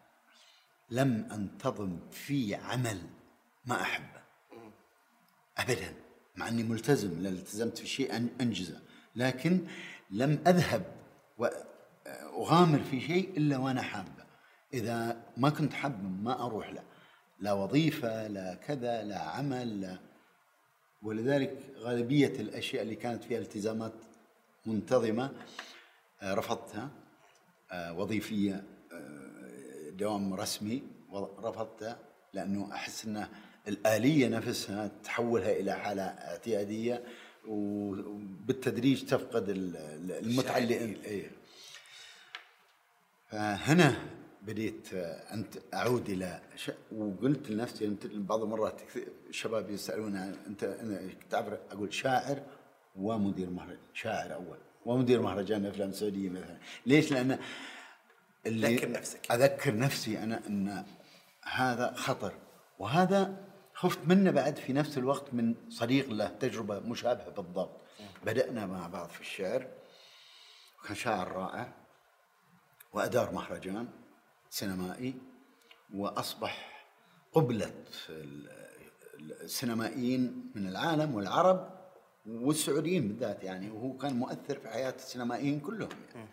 [0.89, 3.01] لم أنتظم في عمل
[3.65, 4.23] ما أحبه.
[5.57, 6.06] ابدا.
[6.37, 8.79] مع أني ملتزم لأن التزمت في شيء أنجزه
[9.15, 9.59] لكن
[10.11, 10.85] لم أذهب
[11.37, 14.27] وأغامر في شيء إلا وأنا حابه.
[14.73, 16.83] إذا ما كنت حابه ما أروح له.
[17.39, 19.97] لا وظيفة لا كذا لا عمل لا.
[21.01, 23.93] ولذلك غالبية الأشياء اللي كانت فيها التزامات
[24.65, 25.31] منتظمة
[26.21, 26.89] آه، رفضتها
[27.71, 30.83] آه، وظيفية آه، دوام رسمي
[31.39, 31.99] رفضتها
[32.33, 33.27] لأنه أحس ان
[33.67, 37.03] الآلية نفسها تحولها إلى حاله اعتياديه
[37.47, 40.75] وبالتدريج تفقد المتعه اللي
[41.05, 41.31] إيه.
[43.29, 43.95] فهنا
[44.41, 44.93] بديت
[45.33, 46.41] انت أعود إلى
[46.91, 48.81] وقلت لنفسي بعض المرات
[49.29, 50.15] الشباب يسالون
[50.47, 50.77] أنت
[51.29, 52.41] تعرف أقول شاعر
[52.95, 53.77] ومدير مهرجان.
[53.93, 54.57] شاعر أول.
[54.85, 56.57] ومدير مهرجان الافلام السعوديه مثلا.
[56.85, 57.39] ليش؟ لأن
[58.45, 59.31] اللي اذكر نفسك.
[59.31, 60.85] أذكر نفسي أنا أن
[61.43, 62.33] هذا خطر.
[62.79, 63.46] وهذا
[63.77, 67.81] خفت منه بعد في نفس الوقت من صديق له تجربة مشابهة بالضبط.
[68.25, 69.67] بدأنا مع بعض في الشعر
[70.79, 71.73] وكان شاعر رائع
[72.93, 73.87] وأدار مهرجان
[74.49, 75.15] سينمائي
[75.93, 76.83] وأصبح
[77.33, 77.73] قبلة
[79.19, 81.77] السينمائيين من العالم والعرب
[82.25, 86.29] والسعوديين بالذات يعني وهو كان مؤثر في حياة السينمائيين كلهم يعني.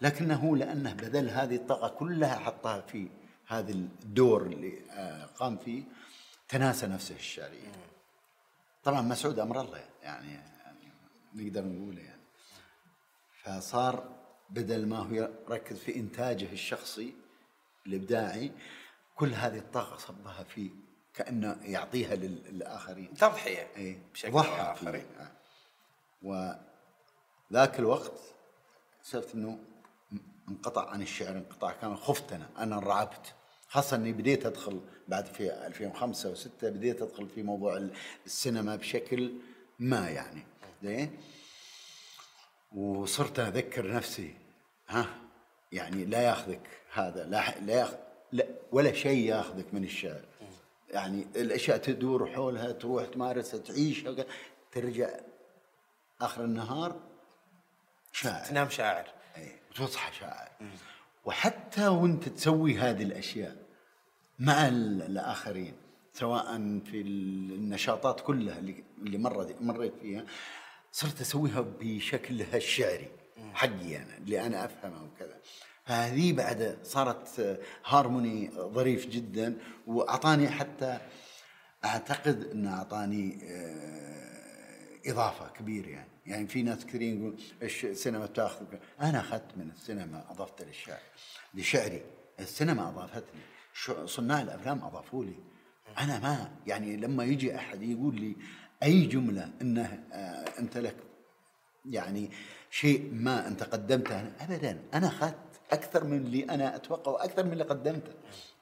[0.00, 3.08] لكنه لأنه بذل هذه الطاقة كلها حطها في
[3.46, 5.82] هذا الدور اللي آه، قام فيه.
[6.50, 7.72] تناسى نفسه الشعريه
[8.84, 10.92] طبعا مسعود أمر الله يعني, يعني
[11.34, 12.20] نقدر نقوله يعني.
[13.42, 14.16] فصار
[14.50, 17.14] بدل ما هو يركز في إنتاجه الشخصي
[17.86, 18.52] الإبداعي
[19.16, 20.70] كل هذه الطاقة صبها في
[21.14, 23.14] كأنه يعطيها للآخرين.
[23.14, 25.06] تضحية اي بشكل ضحى آخرين.
[26.22, 28.20] وذاك الوقت
[29.10, 29.58] شفت إنه
[30.48, 33.34] انقطع عن الشعر انقطاع كامل خفت أنا أنا انرعبت
[33.70, 37.88] خاصة إني بديت أدخل بعد في 2005 و6 بديت أدخل في موضوع
[38.26, 39.32] السينما بشكل
[39.78, 40.42] ما يعني.
[40.82, 41.18] زين؟
[42.72, 44.34] وصرت أذكر نفسي
[44.88, 45.06] ها؟
[45.72, 46.60] يعني لا ياخذك
[46.92, 47.96] هذا لا لا ياخذ
[48.32, 50.24] لا ولا شيء ياخذك من الشعر.
[50.90, 54.04] يعني الأشياء تدور حولها تروح تمارسها تعيش
[54.72, 55.08] ترجع
[56.20, 57.00] آخر النهار
[58.12, 58.44] شاعر.
[58.44, 59.06] تنام شاعر.
[59.36, 60.48] اي وتصحى شاعر.
[61.24, 63.56] وحتى وانت تسوي هذه الأشياء
[64.38, 65.74] مع الآخرين
[66.12, 66.44] سواء
[66.84, 68.58] في النشاطات كلها
[68.98, 70.24] اللي مرت مريت فيها
[70.92, 73.08] صرت أسويها بشكلها الشعري
[73.54, 75.38] حقي أنا اللي أنا أفهمه وكذا.
[75.84, 80.98] فهذه بعد صارت هارموني ظريف جدا وأعطاني حتى
[81.84, 86.08] أعتقد إنه أعطاني آه، إضافة كبيرة يعني.
[86.30, 88.66] يعني في ناس كثيرين يقول السينما تأخذ؟
[89.00, 91.00] أنا أخذت من السينما اضفت للشعر
[91.54, 92.02] لشعري.
[92.40, 93.40] السينما أضافتني.
[94.06, 95.34] صناع الأفلام اضافوا لي.
[95.98, 98.36] أنا ما يعني لما يجي أحد يقول لي
[98.82, 100.96] أي جملة انه آه أنت لك
[101.84, 102.30] يعني
[102.70, 104.82] شيء ما أنت قدمته ابدا.
[104.94, 108.12] أنا أخذت أكثر من اللي أنا أتوقع وأكثر من اللي قدمته.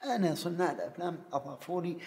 [0.03, 1.97] أنا صناع الأفلام اضافوا لي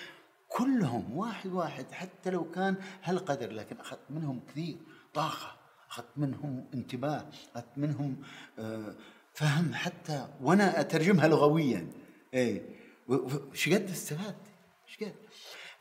[0.48, 4.76] كلهم واحد واحد حتى لو كان هالقدر لكن أخذت منهم كثير.
[5.14, 5.56] طاقة
[5.90, 8.22] أخذت منهم انتباه أخذت منهم
[8.58, 8.94] آه،
[9.34, 11.86] فهم حتى وأنا أترجمها لغويا.
[12.34, 12.62] اي
[13.08, 14.46] وش قد استفدت
[14.88, 15.14] إيش قد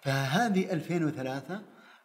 [0.01, 1.61] فهذه 2003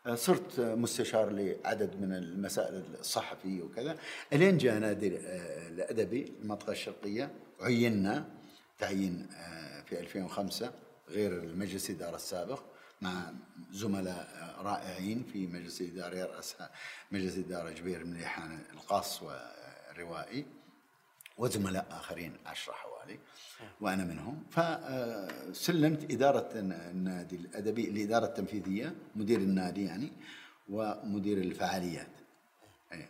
[0.06, 3.96] آه، صرت مستشار لعدد من المسائل الصحفية وكذا.
[4.32, 7.30] إلين جاء نادي آه، الأدبي المنطقة الشرقية
[7.60, 8.24] عينا
[8.78, 9.28] تعيين
[9.86, 10.72] في 2005
[11.08, 12.62] غير المجلس الاداره السابق.
[13.00, 13.32] مع
[13.72, 16.70] زملاء رائعين في مجلس الإدارة يرأسها
[17.12, 20.46] مجلس الإدارة جبير مليحان القاص والروائي
[21.38, 23.18] وزملاء آخرين عشرة حوالي
[23.80, 24.44] وأنا منهم.
[24.50, 30.12] فسلمت إدارة النادي الأدبي الإدارة التنفيذية مدير النادي يعني
[30.68, 32.10] ومدير الفعاليات.
[32.92, 33.08] إيه.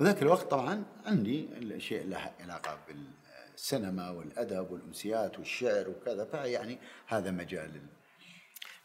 [0.00, 7.80] وذاك الوقت طبعا عندي الشيء له علاقة بالسينما والأدب والأمسيات والشعر وكذا فيعني هذا مجال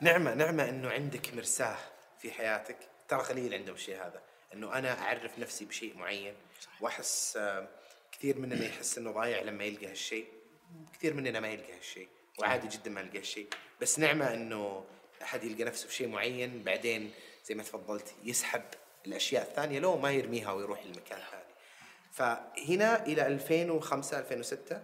[0.01, 1.77] نعمة نعمة إنه عندك مرساه
[2.19, 2.77] في حياتك.
[3.07, 4.21] ترى قليل عندهم الشيء هذا
[4.53, 6.33] إنه أنا أعرف نفسي بشيء معين
[6.81, 7.39] وأحس
[8.11, 10.27] كثير مننا يحس إنه ضايع لما يلقى هالشيء.
[10.93, 12.07] كثير مننا ما يلقى هالشيء
[12.39, 13.47] وعادي جدا ما يلقى هالشيء.
[13.81, 14.85] بس نعمة إنه
[15.21, 17.11] أحد يلقى نفسه في شيء معين بعدين
[17.45, 18.63] زي ما تفضلت يسحب
[19.07, 21.43] الأشياء الثانية لو ما يرميها ويروح لمكان ثاني
[22.13, 24.81] فهنا إلى 2005 2006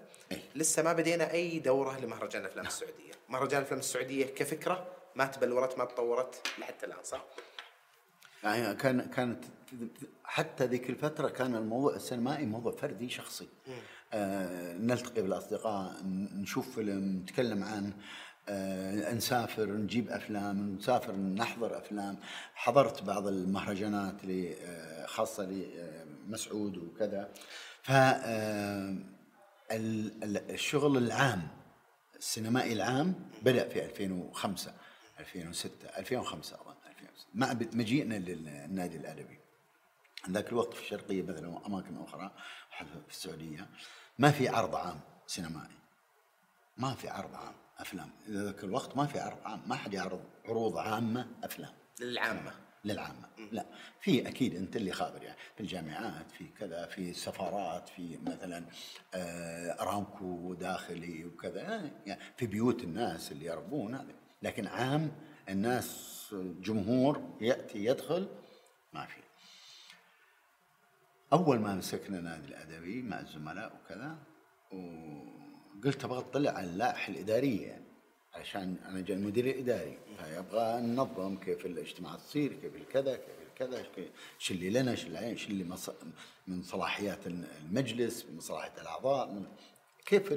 [0.56, 3.14] لسه ما بدينا أي دورة لمهرجان الأفلام السعودية.
[3.30, 7.26] مهرجان الأفلام السعودية كفكرة ما تبلورت ما تطورت لحتى الآن صح؟
[8.44, 9.44] يعني كان كانت
[10.24, 13.48] حتى ذيك الفترة كان الموضوع السينمائي موضوع فردي شخصي.
[14.14, 15.96] آه نلتقي بالأصدقاء
[16.36, 17.94] نشوف فيلم نتكلم عنه
[18.50, 22.18] آه نسافر نجيب أفلام نسافر نحضر أفلام.
[22.56, 25.44] حضرت بعض المهرجانات اللي آه خاصة
[26.28, 27.30] لمسعود وكذا.
[27.82, 28.96] ف آه،
[29.72, 31.48] الشغل العام
[32.18, 34.74] السينمائي العام بدأ في 2005
[35.24, 39.40] 2006 2005 أظن 2006 مع مجيئنا للنادي الأدبي.
[40.30, 42.32] ذاك الوقت في الشرقية مثلا وأماكن أخرى
[42.78, 43.70] في السعودية
[44.20, 45.78] ما في عرض عام سينمائي.
[46.78, 48.10] ما في عرض عام أفلام.
[48.30, 51.74] ذاك الوقت ما في عرض عام ما حد يعرض عروض عامة أفلام.
[52.00, 52.52] للعامة.
[52.86, 53.30] للعامة.
[53.52, 53.66] لا
[54.02, 55.38] في أكيد أنت اللي خابر يعني.
[55.56, 58.66] في الجامعات في كذا في السفارات في مثلا
[59.14, 65.12] آه، أرامكو داخلي وكذا يعني في بيوت الناس اللي يربون هذا لكن عام
[65.50, 66.14] الناس
[66.62, 68.28] جمهور يأتي يدخل
[68.94, 69.22] ما في.
[71.34, 74.18] أول ما مسكنا نادي الأدبي مع الزملاء وكذا
[74.72, 77.84] وقلت أبغى أطلع على اللائحة الإدارية يعني
[78.34, 79.98] عشان أنا جاي المدير الإداري.
[80.18, 83.86] فيبغى ننظم كيف الاجتماعات تصير كيف الكذا كيف الكذا
[84.40, 85.78] إيش اللي لنا إيش اللي إيش اللي
[86.48, 89.46] من صلاحيات المجلس من صلاحيات الأعضاء من
[90.06, 90.34] كيف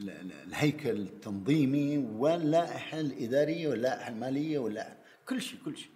[0.00, 4.96] الهيكل التنظيمي واللائحه الاداريه واللائحه المالية واللائحه
[5.28, 5.90] كل شيء كل شيء.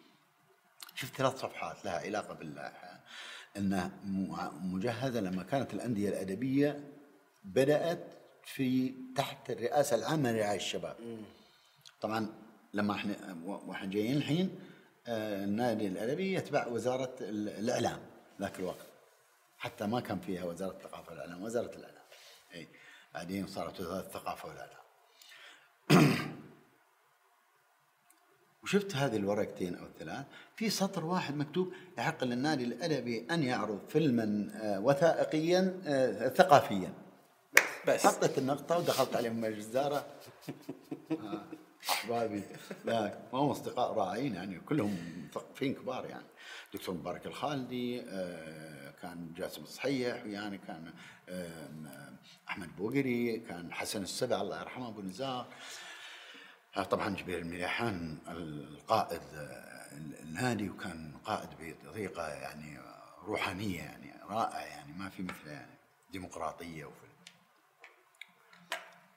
[0.95, 3.01] شفت ثلاث صفحات لها علاقة باللائحه
[3.57, 3.91] انها
[4.63, 6.85] مجهزة لما كانت الأندية الأدبية
[7.45, 8.15] بدأت
[8.45, 10.97] في تحت الرئاسة العامة لرعاية الشباب.
[12.01, 12.29] طبعا
[12.75, 14.59] لما إحنا وإحنا جايين الحين
[15.07, 17.99] آه، النادي الأدبي يتبع وزارة الإعلام
[18.41, 18.87] ذاك الوقت.
[19.59, 21.92] حتى ما كان فيها وزارة الثقافة والإعلام وزارة الإعلام.
[23.15, 24.83] بعدين صارت وزارة الثقافة والاعلام
[28.63, 30.25] وشفت هذه الورقتين أو الثلاث
[30.57, 36.93] في سطر واحد مكتوب يحق للنادي الأدبي أن يعرض فيلما آه، وثائقيا آه، ثقافيا.
[37.89, 38.07] بس.
[38.07, 40.07] حطيت النقطة ودخلت عليهم مجلس الإدارة
[41.11, 41.45] آه،
[41.91, 42.43] أحبابي
[42.85, 44.97] لا ما هم أصدقاء رائعين يعني كلهم
[45.29, 46.27] مثقفين كبار يعني.
[46.75, 50.93] دكتور مبارك الخالدي آه، كان جاسم الصحيح ويعني كان
[52.49, 55.47] أحمد بوقري كان حسن السبع الله يرحمه أبو نزار
[56.77, 59.21] آه، طبعا جبير المليحان القائد
[60.23, 62.79] النادي وكان قائد بطريقة يعني
[63.25, 65.73] روحانية يعني رائع يعني ما في مثله يعني
[66.13, 67.07] ديمقراطية وفي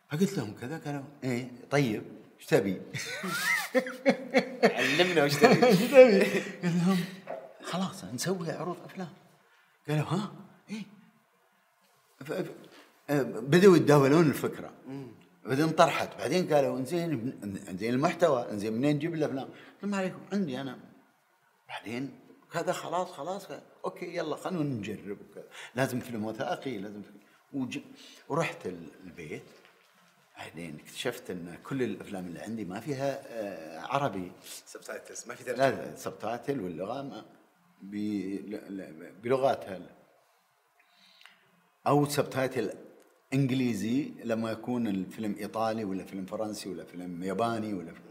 [0.10, 2.04] فقلت لهم كذا قالوا إيه طيب
[2.40, 2.82] إيش تبي؟
[4.64, 6.20] علمنا وش تبي؟ إيش تبي؟
[6.64, 7.06] قلت لهم
[7.64, 9.25] خلاص نسوي عروض أفلام
[9.90, 10.32] قالوا ها؟
[10.70, 10.84] إيه.
[13.40, 14.72] بدأوا يتداولون الفكرة.
[15.46, 16.18] بعدين طرحت.
[16.18, 17.40] بعدين قالوا إنزين
[17.70, 19.50] إنزين المحتوى إنزين منين نجيب الافلام؟
[19.82, 20.80] قلت ما عليكم عندي أنا.
[21.68, 22.20] بعدين
[22.52, 23.48] كذا خلاص خلاص
[23.86, 25.18] okay يلا خلونا نجرب
[25.76, 27.20] لازم فيلم وثائقي لازم فيلم.
[27.54, 27.80] وج...
[28.30, 28.66] ورحت
[29.04, 29.44] البيت.
[30.38, 34.32] بعدين اكتشفت إن كل الأفلام اللي عندي ما فيها آه، عربي.
[34.66, 35.70] subtitles ما في ترجمة.
[35.70, 37.26] لا subtitle واللغة ما
[39.24, 39.82] بلغاتها
[41.88, 42.72] أو subtitle
[43.34, 48.06] إنجليزي لما يكون الفيلم إيطالي ولا فيلم فرنسي ولا فيلم ياباني ولا فيلم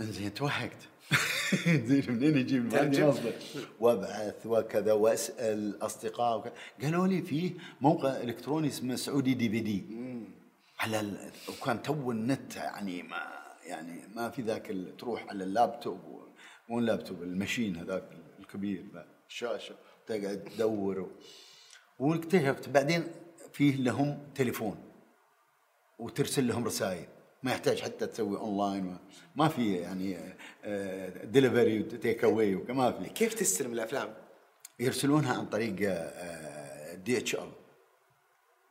[0.00, 0.88] زين توهقت.
[1.88, 3.32] زين منين المصدر
[3.80, 6.52] وابعث وكذا واسأل أصدقاء وكذا
[6.82, 9.84] قالوا لي فيه موقع إلكتروني اسمه سعودي دي في دي
[10.78, 11.30] على ال...
[11.48, 13.22] وكان تو النت يعني ما
[13.66, 14.96] يعني ما في ذاك ال...
[14.96, 15.98] تروح على اللابتوب
[16.70, 18.04] مو ال laptop ال machine هذاك
[18.38, 18.84] الكبير
[19.28, 19.74] الشاشه
[20.06, 21.10] تقعد تدور.
[21.98, 23.04] واكتشفت بعدين
[23.52, 24.76] فيه لهم تليفون
[25.98, 27.06] وترسل لهم رسائل
[27.42, 28.96] ما يحتاج حتى تسوي اونلاين
[29.36, 30.34] ما في يعني
[31.24, 34.14] delivery و take away ما في كيف تستلم الأفلام؟
[34.80, 35.74] يرسلونها عن طريق
[36.94, 37.52] DHL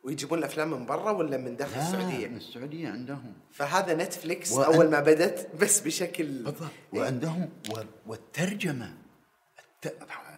[0.03, 3.33] ويجيبون الأفلام من برا ولا من داخل السعودية؟ من السعودية عندهم.
[3.51, 4.73] فهذا Netflix وأن...
[4.73, 6.69] أول ما بدت بس بشكل بالضبط.
[6.93, 7.49] وعندهم
[8.05, 8.93] والترجمة.
[9.59, 9.93] الت...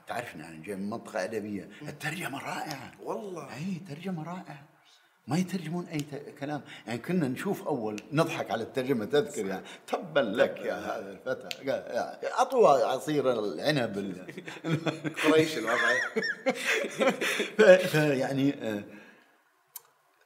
[0.07, 1.69] تعرف أنا جاي من منطقة أدبية.
[1.81, 2.91] الترجمة رائعة.
[3.03, 3.55] والله.
[3.55, 4.63] أي ترجمة رائعة.
[5.27, 6.05] ما يترجمون أي
[6.39, 6.61] كلام.
[6.87, 11.63] يعني كنا نشوف اول نضحك على الترجمة تذكر يعني تبا لك يا هذا الفتى.
[11.65, 14.15] يعني أطوى عصير العنب
[15.25, 15.93] قريش الوضع.
[17.91, 18.83] فيعني آه،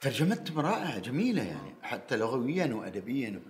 [0.05, 3.41] ترجمتهم رائعه جميلة يعني حتى لغويا وادبيا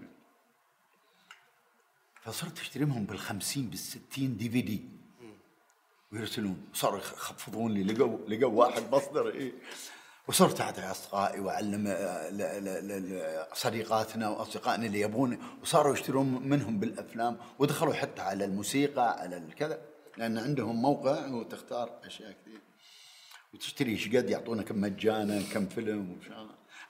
[2.22, 4.82] فصرت اشتريهم بالخمسين بالستين دي في دي
[6.12, 9.52] ويرسلون صاروا يخفضون لي لقوا لقوا واحد مصدر إيه.
[10.28, 17.38] وصرت أعطي أصدقائي وأعلم آه، صديقاتنا وأصدقائنا اللي يبون وصاروا يشترون منهم بالأفلام.
[17.60, 19.82] ودخلوا حتى على الموسيقى على الكذا
[20.18, 22.65] لأن عندهم موقع وتختار أشياء كثير.
[23.56, 26.20] وتشتري إيش قد يعطونك مجانا كم فيلم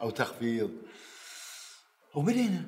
[0.01, 0.71] أو تخفيض.
[2.15, 2.65] وبدينا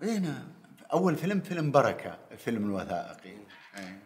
[0.00, 0.48] بدينا
[0.92, 3.38] أول فيلم فيلم بركة الفيلم الوثائقي.
[3.78, 4.02] إيه.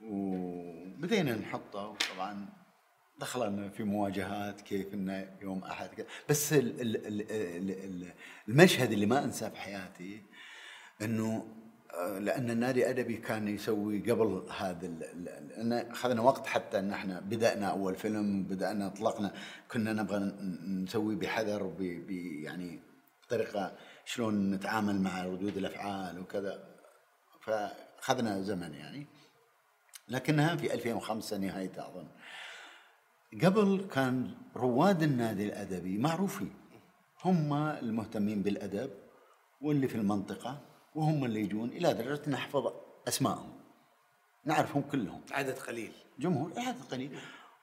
[0.00, 2.48] وبدينا نحطه وطبعا
[3.18, 8.12] دخلنا في مواجهات كيف إنه يوم أحد كذا بس ال ال ال ال
[8.48, 10.22] المشهد اللي ما أنساه في حياتي
[11.02, 11.46] إنه
[12.00, 17.94] لأن النادي الادبي كان يسوي قبل هذا لأن اخذنا وقت حتى إن إحنا بدأنا أول
[17.94, 19.32] فيلم بدانا أطلقنا
[19.70, 20.18] كنا نبغى
[20.66, 22.80] نسوي بحذر وب يعني
[23.26, 23.72] بطريقه
[24.04, 26.64] شلون نتعامل مع ردود الأفعال وكذا.
[27.40, 29.06] فأخذنا زمن يعني.
[30.08, 32.08] لكنها في 2005 نهايتها أظن.
[33.42, 36.54] قبل كان رواد النادي الأدبي معروفين.
[37.24, 38.90] هم المهتمين بالأدب
[39.60, 40.71] واللي في المنطقة.
[40.94, 42.72] وهم اللي يجون إلى درجة نحفظ
[43.08, 43.52] اسمائهم
[44.44, 45.20] نعرفهم كلهم.
[45.30, 45.92] عدد قليل.
[46.18, 47.18] جمهور عدد قليل.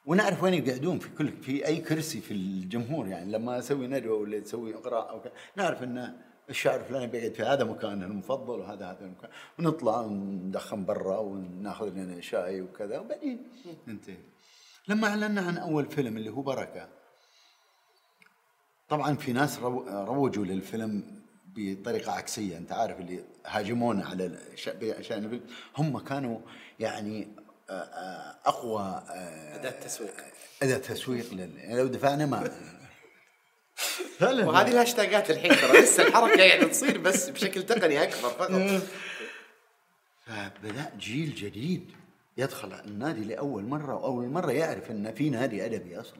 [0.05, 4.39] ونعرف وين يقعدون في كل في أي كرسي في الجمهور يعني لما أسوي ندوة ولا
[4.39, 5.33] تسوي إقراء أو كذا.
[5.55, 6.17] نعرف إن
[6.49, 9.29] الشاعر الفلاني بيقعد في هذا مكانه المفضل وهذا هذا المكان.
[9.59, 13.47] ونطلع وندخن برا وناخذ لنا شاي وكذا وبعدين
[13.87, 14.17] ننتهي.
[14.87, 16.89] لما أعلنا عن أول فيلم اللي هو بركة
[18.89, 21.18] طبعا في ناس روجوا للفيلم
[21.55, 22.57] بطريقة عكسية.
[22.57, 24.39] أنت عارف اللي هاجمونا على
[25.01, 25.41] شان الفيلم
[25.77, 26.39] هم كانوا
[26.79, 27.27] يعني
[27.69, 30.13] آه، آه، أقوى آه، أداة تسويق.
[30.63, 32.51] أداة تسويق يعني لو دفعنا ما
[34.21, 35.81] وهذه الهاشتاجات الحين ترى.
[35.81, 38.81] لسه الحركة يعني تصير بس بشكل تقني أكبر فقط.
[40.25, 41.91] فبدأ جيل جديد
[42.37, 46.19] يدخل النادي لأول مرة وأول مرة يعرف إن في نادي أدبي أصلا.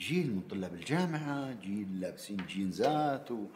[0.00, 3.46] جيل من طلاب الجامعة جيل لابسين جينزات و...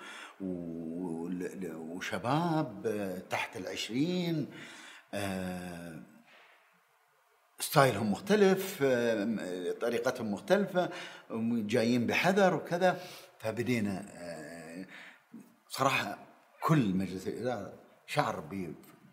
[2.00, 2.92] وشباب
[3.30, 4.46] تحت العشرين
[5.14, 6.02] آه...
[7.58, 9.72] ستايلهم مختلف آه...
[9.80, 10.90] طريقتهم مختلفة
[11.50, 13.00] جايين بحذر وكذا.
[13.38, 14.86] فبدينا آه...
[15.68, 16.18] صراحة
[16.62, 17.72] كل مجلس الإدارة
[18.06, 18.40] شعر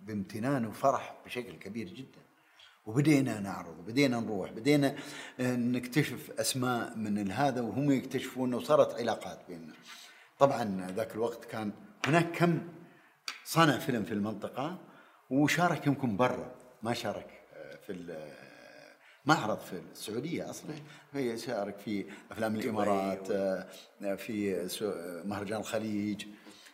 [0.01, 2.27] بامتنان وفرح بشكل كبير جدا.
[2.85, 4.95] وبدينا نعرض بدينا نروح بدينا
[5.39, 9.73] آه، نكتشف أسماء من هذا وهم يكتشفون وصارت علاقات بيننا.
[10.39, 11.72] طبعا ذاك الوقت كان
[12.05, 12.59] هناك كم
[13.45, 14.77] صانع فيلم في المنطقة
[15.30, 18.47] وشارك يمكن برا ما شارك آه، في آه،
[19.26, 20.76] معرض في السعودية أصلا.
[21.14, 23.27] هي شارك في أفلام الإمارات
[24.18, 24.68] في
[25.26, 26.26] مهرجان الخليج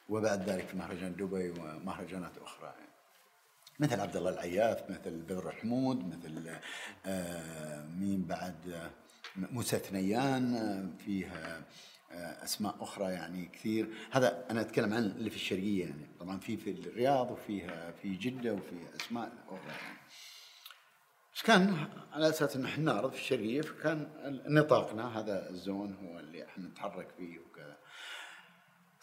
[0.10, 2.74] وبعد ذلك في مهرجان دبي ومهرجانات أخرى.
[3.80, 6.58] مثل عبد الله العياف مثل بدر حمود مثل
[7.06, 8.90] آه، مين بعد
[9.36, 11.62] موسى ثنيان آه، فيها آه،
[12.44, 13.90] أسماء أخرى يعني كثير.
[14.12, 16.08] هذا أنا أتكلم عن اللي في الشرقية يعني.
[16.20, 19.98] طبعا في في الرياض وفيها في جدة وفي أسماء أخرى يعني.
[21.44, 24.08] كان على أساس إن إحنا نعرض في الشرقية فكان
[24.48, 27.40] نطاقنا هذا الزون هو اللي إحنا نتحرك فيه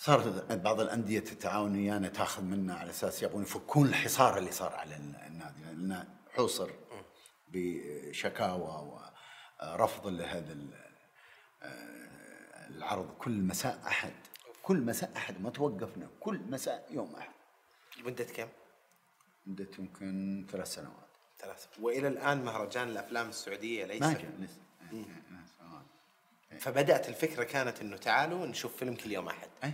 [0.00, 4.96] صارت بعض الأندية تتعاون ويانا تاخذ منا على أساس يبغون يفكون الحصار اللي صار على
[4.96, 5.62] النادي.
[5.64, 6.70] لأنه حوصر
[7.48, 9.00] بشكاوى
[9.62, 10.56] ورفض لهذا
[12.76, 14.12] العرض كل مساء أحد
[14.62, 17.30] كل مساء أحد ما توقفنا كل مساء يوم أحد.
[18.00, 18.48] لمده كم؟
[19.46, 21.10] مدة يمكن ثلاث سنوات.
[21.38, 24.60] ثلاث وإلى الآن مهرجان الأفلام السعودية ليس ما جاء لسه
[26.58, 29.48] فبدأت الفكرة كانت إنه تعالوا نشوف فيلم كل يوم أحد.
[29.64, 29.72] أي.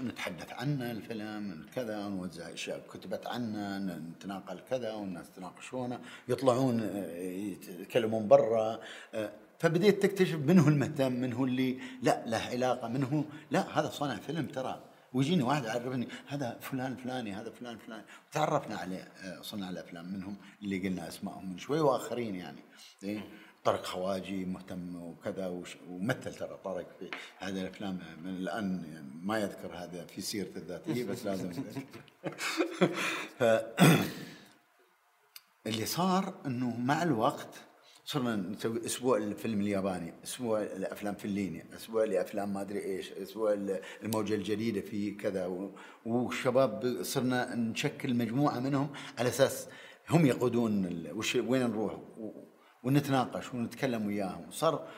[0.00, 6.80] نتحدث عنه الفيلم كذا نوزع أشياء كتبت عنه نتناقل كذا والناس يتناقشونه يطلعون
[7.16, 8.80] يتكلمون برا.
[9.14, 9.32] آه،
[9.62, 13.90] فبديت تكتشف من هو المهتم من هو اللي لا له علاقة من هو؟ لا هذا
[13.90, 14.84] صانع فيلم ترى.
[15.12, 20.36] ويجيني واحد يعرفني هذا فلان فلاني هذا فلان فلاني تعرفنا عليه آه، صناع الافلام منهم
[20.62, 22.60] اللي قلنا أسمائهم من شوي وآخرين يعني.
[23.02, 23.20] إيه؟
[23.64, 28.82] طارق خواجي مهتم وكذا ومثل ترى طارق في هذه الأفلام من الآن
[29.22, 31.52] ما يذكر هذا في سيرته الذاتية بس لازم.
[33.38, 33.44] ف
[35.66, 37.71] اللي صار إنه مع الوقت
[38.04, 43.52] صرنا نسوي أسبوع الفيلم الياباني، أسبوع الأفلام فليني، أسبوع لأفلام ما أدري إيش، أسبوع
[44.02, 45.70] الموجة الجديدة في كذا
[46.06, 48.88] والشباب صرنا نشكل مجموعة منهم
[49.18, 49.68] على أساس
[50.10, 51.98] هم يقودون وش وين نروح
[52.82, 54.50] ونتناقش ونتكلم وياهم.
[54.50, 54.88] صار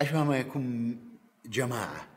[0.00, 0.98] أشبه ما يكون
[1.46, 2.13] جماعة.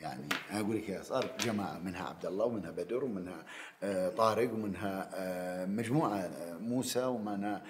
[0.00, 3.44] يعني أقول لك صار جماعة منها عبد الله ومنها بدر ومنها
[3.82, 7.62] آه طارق ومنها آه مجموعة آه موسى ومنها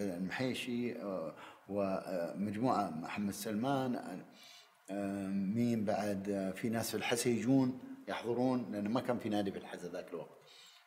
[0.00, 0.94] المحيشي
[1.68, 4.22] ومجموعة محمد سلمان
[5.54, 7.78] مين بعد في ناس في الحسا يجون
[8.08, 10.30] يحضرون لأنه ما كان في نادي في الحسا ذاك الوقت.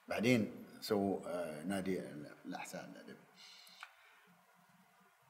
[0.07, 0.51] بعدين
[0.81, 1.99] سووا نادي
[2.45, 3.03] الأحساء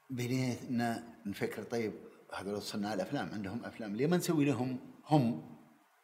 [0.09, 1.93] بدينا نفكر طيب
[2.33, 5.55] هذول صناع الأفلام عندهم أفلام ليه ما نسوي لهم هم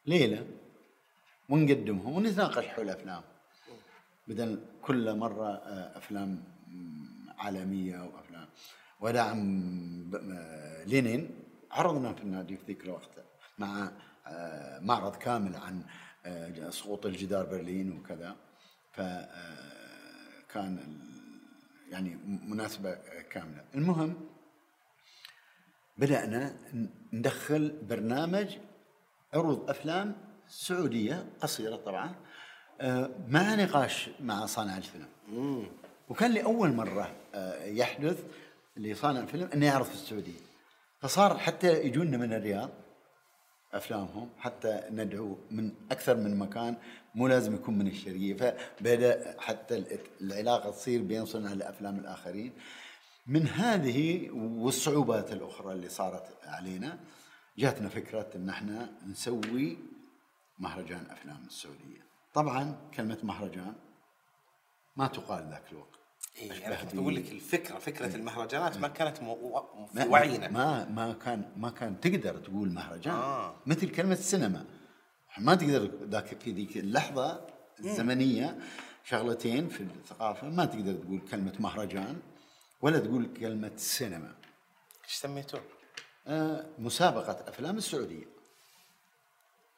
[0.05, 0.47] ليلة
[1.49, 3.21] ونقدمهم ونتناقش حول الافلام
[4.27, 6.43] بدل كل مرة آه، أفلام
[7.37, 8.47] عالمية وافلام
[8.99, 11.29] ودعم آه، لينين
[11.71, 13.09] عرضنا في النادي في ذيك الوقت
[13.59, 13.91] مع
[14.27, 15.83] آه، معرض كامل عن
[16.69, 18.35] سقوط الجدار برلين وكذا.
[18.91, 20.79] فكان
[21.89, 22.93] يعني مناسبة
[23.31, 23.65] كاملة.
[23.75, 24.27] المهم
[25.97, 26.55] بدأنا
[27.13, 28.57] ندخل برنامج
[29.33, 30.15] عروض أفلام
[30.47, 32.15] سعودية قصيرة طبعا
[32.81, 35.07] آه، مع نقاش مع صانع الفيلم.
[36.09, 38.23] وكان لأول مرة آه، يحدث
[38.77, 40.39] لصانع الفيلم أنه يعرض في السعودية.
[40.99, 42.69] فصار حتى يجونا من الرياض
[43.73, 46.75] أفلامهم حتى ندعو من أكثر من مكان
[47.15, 48.33] مو لازم يكون من الشرقية.
[48.33, 52.53] فبدأ حتى ال- العلاقة تصير بين صناع الأفلام الآخرين.
[53.27, 56.99] من هذه والصعوبات الأخرى اللي صارت علينا
[57.59, 59.77] جاتنا فكرة إن إحنا نسوي
[60.59, 62.01] مهرجان أفلام السعودية.
[62.33, 63.73] طبعا كلمة مهرجان
[64.95, 65.99] ما تقال ذاك الوقت.
[66.37, 69.63] إيه أشبه أنا كنت بي- بقول لك الفكرة فكرة المهرجانات ما كانت مو...
[69.93, 70.47] في وعينا.
[70.49, 73.13] ما ما كان ما كان تقدر تقول مهرجان.
[73.13, 73.49] آه.
[73.49, 73.55] آه.
[73.65, 74.65] مثل كلمة سينما.
[75.37, 77.47] ما تقدر ذاك في ذيك اللحظة
[77.79, 78.59] الزمنية
[79.03, 80.49] شغلتين في الثقافة.
[80.49, 82.19] ما تقدر تقول كلمة مهرجان
[82.81, 84.35] ولا تقول كلمة سينما.
[85.05, 85.61] إيش سميتوه؟
[86.79, 88.25] مسابقة أفلام السعودية.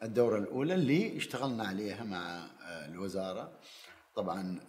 [0.04, 3.52] الدورة الأولى اللي اشتغلنا عليها مع آه الوزارة.
[4.16, 4.60] طبعا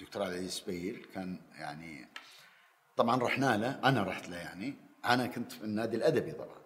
[0.00, 2.08] دكتور علي السبيل كان يعني
[2.96, 4.74] طبعا رحنا له أنا رحت له يعني.
[5.04, 6.58] أنا كنت في النادي الأدبي طبعا.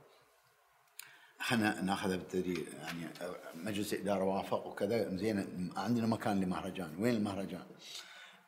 [1.41, 3.07] إحنا ناخذها بالتدريج يعني
[3.55, 5.17] مجلس الاداره وافق وكذا.
[5.17, 6.97] زين عندنا مكان لمهرجان.
[6.99, 7.67] وين المهرجان؟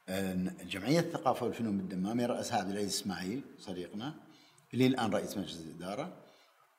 [0.09, 4.15] آه، جمعية الثقافة والفنون بالدمام يرأسها عبد العزيز إسماعيل صديقنا.
[4.75, 6.13] اللي الآن رئيس مجلس الإدارة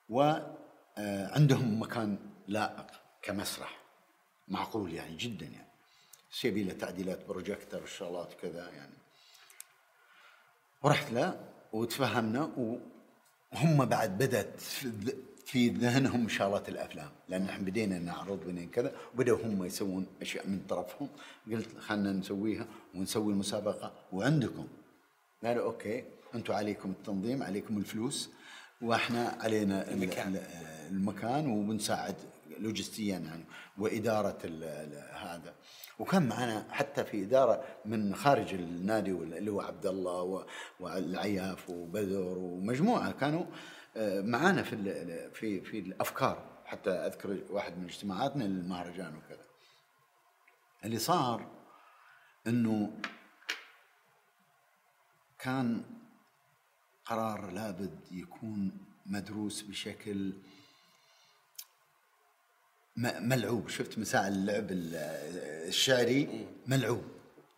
[0.08, 2.18] وعندهم مكان
[2.48, 2.86] لائق
[3.22, 3.78] كمسرح.
[4.48, 5.68] معقول يعني جدا يعني.
[6.32, 8.94] بس يبي له تعديلات بروجيكتور وشغلات كذا يعني.
[10.82, 11.40] ورحت له
[11.72, 12.42] وتفهمنا
[13.52, 14.60] وهم بعد بدأت
[15.46, 17.10] في ذهنهم شغلات الأفلام.
[17.28, 21.08] لأن إحنا بدينا نعرض بدينا كذا وبداوا هم يسوون أشياء من طرفهم.
[21.50, 23.92] قلت خلينا نسويها ونسوي المسابقة.
[24.12, 24.68] وعندكم.
[25.44, 26.04] قالوا أوكي.
[26.36, 28.30] أنتم عليكم التنظيم عليكم الفلوس
[28.82, 30.36] وإحنا علينا ال- المكان.
[30.36, 30.46] ال-
[30.90, 32.14] المكان وبنساعد
[32.58, 33.44] لوجستيا يعني
[33.78, 35.54] وإدارة ال- ال- هذا.
[35.98, 40.46] وكان معنا حتى في إدارة من خارج النادي اللي هو عبد الله
[40.80, 43.44] والعياف وبدر ومجموعة كانوا
[43.96, 46.56] آه، معانا في في في الأفكار.
[46.64, 49.44] حتى أذكر واحد من اجتماعاتنا للمهرجان وكذا.
[50.84, 51.46] اللي صار
[52.46, 52.90] إنه
[55.38, 55.82] كان
[57.06, 58.72] قرار لابد يكون
[59.06, 60.32] مدروس بشكل
[62.96, 63.68] ملعوب.
[63.68, 64.94] شفت مساء اللعب ال-
[65.68, 67.04] الشعري؟ ملعوب.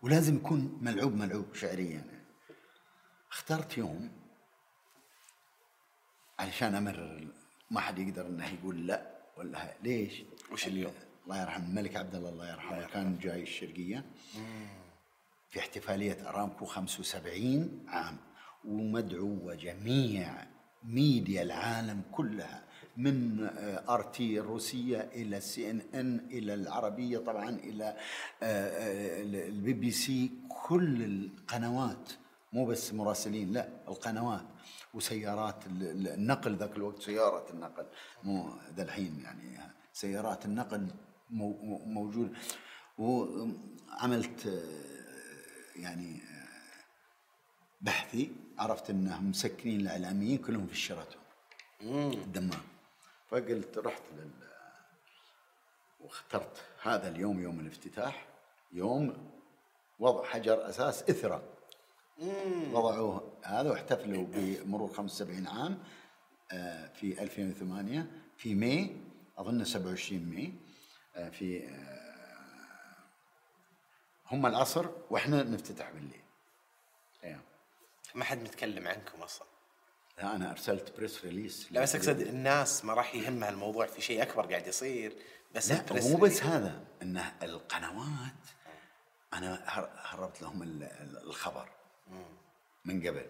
[0.02, 1.90] ولازم يكون ملعوب ملعوب شعريا.
[1.90, 2.18] يعني.
[3.32, 4.10] اخترت يوم
[6.38, 7.26] علشان أمرر
[7.70, 10.22] ما حد يقدر إنه يقول لا ولا ليش؟
[10.52, 10.94] وش اليوم؟
[11.24, 12.86] الله يرحم الملك عبد الله الله يرحمه.
[12.86, 14.04] كان جاي الشرقية.
[15.50, 18.16] في احتفالية أرامكو 75 عام.
[18.64, 20.46] ومدعوه جميع
[20.84, 22.64] ميديا العالم كلها
[22.96, 23.48] من
[23.88, 27.96] RT الروسيه إلى CNN إلى العربية طبعا إلى
[28.42, 30.30] البي بي سي
[30.66, 32.12] كل القنوات
[32.52, 34.44] مو بس مراسلين لا القنوات
[34.94, 37.86] وسيارات ال- ال- النقل ذاك الوقت سيارة النقل
[38.24, 39.58] مو ذا الحين يعني
[39.92, 40.86] سيارات النقل
[41.30, 42.36] مو- مو- موجود.
[42.98, 46.84] وعملت آه، يعني آه،
[47.80, 51.22] بحثي عرفت إنهم مسكنين الإعلاميين كلهم في الشيراتون.
[52.12, 52.60] الدمام.
[53.28, 54.30] فقلت رحت لل
[56.00, 58.26] واخترت هذا اليوم يوم الافتتاح
[58.72, 59.30] يوم
[59.98, 61.42] وضع حجر أساس اثرى
[62.72, 65.78] وضعوه هذا واحتفلوا بمرور 75 عام
[66.52, 68.06] آه، في 2008
[68.36, 68.96] في ماي
[69.38, 70.52] أظن 27 ماي
[71.16, 71.98] آه، في آه،
[74.30, 76.20] هم العصر وإحنا نفتتح بالليل.
[77.24, 77.40] أيوه.
[78.18, 79.46] ما حد متكلم عنكم أصلا.
[80.18, 84.22] لا أنا أرسلت بريس ريليس لا بس أقصد الناس ما راح يهمها الموضوع في شيء
[84.22, 85.12] أكبر قاعد يصير.
[85.54, 88.34] بس لا مو بس هذا انه القنوات
[89.34, 91.68] أنا هر- هربت لهم ال- ال- الخبر.
[92.84, 93.26] من قبل.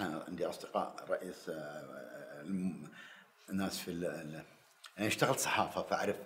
[0.00, 2.42] أنا عندي أصدقاء رئيس آه،
[3.50, 3.90] الناس في
[4.98, 6.16] أنا اشتغلت صحافة فأعرف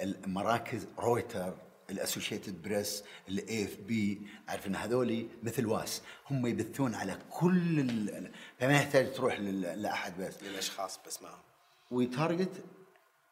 [0.00, 1.54] المراكز رويتر
[1.90, 6.02] ال Associated Press ال AFP اعرف ان هذولي؟ مثل واس.
[6.30, 10.42] هم يبثون على كل ال- فما يحتاج تروح لل- لأحد بس.
[10.42, 11.42] للأشخاص بس معهم.
[11.90, 12.64] وي target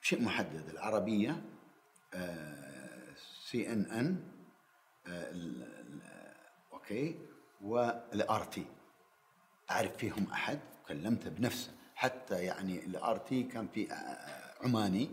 [0.02, 1.42] شيء محدد العربية
[3.50, 4.24] CNN
[6.72, 7.18] okay
[7.62, 8.64] وال RT.
[9.70, 10.58] اعرف فيهم أحد؟
[10.88, 11.70] كلمته بنفسه.
[11.94, 15.10] حتى يعني ال RT كان في آه، عماني.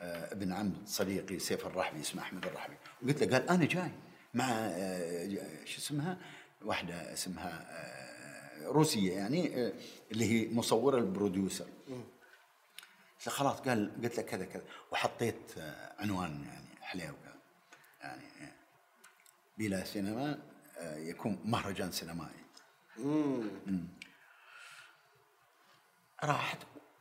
[0.00, 2.76] ابن عم صديقي سيف الرحبي اسمه أحمد الرحبي.
[3.02, 3.90] وقلت له قال أنا جاي
[4.34, 6.18] مع آه، شو اسمها؟
[6.62, 9.72] واحدة اسمها آه، روسية يعني آه،
[10.12, 11.66] اللي هي مصورة ال producer.
[13.26, 14.62] خلاص قال قلت له كذا كذا.
[14.92, 17.14] وحطيت آه، عنوان يعني حليو
[18.00, 18.52] يعني آه،
[19.58, 20.38] بلا سينما
[20.78, 22.40] آه، يكون مهرجان سينمائي.
[22.98, 23.88] مم.
[26.24, 26.58] راحت.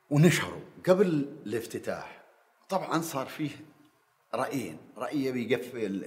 [0.10, 0.62] ونشروا.
[0.88, 1.08] قبل
[1.46, 2.19] الافتتاح
[2.70, 3.50] طبعا صار فيه
[4.34, 4.78] رأيين.
[4.98, 6.04] رأي يبي يقفل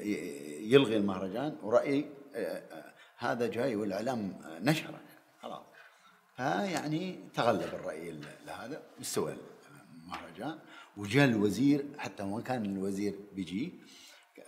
[0.73, 5.01] يلغي المهرجان ورأي آه، آه، هذا جاي والإعلام نشره.
[5.43, 5.63] خلاص.
[6.37, 9.37] فيعني تغلب الرأي ال- هذا واستوى
[10.05, 10.59] المهرجان.
[10.97, 13.73] وجاء الوزير حتى ما كان الوزير بيجي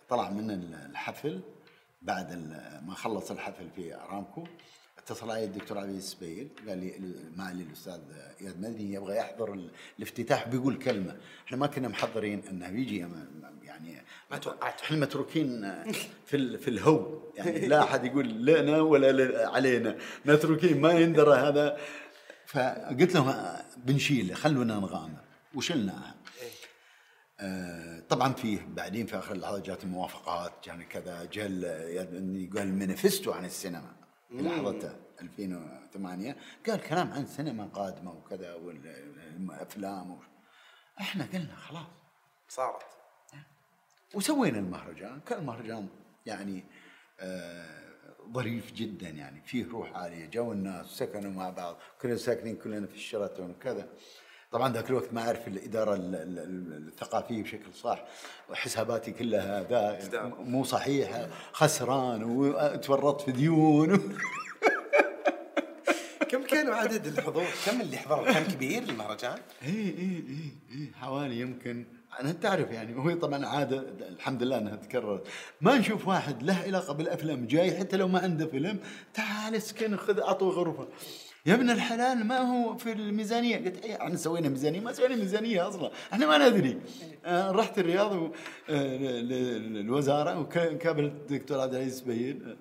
[0.08, 0.50] طلع من
[0.90, 1.40] الحفل
[2.04, 2.32] بعد
[2.86, 4.44] ما خلص الحفل في ارامكو
[4.98, 8.00] اتصل علي الدكتور علي السبيل قال لي معالي الأستاذ
[8.40, 11.16] إياد مدني يبغى يحضر ال- الافتتاح بيقول كلمة.
[11.46, 12.98] إحنا ما كنا محضرين إنه بيجي
[13.64, 14.80] يعني ما توقعت.
[14.82, 15.74] إحنا متروكين
[16.26, 17.18] في في الهو.
[17.36, 19.96] يعني لا أحد يقول لنا ولا علينا.
[20.24, 21.78] متروكين ما يندرى هذا.
[22.46, 25.20] فقلت لهم بنشيله خلونا نغامر.
[25.54, 26.14] وشلناها.
[28.08, 33.44] طبعا فيه بعدين في آخر اللحظات جات الموافقات يعني كذا جاء ال- قال المانيفستو عن
[33.44, 33.92] السينما.
[34.28, 36.36] في لحظته 2008
[36.66, 40.16] قال كلام عن السينما قادمة وكذا والافلام و...
[41.00, 41.86] إحنا قلنا خلاص.
[42.48, 42.82] صارت.
[44.14, 45.20] وسوينا المهرجان.
[45.20, 45.88] كان المهرجان
[46.26, 46.64] يعني
[47.20, 47.84] آه
[48.32, 52.94] ظريف جدا يعني فيه روح عالية جو الناس سكنوا مع بعض كنا ساكنين كلنا في
[52.94, 53.88] الشيراتون وكذا.
[54.54, 58.04] طبعا ذاك الوقت ما أعرف الإدارة ال- ال- ال- الثقافية بشكل صح
[58.50, 59.98] وحساباتي كلها ذا.
[60.38, 63.98] مو صحيحه خسران وتورطت في ديون
[66.30, 71.40] كم كانوا عدد الحضور؟ كم اللي حضروا؟ كان كبير المهرجان؟ اي اي اي اي حوالي
[71.40, 71.84] يمكن
[72.20, 73.78] أنا تعرف يعني وهي طبعا عاده
[74.08, 75.26] الحمد لله إنها تكررت
[75.60, 78.78] ما نشوف واحد له علاقة بالأفلام جاي حتى لو ما عنده فيلم
[79.14, 80.88] تعال اسكن خذ اعطوا غرفة
[81.46, 85.68] يا ابن الحلال ما هو في الميزانية؟ قلت إيه إحنا سوينا ميزانية؟ ما سوينا ميزانية
[85.68, 85.90] أصلا.
[86.12, 86.80] إحنا ما ندري.
[87.24, 88.32] آه رحت الرياض
[88.70, 92.56] آه، للوزارة وكابل الدكتور عبد العزيز بيين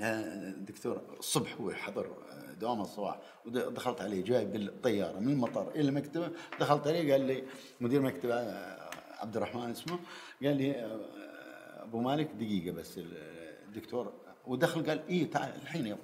[0.00, 6.30] الدكتور الصبح هو حضر آه، دوام الصباح ودخلت عليه جاي بالطيارة من المطار إلى مكتبه
[6.60, 7.42] دخلت عليه قال لي
[7.80, 9.98] مدير مكتبة آه، عبد الرحمن اسمه
[10.44, 11.00] قال لي آه،
[11.82, 13.16] أبو مالك دقيقة بس ال-
[13.68, 14.12] الدكتور
[14.46, 15.96] ودخل قال إيه تعال الحين يلا.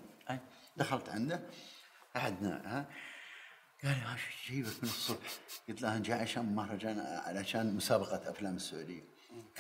[0.77, 1.41] دخلت عنده.
[2.17, 2.87] قعدنا ها؟
[3.85, 5.19] قال لي شو جايبك من الصبح؟
[5.69, 9.03] قلت له أنا جاي عشان مهرجان علشان مسابقة أفلام السعودية.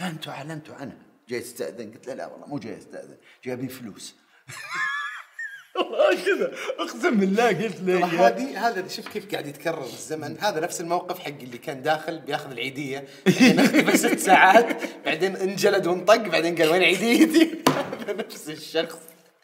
[0.00, 0.96] قال أنتم أعلنتوا عنها
[1.28, 4.14] جاي تستاذن؟ قلت له لا والله مو جاي استاذن جايبين فلوس.
[5.76, 10.36] والله كذا أقسم بالله قلت له يا- هذه هذا شوف كيف قاعد يتكرر الزمن.
[10.40, 15.86] هذا نفس الموقف حق اللي كان داخل بياخذ العيدية بعدين اختفى ست ساعات بعدين انجلد
[15.86, 17.62] وانطق بعدين قال وين عيديتي؟
[18.08, 18.98] هذا نفس الشخص.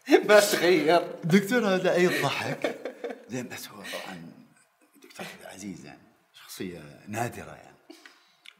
[0.28, 1.02] ما تغير.
[1.24, 2.93] الدكتور هذا يضحك
[3.28, 4.32] زين بس هو طبعا
[5.02, 6.02] دكتور عبد العزيز يعني
[6.32, 7.76] شخصية نادرة يعني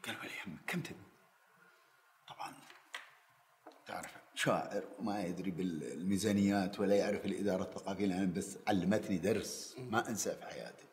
[0.05, 0.95] قال ولا يهمك كم تبي؟
[2.27, 2.53] طبعا
[3.87, 10.35] تعرف شاعر وما يدري بالميزانيات ولا يعرف الإدارة الثقافيه لأن بس علمتني درس ما أنساه
[10.35, 10.85] في حياتي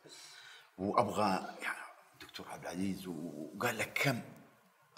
[0.78, 1.78] وأبغى يعني
[2.20, 4.20] دكتور عبد العزيز وقال لك كم؟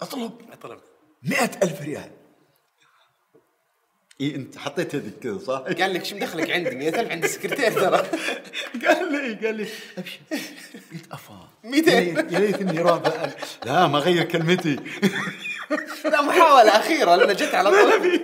[0.01, 0.81] أطلب طلب
[1.23, 2.11] مئة ألف ريال
[4.21, 7.97] إيه أنت حطيت يدك كذا صح؟ قال لك شو مدخلك عندي؟ 100000 عند السكرتير ترى.
[8.87, 9.67] قال لي قال لي
[9.97, 10.19] أبشر.
[10.93, 11.49] قلت أفا.
[11.63, 11.91] 200.
[11.91, 13.29] يا ليت- اني رافع
[13.65, 14.75] لا ما غير كلمتي.
[16.11, 18.15] لا محاولة أخيرة لأن جت على طول.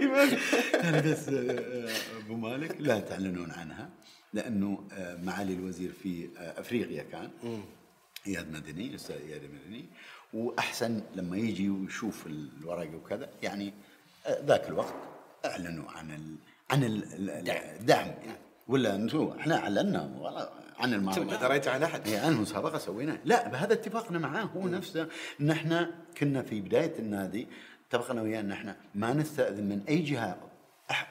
[0.84, 1.90] أنا بس آه،
[2.26, 3.90] أبو مالك لا تعلنون عنها
[4.34, 7.30] لأنه آه، معالي الوزير في آه، أفريقيا كان.
[8.28, 9.86] إياد مدني الاستاذ إياد مدني.
[10.34, 13.74] وأحسن لما يجي ويشوف الورق وكذا يعني
[14.26, 14.94] آه، ذاك الوقت
[15.46, 16.36] أعلنوا عن ال
[16.72, 18.38] عن ال- ال- الدعم يعني
[18.68, 20.50] ولا أنتم إحنا أعلنا والله
[20.80, 22.08] عن المهرجان ما دريتوا عن أحد.
[22.08, 25.08] اي عن المسابقة سويناها لا بهذا اتفاقنا معاه هو نفسه.
[25.42, 27.48] ان إحنا كنا في بداية النادي
[27.90, 30.38] اتفقنا وياه ان إحنا ما نستأذن من أي جهة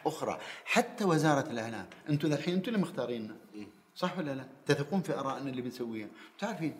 [0.07, 0.39] أخرى.
[0.65, 3.37] حتى وزارة الاعلام أنتم الحين أنتم اللي مختاريننا
[3.97, 6.09] صح ولا لا؟ تثقون في آرائنا اللي بنسويها.
[6.39, 6.77] تعرفين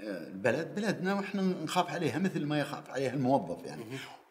[0.00, 3.84] آه، البلد بلدنا وإحنا نخاف عليها مثل ما يخاف عليها الموظف يعني.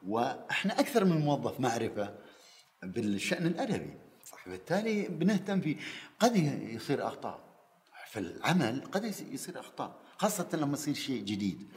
[0.07, 2.13] وإحنا أكثر من موظف معرفة.
[2.83, 3.93] بالشأن الأدبي
[4.25, 4.49] صح.
[4.49, 5.75] بالتالي بنهتم فيه
[6.19, 6.35] قد
[6.75, 7.39] يصير أخطاء
[8.11, 11.67] في العمل قد يص- يصير أخطاء خاصة لما يصير شيء جديد.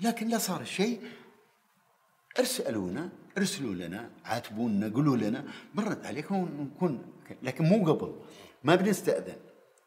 [0.00, 1.02] لكن لا صار الشيء
[2.38, 5.44] ارسلونا ارسلوا لنا عاتبونا قولوا لنا
[5.74, 8.20] بنرد عليكم ونكون لكن مو قبل.
[8.64, 9.36] ما بنستأذن.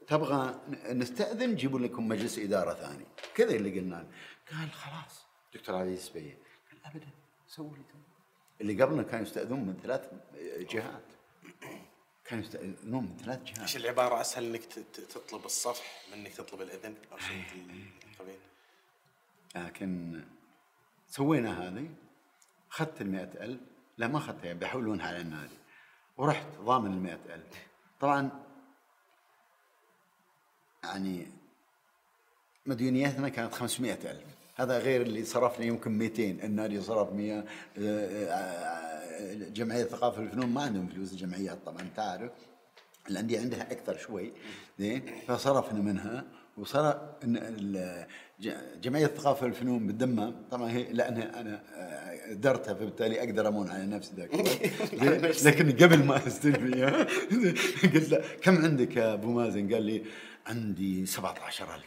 [0.08, 0.60] تبغى
[0.90, 3.06] نستأذن؟ جيبوا لكم مجلس إدارة ثاني.
[3.36, 4.08] كذا اللي قلنا.
[4.52, 5.26] قال خلاص.
[5.54, 6.38] دكتور علي السبيه
[6.72, 7.08] قال ابدا
[7.48, 7.84] سووا لي
[8.62, 10.10] اللي قبلنا كانوا يستأذنون من ثلاث
[10.74, 11.04] جهات.
[12.26, 13.60] كانوا يستأذنون من ثلاث جهات.
[13.60, 14.64] إيش العبارة؟ أسهل إنك
[15.14, 16.96] تطلب الصفح من إنك تطلب الإذن.
[17.12, 17.44] أو شيء
[18.12, 18.40] القبيل
[19.56, 20.22] لكن
[21.08, 21.90] سوينا هذه.
[22.72, 23.60] أخذت المئة ألف.
[23.98, 25.58] لا ما أخذتها يعني بيحولونها على النادي.
[26.18, 27.68] ورحت ضامن المئة ألف.
[28.00, 28.44] طبعا
[30.84, 31.28] يعني
[32.66, 34.41] مديونيتنا كانت 500 ألف.
[34.56, 37.44] هذا غير اللي صرفنا يمكن 200 النادي صرف 100 آه،
[37.80, 42.32] آه، جمعية ثقافة الفنون ما عندهم فلوس الجمعيات طبعا تعرف؟
[43.10, 44.34] الأندية عندها أكثر شوي
[44.80, 46.24] زين؟ فصرفنا منها
[46.58, 48.06] وصار إن ال-
[48.40, 53.86] ج- جمعية الثقافة والفنون بالدمام طبعا هي لأنها أنا آه، درتها فبالتالي أقدر أمون على
[53.86, 54.30] نفسي ذاك؟
[55.48, 56.74] لكن قبل ما استلم
[57.94, 60.04] قلت له كم عندك يا أبو مازن؟ قال لي
[60.48, 61.86] عندي 17000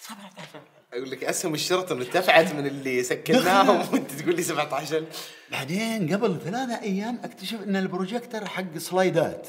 [0.00, 0.60] 17
[0.92, 3.76] أقول لك أسهم الشرطة ارتفعت من اللي سكناهم.
[3.92, 5.04] وانت تقول لي 17
[5.50, 9.48] بعدين قبل ثلاثة أيام أكتشف أن البروجيكتر حق سلايدات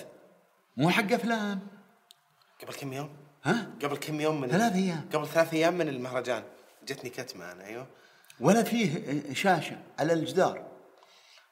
[0.78, 1.60] مو حق أفلام.
[2.62, 3.10] قبل كم يوم؟
[3.44, 5.06] ها؟ قبل كم يوم من ثلاث أيام.
[5.14, 6.44] قبل ثلاث أيام من المهرجان.
[6.88, 7.88] جتني كتمة أنا أيوه.
[8.40, 10.66] ولا فيه شاشة على الجدار.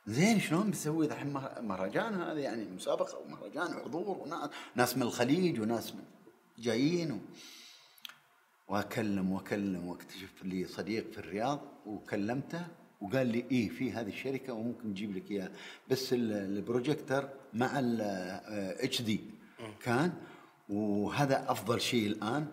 [0.08, 5.60] زين شلون بتسوي الحين مه- مهرجان هذا؟ يعني مسابقة ومهرجان وحضور وناس ناس من الخليج
[5.62, 6.04] وناس من
[6.60, 7.18] جايين و...
[8.72, 12.68] وأكلم وأكلم واكتشف لي صديق في الرياض وكلمته
[13.02, 15.52] وقال لي إيه في هذه الشركة وممكن نجيب لك إياها.
[15.90, 19.20] بس ال- البروجيكتر مع الاتش دي
[19.84, 20.14] كان
[20.70, 22.48] وهذا أفضل شيء الآن.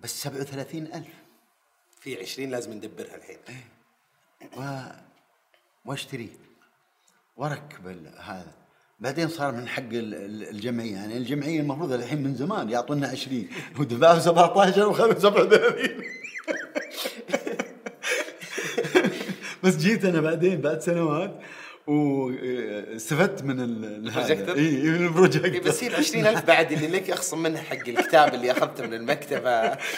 [0.00, 1.06] بس 37000
[2.00, 3.38] في 20 لازم ندبرها الحين.
[4.56, 4.82] و...
[5.84, 6.30] وأشتري.
[7.36, 7.86] وأركب
[8.18, 8.52] هذا.
[9.00, 10.92] بعدين صار من حق ال- ال- الجمعية.
[10.94, 13.48] يعني الجمعية المفروض الحين من زمان يعطونا 20
[13.78, 15.88] ودفعوا 17 وخذوا 37
[19.62, 21.40] بس جيت أنا بعدين بعد سنوات
[21.90, 24.32] واستفدت من ال- ال- هذا.
[24.32, 27.88] البروجيكتور؟ اي من البروجيكتور إيه بس هي ال 20000 بعد اللي لك أخصم منها حق
[27.88, 29.50] الكتاب اللي أخذته من المكتبة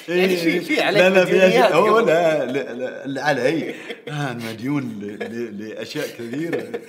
[0.08, 2.06] يعني في في عليك لا لا في قبل.
[2.06, 3.74] لا لا لا, لا علي
[4.08, 6.80] أنا مديون ل- ل- لأشياء كثيرة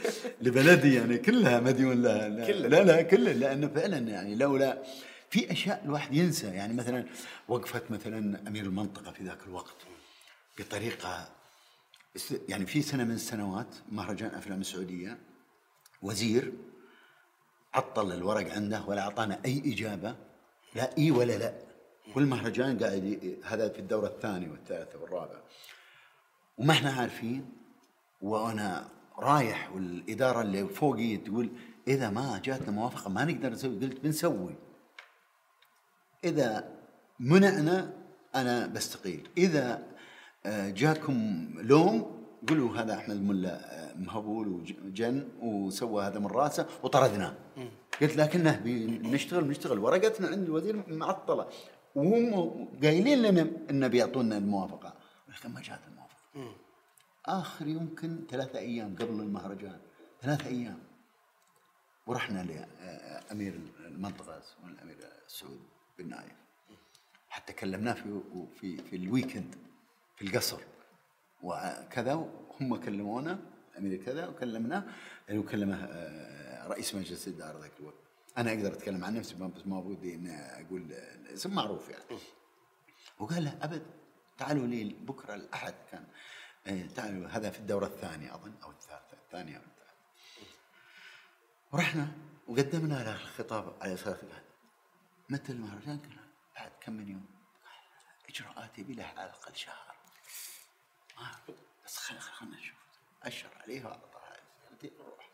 [0.41, 2.67] لبلدي يعني كلها مديون لها لا كلها.
[2.67, 4.77] لا, لا كلها لأنه فعلا يعني لولا
[5.29, 7.05] في أشياء الواحد ينسى يعني مثلا
[7.47, 9.75] وقفت مثلا أمير المنطقة في ذاك الوقت
[10.59, 11.27] بطريقة
[12.49, 15.17] يعني في سنة من السنوات مهرجان أفلام السعودية
[16.01, 16.53] وزير
[17.73, 20.15] عطل الورق عنده ولا أعطانا أي إجابة
[20.75, 21.53] لا إي ولا لا.
[22.15, 25.41] والمهرجان قاعد هذا في الدورة الثانية والثالثة والرابعة.
[26.57, 27.49] وما إحنا عارفين
[28.21, 31.49] وأنا رايح والإدارة اللي فوقي تقول
[31.87, 34.55] إذا ما جاتنا موافقة ما نقدر نسوي قلت بنسوي.
[36.23, 36.69] إذا
[37.19, 37.93] منعنا
[38.35, 39.29] أنا بستقيل.
[39.37, 39.92] إذا
[40.47, 43.55] جاكم لوم قولوا هذا احمد ملا
[43.91, 44.47] آه، مهبول
[44.85, 47.35] وجن وسوى هذا من راسه وطردناه.
[48.01, 51.49] قلت لكنه بنشتغل بنشتغل ورقتنا عند الوزير معطلة.
[51.95, 54.93] وهم قايلين لنا إنه بيعطونا الموافقة.
[55.29, 56.55] لكن ما جات الموافقة.
[57.25, 59.79] آخر يمكن ثلاثة أيام قبل المهرجان.
[60.21, 60.79] ثلاثة أيام.
[62.07, 64.97] ورحنا لامير المنطقة اسمه الامير
[65.27, 65.59] سعود
[65.99, 66.33] بن نايف.
[67.29, 68.19] حتى كلمناه في
[68.59, 69.55] في في ال weekend.
[70.23, 70.61] القصر.
[71.41, 73.39] وكذا وهم كلمونا
[73.77, 74.83] أمير كذا وكلمناه
[75.27, 77.95] يعني وكلمه آه، رئيس مجلس الإدارة ذاك الوقت.
[78.37, 80.35] أنا أقدر أتكلم عن نفسي بس ما ودي إني
[80.65, 82.03] أقول الاسم معروف يعني.
[83.19, 83.83] وقال له أبد
[84.37, 85.73] تعالوا لي بكرة الأحد.
[85.91, 86.05] كان
[86.67, 89.93] آه، تعالوا هذا في الدورة الثانية أظن أو الثالثة الثانية أو الثالثة.
[91.71, 92.11] ورحنا
[92.47, 94.43] وقدمنا له الخطاب على أساس قال
[95.29, 96.19] متى المهرجان؟ قال
[96.55, 97.25] بعد كم من يوم؟
[97.65, 99.92] قال اجراءات يبي لها على الاقل شهر
[101.85, 102.75] بس خلينا خلينا نشوف.
[103.23, 104.37] أشر عليه واعطاها
[104.83, 105.29] نروح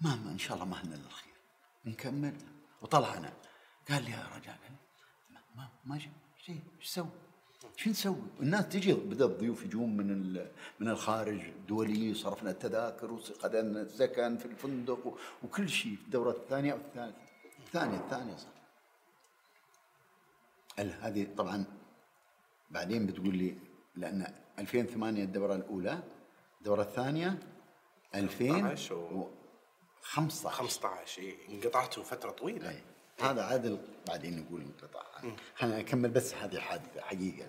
[0.00, 1.34] ما, إن شاء الله ما هنا إلا الخير.
[1.84, 2.36] نكمل.
[2.82, 3.32] وطلعنا
[3.88, 4.56] قال لي يا رجال
[5.30, 7.08] ما ما, ما شيء إيش سوي؟
[7.76, 10.32] شو نسوي؟ الناس تجي بدأ الضيوف يجون من
[10.80, 16.78] من الخارج دولي صرفنا التذاكر وقدرنا السكن في الفندق وكل شيء في الدوره الثانية أو
[16.78, 17.18] الثالثة.
[17.58, 18.52] الثانية الثانية صار.
[20.78, 21.64] هذه طبعا
[22.70, 23.58] بعدين بتقول لي
[23.98, 26.02] لأن 2008 الدورة الأولى
[26.58, 27.38] الدورة الثانية
[28.12, 29.30] 15 و-
[30.02, 32.70] 2015 15 إيه، انقطعتوا فترة طويلة.
[32.70, 32.82] أي.
[33.20, 35.06] هذا عادل بعدين نقول انقطاع
[35.56, 37.46] خلينا نكمل بس هذه الحادثه حقيقة.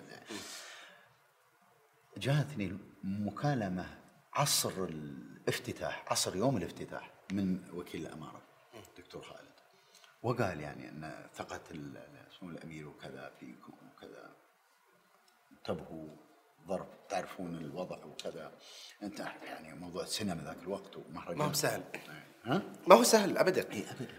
[2.18, 3.98] جاتني مكالمه
[4.34, 8.42] عصر الافتتاح عصر يوم الافتتاح من وكيل الأمارة
[8.98, 9.50] دكتور خالد.
[10.24, 11.62] وقال يعني أن ثقة
[12.40, 14.36] سمو الأمير وكذا فيكم وكذا
[15.52, 16.10] انتبهوا.
[16.70, 18.52] ظرف تعرفون الوضع وكذا.
[19.04, 21.38] أنت يعني موضوع السينما ذاك الوقت ومهرجان.
[21.38, 21.84] ما هو سهل.
[22.46, 23.72] ها؟ ما هو سهل ابدا.
[23.74, 24.14] اي ابدا.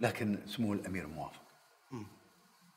[0.00, 1.42] لكن سمو الأمير موافق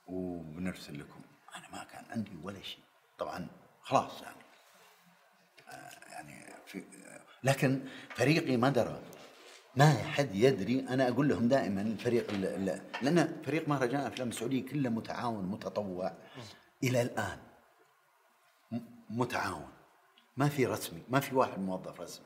[0.07, 1.21] وبنرسل لكم.
[1.55, 2.83] أنا ما كان عندي ولا شيء.
[3.19, 3.47] طبعا
[3.81, 4.35] خلاص يعني.
[5.69, 7.85] آه يعني في آه لكن
[8.15, 8.99] فريقي ما درى.
[9.75, 10.79] ما حد يدري.
[10.89, 16.13] أنا أقول لهم دائما الفريق ال- ال- لأن فريق مهرجان الأفلام السعودية كله متعاون متطوع.
[16.83, 17.39] إلى الآن.
[19.09, 19.69] متعاون.
[20.37, 22.25] ما في رسمي ما في واحد موظف رسمي.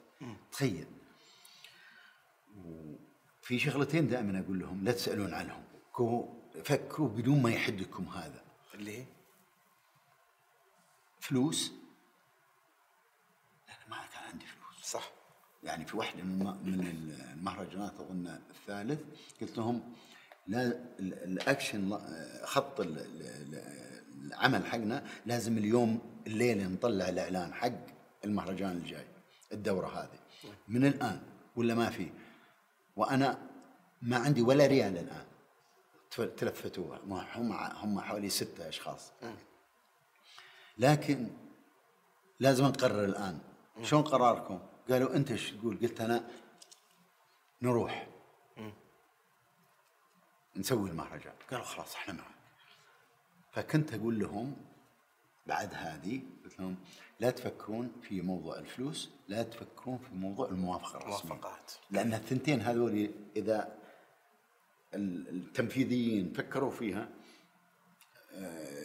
[0.51, 0.87] تخيل.
[3.41, 5.63] في شغلتين دائما أقول لهم لا تسألون عنهم.
[5.93, 6.33] كو
[6.63, 8.41] فكروا بدون ما يحدكم هذا.
[8.73, 9.05] اللي
[11.19, 11.71] فلوس؟
[13.69, 14.85] أنا ما كان عندي فلوس.
[14.91, 15.11] صح.
[15.63, 16.87] يعني في واحدة من من
[17.33, 18.99] المهرجانات أظن الثالث
[19.41, 19.93] قلت لهم
[20.47, 22.81] لا ال- الأكشن لا- خط
[24.26, 27.72] العمل حقنا لازم اليوم الليلة نطلع الإعلان حق
[28.26, 29.07] المهرجان الجاي
[29.53, 30.19] الدورة هذه.
[30.68, 31.22] من الآن
[31.56, 32.10] ولا ما في؟
[32.95, 33.49] وأنا
[34.02, 35.26] ما عندي ولا ريال الآن.
[36.38, 36.99] تلفتوها.
[37.35, 39.11] هم هم حوالي ستة أشخاص.
[40.77, 41.27] لكن
[42.39, 43.39] لازم نقرر الآن.
[43.84, 46.27] شلون قراركم؟ قالوا أنت إيش تقول؟ قلت أنا
[47.61, 48.07] نروح.
[50.56, 51.34] نسوي المهرجان.
[51.52, 52.36] قالوا خلاص إحنا معك
[53.51, 54.55] فكنت أقول لهم
[55.47, 56.75] بعد هذه قلت لهم
[57.19, 61.31] لا تفكرون في موضوع الفلوس لا تفكرون في موضوع الموافقة الرسمية.
[61.33, 61.71] موافقات.
[61.91, 63.75] لأن الثنتين هذول إذا
[64.93, 67.09] ال- التنفيذيين فكروا فيها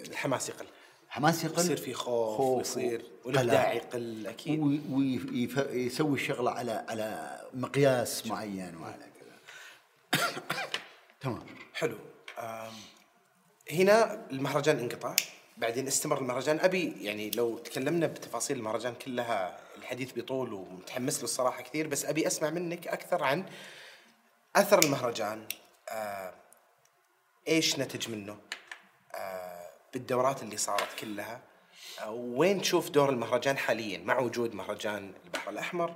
[0.09, 0.67] الحماس يقل.
[1.09, 1.59] حماس يقل.
[1.63, 3.27] يصير في خوف, خوف ويصير وقلق.
[3.27, 4.61] والابداع يقل أكيد.
[4.93, 10.23] ويسوي الشغله على على مقياس معين وعلى كذا.
[11.21, 11.43] تمام
[11.75, 11.99] حلو
[13.71, 15.17] هنا المهرجان انقطع
[15.57, 16.61] بعدين استمر المهرجان.
[16.61, 22.27] أبي يعني لو تكلمنا بتفاصيل المهرجان كلها الحديث بيطول ومتحمس له الصراحة كثير بس أبي
[22.27, 23.45] أسمع منك أكثر عن
[24.57, 25.47] أثر المهرجان.
[25.89, 26.35] آه،
[27.49, 28.39] إيش نتج منه؟
[29.15, 31.41] آه، بالدورات اللي صارت كلها.
[32.01, 35.95] آه، وين تشوف دور المهرجان حاليا؟ مع وجود مهرجان البحر الأحمر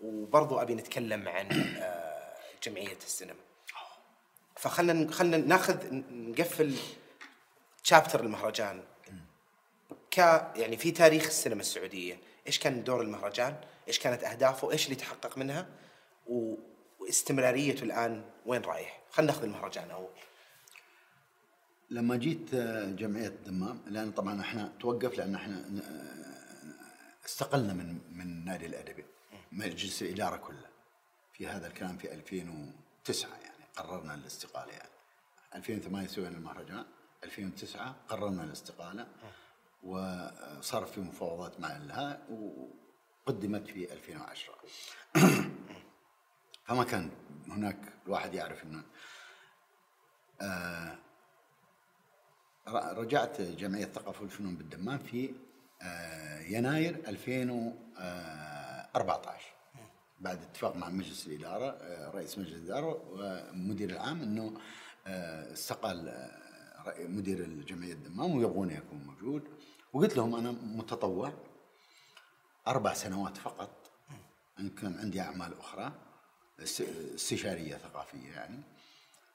[0.00, 3.53] وبرضو أبي نتكلم عن آه، جمعية السينما.
[4.64, 5.76] فخلنا خلنا ناخذ
[6.10, 6.74] نقفل
[7.82, 8.82] شابتر المهرجان.
[10.10, 10.18] ك
[10.56, 12.18] يعني في تاريخ السينما السعودية.
[12.46, 13.56] إيش كان دور المهرجان؟
[13.88, 15.66] إيش كانت أهدافه؟ إيش اللي تحقق منها؟
[16.26, 16.54] و...
[17.00, 20.08] واستمراريته الآن وين رايح؟ خلينا ناخذ المهرجان أول.
[21.90, 28.20] لما جيت آه، جمعية الدمام لأن طبعا إحنا توقف لأن إحنا آه، استقلنا من من
[28.20, 29.04] النادي الأدبي
[29.52, 30.66] مجلس الإدارة كله
[31.32, 33.53] في هذا الكلام في 2009 يعني.
[33.76, 34.72] قررنا الاستقالة.
[34.72, 34.88] يعني
[35.54, 36.84] 2008 سوينا المهرجان.
[37.24, 39.06] 2009 قررنا الاستقالة.
[39.82, 42.26] وصار في مفاوضات مع الها
[43.26, 44.54] وقدمت في 2010
[46.66, 47.10] فما كان
[47.48, 48.82] هناك الواحد يعرف إنه
[52.68, 55.34] ر- رجعت جمعية الثقافة والفنون بالدمام في
[55.82, 59.53] آه، يناير 2014
[60.20, 64.60] بعد اتفاق مع مجلس الإدارة آه، رئيس مجلس الإدارة والمدير العام أنه
[65.06, 69.42] آه، استقال آه، مدير الجمعية الدمام ويبغوني أكون موجود.
[69.92, 71.32] وقلت لهم أنا متطوع
[72.68, 73.90] أربع سنوات فقط.
[74.60, 75.92] أن كان عندي أعمال أخرى
[76.60, 76.80] است-
[77.14, 78.60] استشارية ثقافية يعني.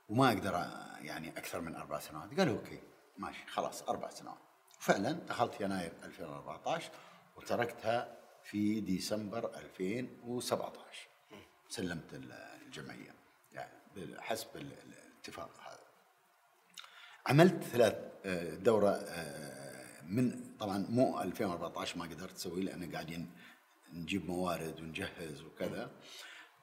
[0.09, 2.39] وما أقدر أ- يعني أكثر من أربع سنوات.
[2.39, 2.79] قالوا okay
[3.17, 4.37] ماشي خلاص أربع سنوات.
[4.79, 6.91] فعلا دخلت يناير 2014
[7.37, 8.18] وتركتها
[8.49, 11.07] في ديسمبر 2017
[11.69, 12.31] سلمت ال-
[12.65, 13.15] الجمعية.
[13.53, 13.71] يعني
[14.21, 15.79] حسب ال- الاتفاق هذا.
[17.27, 17.95] عملت ثلاث
[18.25, 23.31] آه، دورة آه، من طبعا مو 2014 ما قدرت أسوي لأن قاعدين
[23.93, 25.91] نجيب موارد ونجهز وكذا.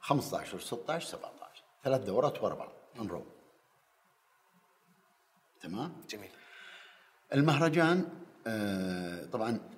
[0.00, 3.26] 15 16 17 ثلاث دورات ورا بعض انرو
[5.60, 6.30] تمام؟ جميل.
[7.34, 8.08] المهرجان
[8.46, 9.75] آه، طبعا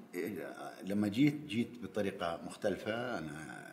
[0.82, 3.18] لما جيت جيت بطريقة مختلفة.
[3.18, 3.68] أنا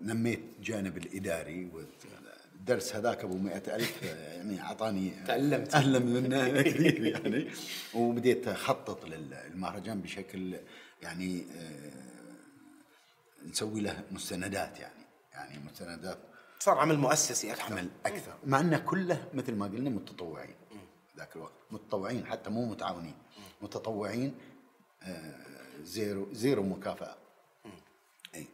[0.00, 5.74] نميت جانب الإداري والدرس هذاك أبو مئة ألف يعني أعطاني تعلمت.
[5.74, 7.50] أهلا منه كثير يعني.
[7.94, 10.56] وبديت أخطط للمهرجان بشكل
[11.02, 11.92] يعني آه،
[13.48, 15.04] نسوي له مستندات يعني.
[15.32, 16.18] يعني مستندات
[16.60, 17.72] صار عمل مؤسسي أكثر.
[17.72, 18.34] عمل أكثر.
[18.46, 20.54] مع إنه كله مثل ما قلنا متطوعين
[21.18, 21.52] ذاك الوقت.
[21.70, 23.14] متطوعين حتى مو متعاونين.
[23.62, 24.34] متطوعين
[25.02, 25.34] آه،
[25.82, 27.16] zero zero مكافأة.
[28.34, 28.46] إي.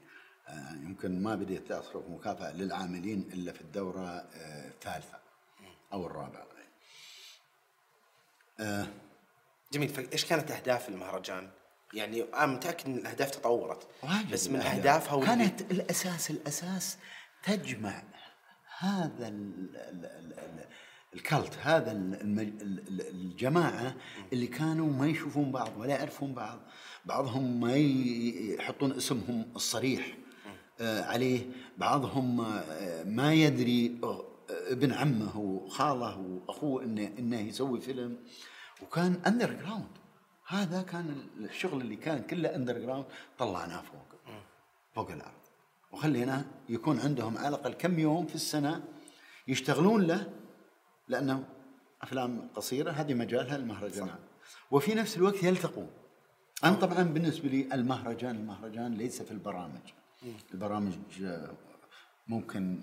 [0.49, 5.19] آه، يمكن ما بديت أصرف مكافأة للعاملين إلا في الدورة آه، الثالثة
[5.93, 6.45] أو الرابع
[8.61, 8.87] آه.
[9.73, 9.89] جميل.
[9.89, 11.51] فايش كانت أهداف المهرجان؟
[11.95, 13.87] يعني أنا متأكد إن الأهداف تطورت
[14.33, 16.99] بس من اهدافها كانت الأساس الأساس
[17.43, 18.03] تجمع
[18.79, 20.65] هذا ال ال ال
[21.15, 23.95] ال cult هذا الجماعة
[24.33, 26.61] اللي كانوا ما يشوفون بعض ولا يعرفون بعض.
[27.05, 30.17] بعضهم ما يحطون اسمهم الصريح
[30.81, 31.47] آه، عليه.
[31.79, 38.17] بعضهم آه، ما يدري آه، ابن عمه وخاله وأخوه إنه إنه يسوي فيلم.
[38.83, 39.89] وكان underground
[40.47, 43.05] هذا كان الشغل اللي كان كله underground
[43.39, 44.21] طلعناه فوق
[44.95, 45.45] فوق الأرض.
[45.93, 48.85] وخلينا يكون عندهم على الأقل كم يوم في السنة
[49.49, 50.33] يشتغلون له
[51.09, 51.45] لأنه
[52.03, 54.19] أفلام قصيرة هذه مجالها المهرجانات.
[54.71, 55.91] وفي نفس الوقت يلتقون.
[56.65, 59.81] أنا طبعا بالنسبة لي المهرجان المهرجان ليس في البرامج.
[60.55, 60.95] البرامج
[62.29, 62.81] ممكن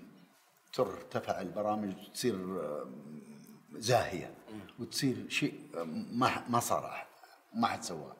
[0.72, 2.60] ترتفع البرامج تصير
[3.72, 4.34] زاهية
[4.78, 5.60] وتصير شيء
[6.12, 7.06] ما ما صار
[7.54, 8.16] ما حد سواه.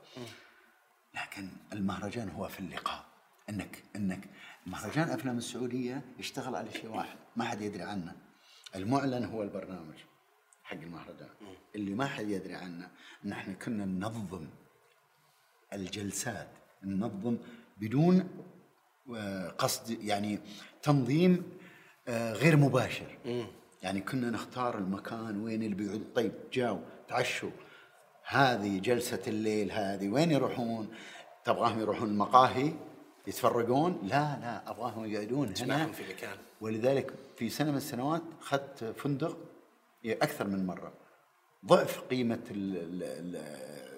[1.15, 3.05] لكن المهرجان هو في اللقاء.
[3.51, 4.29] إنك إنك
[4.67, 8.17] مهرجان أفلام السعودية يشتغل على شيء واحد ما حد يدري عنه.
[8.77, 9.97] المعلن هو البرنامج
[10.65, 11.29] حق المهرجان.
[11.75, 12.91] اللي ما حد يدري عنه
[13.25, 14.47] ان إحنا كنا ننظم
[15.73, 16.49] الجلسات
[16.85, 17.37] ننظم
[17.77, 18.29] بدون
[19.17, 20.39] آه، قصد يعني
[20.83, 21.43] تنظيم
[22.09, 23.19] آه، غير مباشر.
[23.83, 27.51] يعني كنا نختار المكان وين اللي بيقعد طيب جاوا تعشوا.
[28.27, 30.89] هذه جلسة الليل هذه وين يروحون؟
[31.45, 32.73] تبغاهم يروحون المقاهي؟
[33.27, 34.09] يتفرقون؟ لا
[34.41, 35.87] لا أبغاهم يقعدون هنا.
[35.87, 36.37] في مكان.
[36.61, 39.39] ولذلك في سنة من السنوات اخذت فندق
[40.07, 40.93] أكثر من مرة.
[41.67, 42.41] ضعف قيمة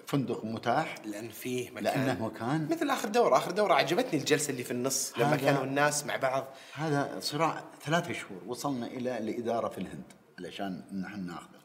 [0.05, 0.95] الفندق متاح.
[1.05, 1.83] لأن فيه مكان.
[1.83, 3.37] لأنه مكان مثل آخر دورة.
[3.37, 6.47] آخر دورة عجبتني الجلسة اللي في النص لما كانوا الناس مع بعض.
[6.73, 8.43] هذا صراع ثلاثة شهور.
[8.45, 11.59] وصلنا إلى الإدارة في الهند علشان نحن ناخذه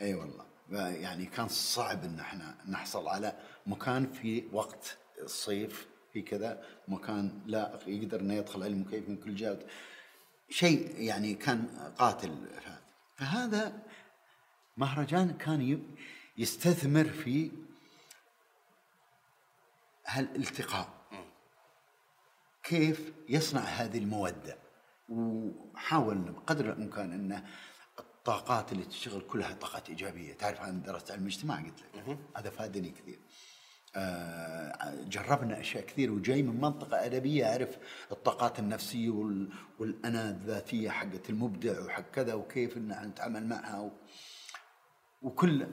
[0.00, 0.44] إي أيوة والله
[0.88, 3.32] يعني كان صعب إن إحنا نحصل على
[3.66, 9.34] مكان في وقت الصيف في كذا مكان لا يقدر إنه يدخل عليه المكيف من كل
[9.34, 9.58] جهة.
[10.50, 11.66] شيء يعني كان
[11.98, 12.34] قاتل.
[13.16, 13.72] فهذا
[14.76, 15.82] مهرجان كان
[16.38, 17.50] يستثمر في
[20.06, 20.88] هالالتقاء.
[22.62, 24.56] كيف يصنع هذه المودة؟
[25.08, 27.44] وحاول بقدر الإمكان انه
[27.98, 30.34] الطاقات اللي تشتغل كلها طاقات إيجابية.
[30.34, 32.18] تعرف أنا درست علم الاجتماع قلت لك.
[32.36, 33.18] هذا فادني كثير.
[33.96, 37.78] آه، جربنا أشياء كثير وجاي من منطقة أدبية أعرف
[38.12, 39.10] الطاقات النفسية
[39.78, 43.90] والانا الذاتية حقت المبدع وحق كذا وكيف إن نتعامل معها و...
[45.22, 45.66] وكل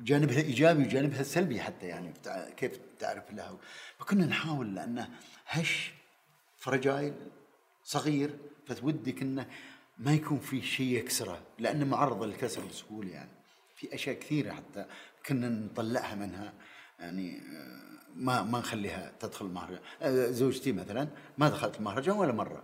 [0.00, 2.12] جانبها إيجابي وجانبها سلبي حتى يعني
[2.56, 3.58] كيف تعرف لها؟
[3.98, 5.08] فكنا نحاول لأنه
[5.46, 5.92] هش
[6.58, 7.14] فرجايل
[7.84, 8.36] صغير
[8.66, 9.46] فتودك انه
[9.98, 13.30] ما يكون في شيء يكسره لأنه معرض للكسر بسهولة يعني.
[13.76, 14.84] في أشياء كثيرة حتى
[15.26, 16.52] كنا نطلعها منها
[17.00, 17.40] يعني
[18.16, 19.80] ما ما نخليها تدخل المهرجان.
[20.02, 21.08] آه، زوجتي مثلا
[21.38, 22.62] ما دخلت المهرجان ولا مرة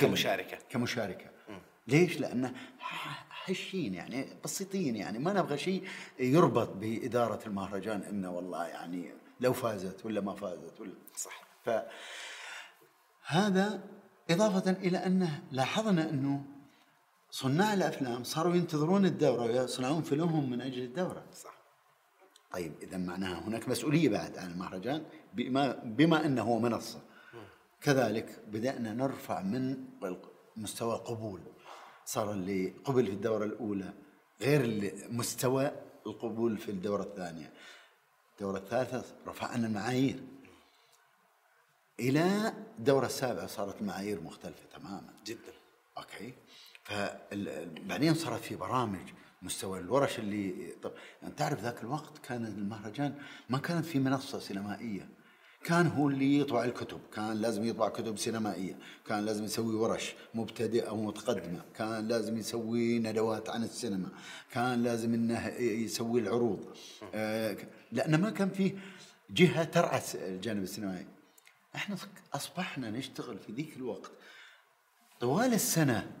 [0.00, 0.58] كمشاركة.
[0.70, 1.30] كمشاركة.
[1.88, 2.54] ليش؟ لأنه
[3.50, 5.18] هشين يعني بسيطين يعني.
[5.18, 5.84] ما نبغى شيء
[6.18, 11.42] يربط بإدارة المهرجان إنه والله يعني لو فازت ولا ما فازت ولا صح.
[11.64, 11.70] ف
[13.26, 13.80] هذا
[14.30, 16.44] إضافة إلى أنه لاحظنا إنه
[17.30, 21.24] صناع الأفلام صاروا ينتظرون الدورة ويصنعون فيلمهم من أجل الدورة.
[21.34, 21.58] صح.
[22.52, 25.04] طيب إذا معناها هناك مسؤولية بعد عن المهرجان
[25.34, 27.00] بما بما إنه هو منصة.
[27.80, 29.76] كذلك بدأنا نرفع من
[30.56, 31.40] مستوى القبول
[32.08, 33.92] صار اللي قبل في الدورة الأولى
[34.40, 35.70] غير مستوى
[36.06, 37.52] القبول في الدورة الثانية.
[38.32, 40.22] الدورة الثالثة رفعنا المعايير.
[42.00, 45.14] إلى الدورة السابعة صارت المعايير مختلفة تماما.
[45.26, 45.52] جدا.
[45.98, 46.34] أوكي؟
[46.84, 49.08] فبعدين صارت في برامج
[49.42, 55.08] مستوى الورش اللي طب يعني تعرف ذاك الوقت كان المهرجان ما كانت في منصة سينمائية.
[55.64, 60.90] كان هو اللي يطبع الكتب كان لازم يطبع كتب سينمائية كان لازم يسوي ورش مبتدئة
[60.90, 64.08] ومتقدمه كان لازم يسوي ندوات عن السينما
[64.50, 66.76] كان لازم إنه يسوي العروض.
[67.14, 67.56] آه
[67.92, 68.78] لأنه ما كان فيه
[69.30, 71.06] جهة ترعى الجانب السينمائي.
[71.74, 71.96] إحنا
[72.34, 74.10] أصبحنا نشتغل في ذيك الوقت
[75.20, 76.12] طوال السنة.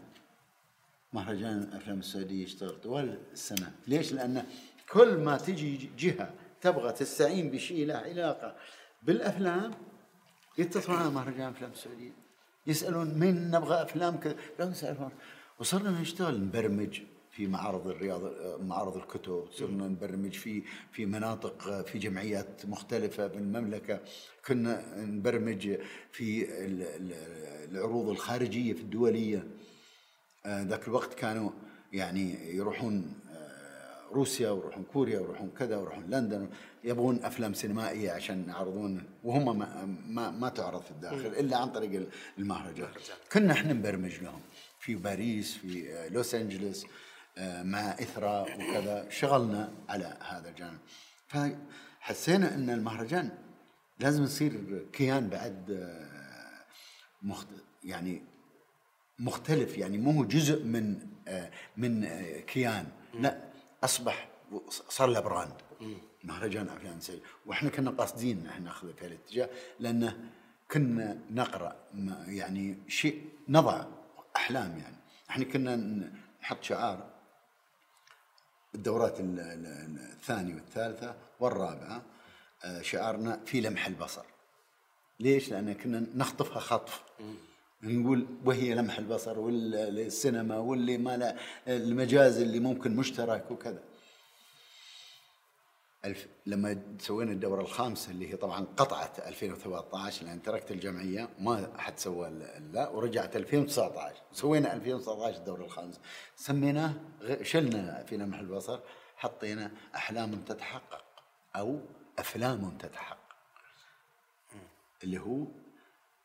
[1.12, 4.46] مهرجان الأفلام السعودية يشتغل طوال السنة، ليش؟ لأن
[4.92, 8.56] كل ما تجي جهة تبغى تستعين بشيء له علاقة.
[9.02, 9.74] بالأفلام؟
[10.58, 12.12] يتصلون على مهرجان الافلام السعوديه
[12.66, 15.10] يسألون من نبغى أفلام كذا لا
[15.60, 17.00] وصرنا نشتغل نبرمج
[17.30, 18.22] في معارض الرياض
[18.60, 19.44] معارض الكتب.
[19.52, 20.62] صرنا نبرمج في
[20.92, 24.00] في مناطق في جمعيات مختلفة بالمملكه
[24.46, 25.78] كنا نبرمج
[26.12, 26.46] في
[27.70, 29.46] العروض الخارجية في الدولية.
[30.46, 31.50] آه، ذاك الوقت كانوا
[31.92, 33.14] يعني يروحون
[34.12, 36.48] روسيا ويروحون كوريا ويروحون كذا ويروحون لندن
[36.84, 42.08] يبغون أفلام سينمائية عشان يعرضون وهم ما ما, ما تعرض في الداخل إلا عن طريق
[42.38, 42.88] المهرجان.
[43.32, 44.40] كنا إحنا نبرمج لهم.
[44.80, 46.86] في باريس في آه، لوس أنجلوس
[47.38, 50.78] آه، مع إثرا وكذا شغلنا على هذا الجانب.
[51.28, 53.30] فحسينا إن المهرجان
[54.00, 56.64] لازم يصير كيان بعد آه،
[57.22, 57.48] مخت...
[57.84, 58.22] يعني
[59.18, 60.98] مختلف يعني مو هو جزء من
[61.76, 62.08] من
[62.46, 62.86] كيان.
[63.14, 63.47] لا
[63.84, 64.28] أصبح
[64.70, 65.54] صار له براند.
[66.24, 69.50] مهرجان افلام سعيد وإحنا كنا قاصدين إحنا ناخذه في الاتجاه
[69.80, 70.30] لأنه
[70.70, 71.76] كنا نقرأ
[72.26, 73.84] يعني شيء نضع
[74.36, 74.96] أحلام يعني.
[75.30, 75.76] إحنا كنا
[76.42, 77.10] نحط شعار.
[78.74, 82.02] الدورات ال- ال- الثانية والثالثة والرابعة
[82.64, 84.24] آه، شعارنا في لمح البصر.
[85.20, 87.02] ليش؟ لأن كنا نخطفها خطف.
[87.82, 91.36] نقول وهي لمح البصر والسينما واللي ما
[91.68, 93.82] المجاز اللي ممكن مشترك وكذا.
[96.04, 101.98] الف لما سوينا الدورة الخامسة اللي هي طبعا قطعت 2013 لأن تركت الجمعية ما حد
[101.98, 102.30] سوى
[102.72, 106.00] لا ورجعت 2019 سوينا 2019 الدورة الخامسة.
[106.36, 106.94] سميناه
[107.42, 108.80] شلنا في لمح البصر
[109.16, 111.04] حطينا أحلام تتحقق
[111.56, 111.80] أو
[112.18, 113.18] أفلام تتحقق.
[115.04, 115.46] اللي هو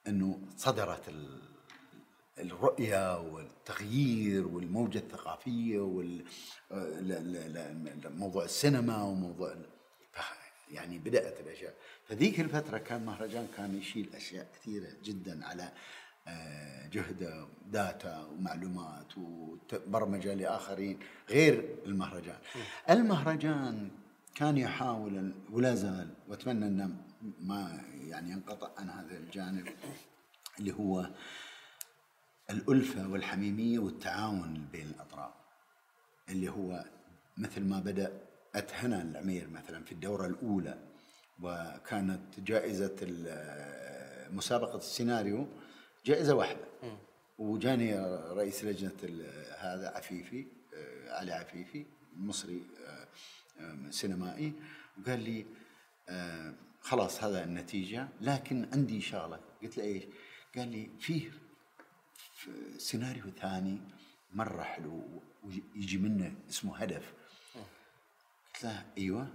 [0.07, 1.41] إنه صدرت ال-
[2.39, 5.79] الرؤية والتغيير والموجة الثقافية
[8.09, 9.55] وموضوع السينما وموضوع
[10.71, 11.73] يعني بدأت الأشياء
[12.07, 15.71] فذيك الفترة كان مهرجان كان يشيل أشياء كثيرة جدا على
[16.27, 20.99] آه، جهدة داتا ومعلومات وبرمجة لآخرين
[21.29, 22.37] غير المهرجان.
[22.89, 23.89] المهرجان
[24.35, 26.95] كان يحاول ولا زال وأتمنى إنه
[27.39, 29.67] ما يعني ينقطع عن هذا الجانب
[30.59, 31.09] اللي هو
[32.49, 35.33] الألفة والحميمية والتعاون بين الأطراف.
[36.29, 36.85] اللي هو
[37.37, 40.79] مثل ما بدأت هنا العمير مثلا في الدورة الأولى
[41.41, 42.95] وكانت جائزة
[44.31, 45.47] مسابقة السيناريو
[46.05, 46.65] جائزة واحدة.
[47.37, 47.99] وجاني
[48.31, 49.25] رئيس لجنة
[49.57, 51.85] هذا عفيفي آه، علي عفيفي
[52.15, 53.07] مصري آه،
[53.59, 54.53] آه، سينمائي
[54.99, 55.45] وقال لي
[56.83, 59.39] خلاص هذا النتيجة لكن عندي شغلة.
[59.63, 60.03] قلت له إيش؟
[60.55, 61.31] قال لي فيه
[62.35, 63.81] في سيناريو ثاني
[64.33, 67.13] مرة حلو ويجي منه اسمه هدف.
[68.53, 69.27] قلت له أيوه.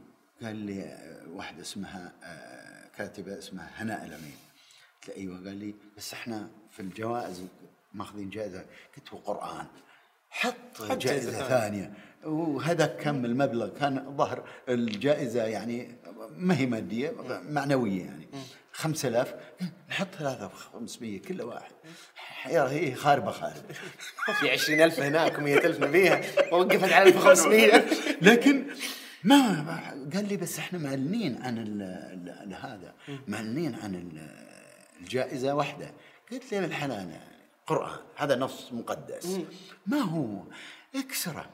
[0.42, 0.98] قال لي
[1.28, 2.12] واحدة اسمها
[2.96, 4.36] كاتبة اسمها هناء الأمين.
[5.00, 5.36] قلت له أيوه.
[5.36, 7.46] قال لي بس إحنا في الجوائز
[7.94, 8.66] ماخذين جائزة.
[8.96, 9.66] قلت له قرآن.
[10.30, 11.20] حط ثانية.
[11.48, 11.94] ثانية.
[12.24, 15.96] وهذا كم المبلغ كان ظهر الجائزة يعني
[16.36, 17.12] ما هي مادية
[17.48, 18.28] معنوية يعني.
[18.72, 19.34] خمسة آلاف.
[19.90, 21.72] نحط ثلاثة وخمسمية كل واحد.
[22.50, 23.62] يا هي خاربة خاربة
[24.40, 26.20] في 20000 هناك و100000 نبيها.
[26.52, 27.84] ووقفت على 1500
[28.28, 28.66] لكن
[29.24, 29.64] ما
[30.14, 31.82] قال لي بس إحنا معلنين عن ال
[32.46, 32.94] ال هذا.
[33.28, 34.48] معلنين عن ال-
[35.00, 35.90] الجائزة واحدة.
[36.32, 39.38] قلت له بالحلال يعني قرآن هذا نص مقدس.
[39.86, 40.42] ما هو؟
[40.94, 41.46] أكسرة.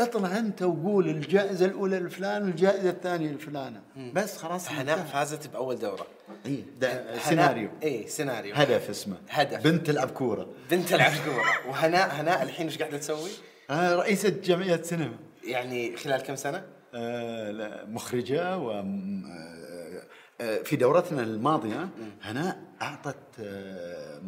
[0.00, 3.82] اطلع انت وقول الجائزة الأولى لفلان والجائزة الثانية لفلانة
[4.14, 5.12] بس خلاص هناء انتهى.
[5.12, 6.06] فازت بأول دورة.
[6.46, 7.70] هناء- سيناريو.
[7.82, 8.54] اي سيناريو.
[8.54, 9.16] هدف اسمه.
[9.30, 9.60] هدف.
[9.64, 13.30] بنت تلعب كورة بنت تلعب كوره وهناء هناء الحين إيش قاعدة تسوي؟
[13.70, 15.16] آه رئيسة جمعية سينما.
[15.44, 16.64] يعني خلال كم سنة؟
[16.94, 20.02] آه، لا، مخرجة و آه،
[20.40, 21.88] آه، في دورتنا الماضية
[22.22, 24.22] هناء أعطت آه،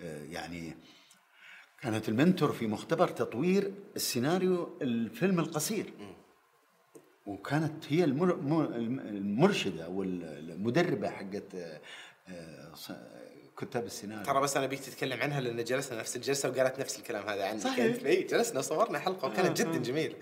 [0.00, 0.76] آه، يعني
[1.82, 5.92] كانت المنتور في مختبر تطوير السيناريو الفيلم القصير.
[7.26, 11.80] وكانت هي المر- مر- المرشدة والمدربة حقت آه،
[12.28, 12.72] آه،
[13.58, 14.24] كتاب السيناريو.
[14.24, 17.60] ترى بس أنا بيك تتكلم عنها لأن جلسنا نفس الجلسة وقالت نفس الكلام هذا عنك
[17.60, 18.04] صحيح.
[18.06, 20.14] اي جلسنا وصورنا حلقة وكانت جدا جميله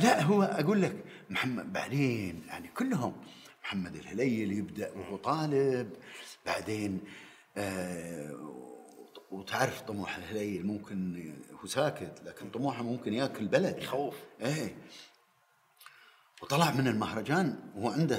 [0.00, 0.96] لا هو أقول لك
[1.30, 3.12] محمد بعدين يعني كلهم
[3.62, 5.90] محمد الهليل يبدأ وهو طالب
[6.46, 7.00] بعدين
[7.56, 8.67] آه
[9.30, 11.32] وتعرف طموح الهليل ممكن
[11.62, 14.14] هو ساكت لكن طموحه ممكن ياكل بلد يخوف.
[14.40, 14.76] إيه.
[16.42, 18.16] وطلع من المهرجان وهو عنده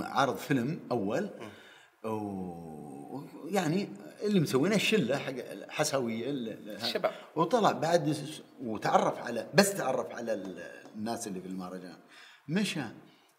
[0.00, 1.30] عرض فيلم أول
[2.04, 3.88] ويعني
[4.22, 5.32] اللي مسوينه الشلة حق
[5.70, 7.12] حسويه ال- ال- الشباب.
[7.36, 8.16] وطلع بعد
[8.62, 11.96] وتعرف على بس تعرف على ال- الناس اللي في المهرجان.
[12.48, 12.82] مشى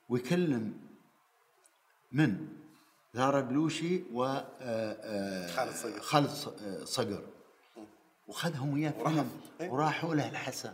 [0.09, 0.73] ويكلم
[2.11, 2.47] من؟
[3.13, 5.99] زارا بلوشي و آه، آه، خالد صقر.
[5.99, 7.23] خالد آه، صقر.
[8.27, 9.29] وخذهم وياه فيلم.
[9.61, 9.69] إيه.
[9.69, 10.73] وراحوا له الحسا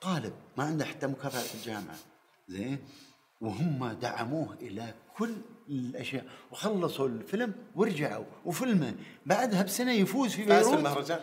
[0.00, 1.96] طالب ما عنده حتى مكافأة في الجامعة.
[2.48, 2.78] زين؟
[3.40, 5.34] وهم دعموه إلى كل
[5.68, 6.24] الأشياء.
[6.52, 8.24] وخلصوا الفيلم ورجعوا.
[8.44, 8.94] وفيلمه
[9.26, 10.78] بعدها بسنة يفوز في فاز في بيروت.
[10.86, 11.20] المهرجان.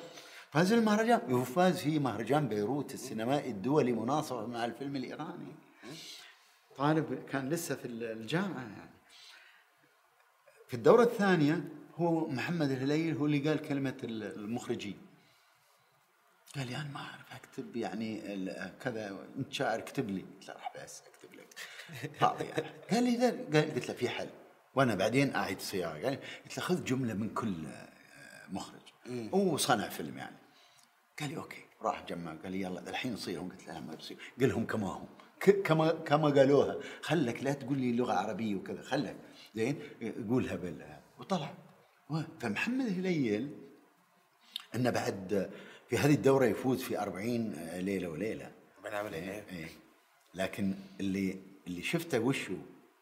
[0.52, 1.34] فاز المهرجان.
[1.34, 5.56] وفاز في مهرجان بيروت السينمائي الدولي مناصفة مع الفيلم الإيراني.
[6.77, 8.94] طالب كان لسه في الجامعة يعني.
[10.67, 11.63] في الدورة الثانية
[11.97, 14.97] هو محمد الهليل هو اللي قال كلمة المخرجين.
[16.55, 18.21] قال لي أنا ما أعرف أكتب يعني
[18.81, 20.21] كذا إنت شاعر اكتب لي.
[20.21, 21.47] قلت له راح بس أكتب لك.
[22.19, 22.65] فاضي يعني.
[22.91, 24.29] قال لي ذا قلت له في حل.
[24.75, 25.93] وأنا بعدين أعيد صياغة.
[26.03, 27.89] قال لي- قلت له خذ جملة من كل آه،
[28.49, 28.81] مخرج.
[29.33, 30.35] هو صنع فيلم يعني.
[31.19, 31.65] قال لي okay.
[31.81, 32.33] راح جمع.
[32.43, 35.07] قال لي يلا الحين يصيرهم قلت له لا ما بيصير قل لهم كما هم.
[35.39, 39.15] كما كما قالوها خلك لا تقول لي لغه عربيه وكذا خلك.
[39.55, 39.79] زين؟
[40.29, 41.53] قولها بال وطلع.
[42.39, 43.49] فمحمد هليل
[44.75, 45.49] إنه بعد
[45.89, 48.51] في هذه الدورة يفوز في 40 ليلة وليلة.
[48.83, 49.69] بنعمل إيه إيه.
[50.35, 51.37] لكن اللي
[51.67, 52.53] اللي شفته وشو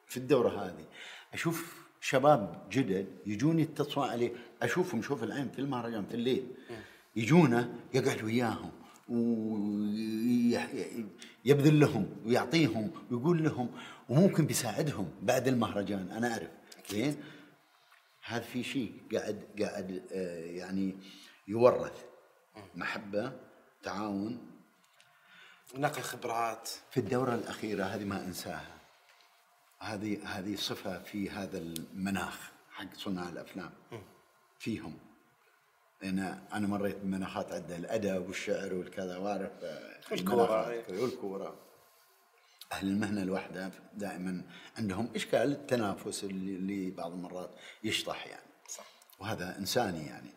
[0.08, 0.86] في الدورة هذه؟
[1.34, 4.32] أشوف شباب جدد يجون يتصلون عليه
[4.62, 6.48] أشوفهم شوف العين في المهرجان في الليل
[7.16, 8.72] يجونا يقعد وياهم.
[9.08, 10.60] ويبذل
[11.80, 13.70] لهم ويعطيهم ويقول لهم
[14.10, 16.50] وممكن بيساعدهم بعد المهرجان أنا أعرف.
[16.90, 17.24] زين؟
[18.26, 20.98] هذا في شيء قاعد قاعد آه، يعني
[21.48, 22.04] يورث
[22.76, 23.40] محبة
[23.84, 24.50] تعاون.
[25.76, 26.70] نقل خبرات.
[26.92, 28.78] في الدورة الأخيرة هذه ما أنساها.
[29.80, 33.72] هذه هذه صفة في هذا المناخ حق صناع الأفلام.
[34.60, 34.98] فيهم.
[36.04, 36.20] لأن
[36.54, 40.44] أنا مريت بمناخات عدة الأدب والشعر والكذا وأعرف آه، والكورة.
[40.44, 41.60] المناخات والكورة
[42.72, 44.44] أهل المهنة الواحدة دائما
[44.78, 48.86] عندهم إشكال التنافس اللي, بعض المرات يشطح يعني صح
[49.20, 50.34] وهذا إنساني يعني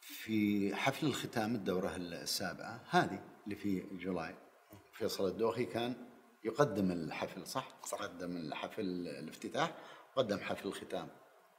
[0.00, 4.34] في حفل الختام الدورة السابعة هذه اللي في جولاي
[4.92, 5.94] فيصل الدوخي كان
[6.44, 7.98] يقدم الحفل صح؟ صح.
[7.98, 9.74] قدم الحفل الافتتاح
[10.16, 11.08] وقدم حفل الختام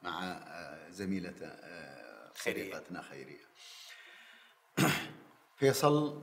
[0.02, 2.62] مع آه، زميلته آه، خيرية.
[2.64, 3.44] صديقتنا خيرية.
[5.58, 6.22] فيصل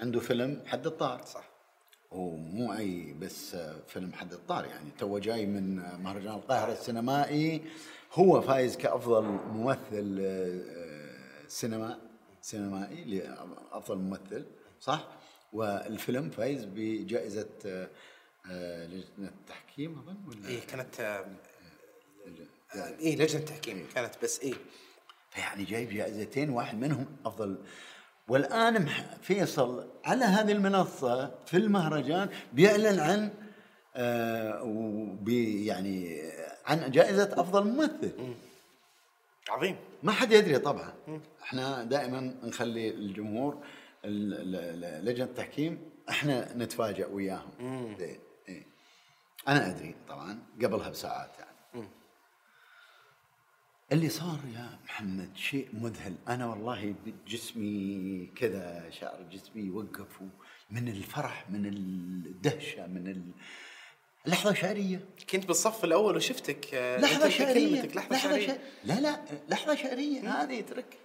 [0.00, 1.22] عنده فيلم حد الطار.
[1.24, 1.48] صح.
[2.10, 3.56] ومو أي بس
[3.88, 4.90] فيلم حد الطار يعني.
[4.98, 7.62] تو جاي من مهرجان القاهرة السينمائي.
[8.12, 11.98] هو فايز كأفضل ممثل آه، سينما
[12.40, 14.46] سينمائي لأفضل ممثل
[14.80, 15.08] صح؟
[15.52, 17.88] والفيلم فايز بجائزة آه،
[18.50, 21.24] آه، لجنة التحكيم أظن ولا؟ إيه كانت
[22.74, 24.54] آه، إيه لجنه تحكيم كانت بس إيه؟
[25.30, 27.58] فيعني جايب جائزتين واحد منهم أفضل.
[28.28, 28.88] والآن
[29.22, 33.30] فيصل على هذه المنصة في المهرجان بيعلن عن
[33.96, 36.22] آه وبي يعني
[36.66, 38.34] عن جائزة أفضل ممثل.
[39.48, 39.76] عظيم.
[40.02, 40.92] ما حد يدري طبعا.
[41.42, 43.54] إحنا دائما نخلي الجمهور
[44.04, 47.50] ال- ال- ال- لجنة التحكيم إحنا نتفاجئ وياهم.
[47.98, 48.18] زين
[48.48, 48.62] إيه.
[49.48, 51.88] أنا أدري طبعا قبلها بساعات يعني.
[53.92, 56.14] اللي صار يا محمد شيء مذهل.
[56.28, 56.94] أنا والله
[57.28, 60.20] جسمي كذا شعر جسمي يوقف
[60.70, 63.22] من الفرح من الدهشة من ال...
[64.26, 65.00] لحظة شعرية.
[65.30, 68.46] كنت بالصف الأول وشفتك آه، أنت شعرية كلمتك لحظة شعرية.
[68.46, 70.42] شع- لا لا لحظة شعرية.
[70.42, 70.98] هذه ترك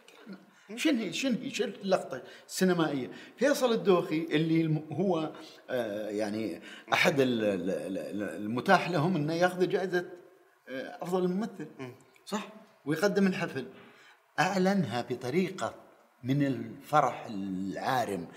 [0.76, 3.12] شنو هي شنو هي شنو اللقطة السينمائية.
[3.38, 5.34] فيصل الدوخي اللي هو
[5.70, 6.62] آه يعني
[7.20, 10.06] ال- المتاح لهم أنه ياخذ جائزة
[10.70, 11.68] آه أفضل ممثل.
[12.26, 12.48] صح؟
[12.86, 13.66] ويقدم الحفل.
[14.40, 15.74] أعلنها بطريقة
[16.24, 18.28] من الفرح العارم.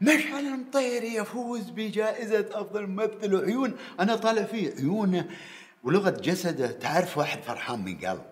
[0.00, 3.76] مشعل المطيري يفوز بجائزة أفضل ممثل وعيون.
[4.00, 5.28] أنا طالع فيه عيونه
[5.84, 6.72] ولغة جسده.
[6.72, 8.22] تعرف واحد فرحان من قلب.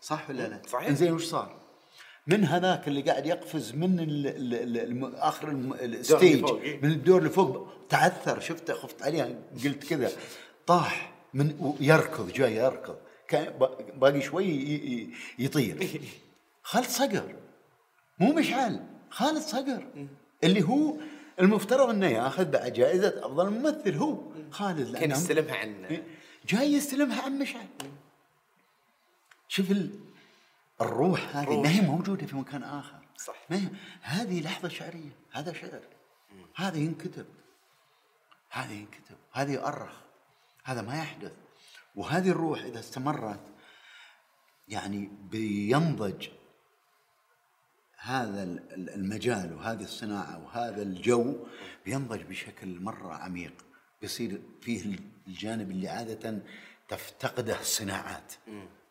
[0.00, 0.88] صح ولا لا؟ صحيح.
[0.88, 1.56] إنزين وش صار؟
[2.26, 5.48] من هذاك اللي قاعد يقفز من ال ال ال الم- آخر
[5.80, 6.44] الستيج.
[6.50, 6.80] إيه.
[6.82, 7.68] من الدور اللي فوق.
[7.88, 8.40] تعثر.
[8.40, 10.10] شفته خفت عليه قلت كذا.
[10.66, 12.96] طاح من يركض جاي يركض.
[13.28, 16.00] كان با- باقي شوي يطير.
[16.62, 17.34] خالد صقر.
[18.18, 20.08] مو مشعل خالد صقر.
[20.44, 20.96] اللي هو
[21.40, 24.18] المفترض إنه ياخذ بعد جائزه أفضل ممثل هو.
[24.50, 26.02] خالد كان لأنه- يستلمها عن
[26.46, 27.66] جاي يستلمها عن مشعل.
[29.48, 29.90] شوف ال...
[30.80, 31.62] الروح هذه.
[31.62, 32.98] ما هي موجودة في مكان آخر.
[33.16, 33.36] صح.
[33.50, 33.68] ما هي؟
[34.02, 35.10] هذه لحظة شعرية.
[35.32, 35.80] هذا شعر.
[36.56, 37.26] هذا ينكتب.
[38.50, 39.16] هذا ينكتب.
[39.32, 39.92] هذا يؤرخ.
[40.64, 41.32] هذا ما يحدث.
[41.96, 43.40] وهذه الروح إذا استمرت
[44.68, 46.28] يعني بينضج
[47.98, 51.46] هذا ال- ال- المجال وهذه الصناعة وهذا الجو
[51.84, 53.52] بينضج بشكل مرة عميق.
[54.00, 54.96] بيصير فيه
[55.28, 56.42] الجانب اللي عادة
[56.88, 58.32] تفتقده الصناعات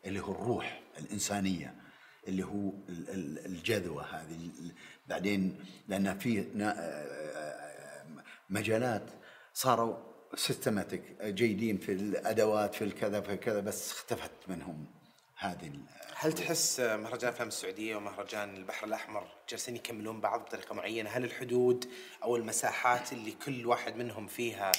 [0.06, 1.74] اللي هو الروح الإنسانية
[2.28, 4.34] اللي هو ال- ال- الجذوة هذه.
[4.34, 4.72] ال-
[5.06, 6.44] بعدين لأن في
[8.50, 9.10] مجالات
[9.54, 9.96] صاروا
[10.36, 14.86] سيستماتيك جيدين في الأدوات في الكذا في الكذا بس اختفت منهم
[15.38, 15.72] هذه
[16.14, 21.88] هل تحس مهرجان افلام السعودية ومهرجان البحر الأحمر جالسين يكملون بعض بطريقة معينة؟ هل الحدود
[22.22, 24.72] أو المساحات اللي كل واحد منهم فيها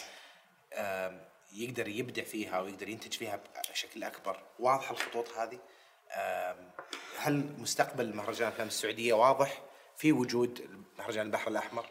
[0.74, 1.22] آم،
[1.54, 3.40] يقدر يبدع فيها ويقدر ينتج فيها
[3.72, 5.60] بشكل أكبر واضحة الخطوط هذه؟
[6.12, 6.72] آم،
[7.20, 9.62] هل مستقبل مهرجان افلام السعودية واضح
[9.98, 10.62] في وجود
[11.00, 11.86] مهرجان البحر الأحمر؟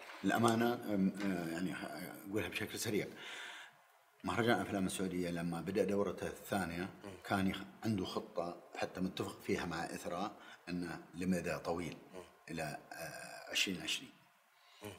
[1.24, 1.74] آه، يعني
[2.30, 3.06] أقولها بشكل سريع
[4.27, 6.89] مهرجان أفلام السعودية لما بدأ دورته الثانية
[7.28, 7.53] كان
[7.85, 10.32] عنده خطة حتى متفق فيها مع إثراء
[10.69, 11.97] أنه لمدى طويل
[12.51, 12.78] آه،
[13.53, 14.11] 2020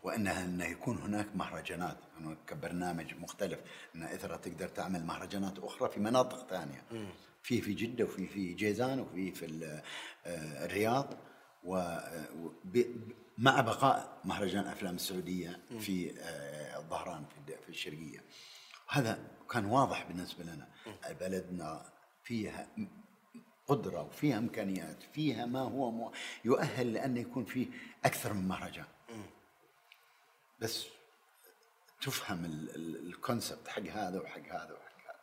[0.04, 1.98] وأنها أنه يكون هناك مهرجانات
[2.48, 3.60] كبرنامج مختلف
[3.96, 6.84] أن اثرا تقدر تعمل مهرجانات أخرى في مناطق ثانية.
[7.44, 9.82] في في جدة وفي في جيزان وفي في
[10.26, 11.14] آه، الرياض.
[11.64, 11.98] و
[12.66, 17.24] ب- مع بقاء مهرجان افلام السعودية في آه، الظهران
[17.64, 18.20] في الشرقية.
[18.90, 19.20] هذا
[19.52, 20.68] كان واضح بالنسبة لنا.
[21.20, 21.86] بلدنا
[22.24, 22.68] فيها
[23.68, 26.12] قدرة وفيها إمكانيات فيها ما هو
[26.46, 27.68] يؤهل لأن يكون فيه
[28.06, 28.86] أكثر من مهرجان.
[30.60, 30.86] بس
[32.02, 35.20] تفهم ال- ال- الكونسبت حق هذا وحق هذا وحق هذا.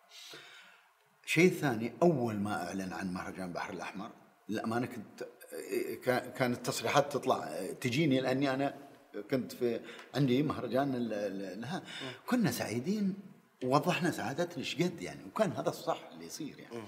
[1.27, 4.11] شيء ثاني أول ما أعلن عن مهرجان البحر الأحمر
[4.49, 5.27] للأمانة كنت
[6.05, 8.75] كا- كانت تصريحات تطلع تجيني لأني أنا
[9.31, 9.81] كنت في
[10.15, 11.09] عندي مهرجان
[11.61, 11.83] لها.
[12.27, 13.15] كنا سعيدين
[13.65, 16.85] ووضحنا سعادتنا إيش قد يعني وكان هذا الصح اللي يصير يعني.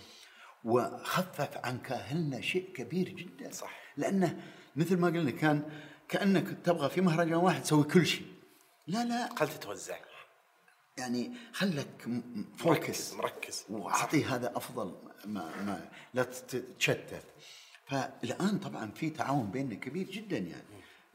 [0.64, 3.52] وخفف عن كاهلنا شيء كبير جدا.
[3.52, 3.80] صح.
[3.96, 4.42] لأنه
[4.76, 5.62] مثل ما قلنا كان
[6.08, 8.26] كأنك تبغى في مهرجان واحد تسوي كل شيء.
[8.86, 9.26] لا لا.
[9.26, 9.96] قل تتوزع.
[10.98, 13.64] يعني خلك م- مركز فوكس مركز.
[13.70, 14.94] وأعطي هذا أفضل
[15.24, 17.24] ما, ما لا تتشتت.
[17.86, 20.64] فالآن طبعا في تعاون بيننا كبير جدا يعني.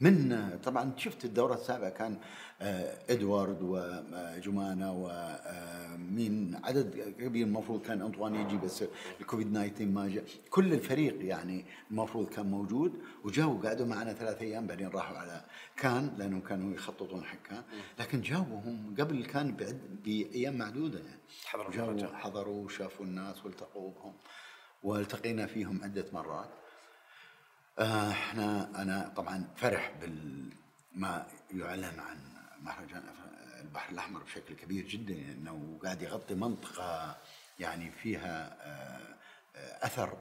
[0.01, 2.17] من طبعا شفت الدورة السابعة كان
[2.61, 8.83] آه، إدوارد وجمانة ومين عدد كبير المفروض كان انطوان يجي بس
[9.21, 10.23] الكوفيد 19 ما جاء.
[10.49, 15.41] كل الفريق يعني المفروض كان موجود وجاوا قعدوا معنا ثلاث أيام بعدين راحوا على
[15.77, 17.63] كان لأنهم كانوا يخططون حق كان.
[17.99, 21.19] لكن جاوا هم قبل كان بعد بأيام معدودة يعني.
[21.45, 22.15] حضروا.
[22.15, 24.13] حضروا وشافوا الناس والتقوا بهم
[24.83, 26.49] والتقينا فيهم عدة مرات.
[26.49, 26.60] آه،
[27.81, 32.17] إحنا أنا طبعا فرح بما يعلن عن
[32.61, 33.03] مهرجان
[33.61, 37.17] البحر الأحمر بشكل كبير جدا انه قاعد يغطي منطقة
[37.59, 39.15] يعني فيها آه،
[39.55, 40.17] آه، أثر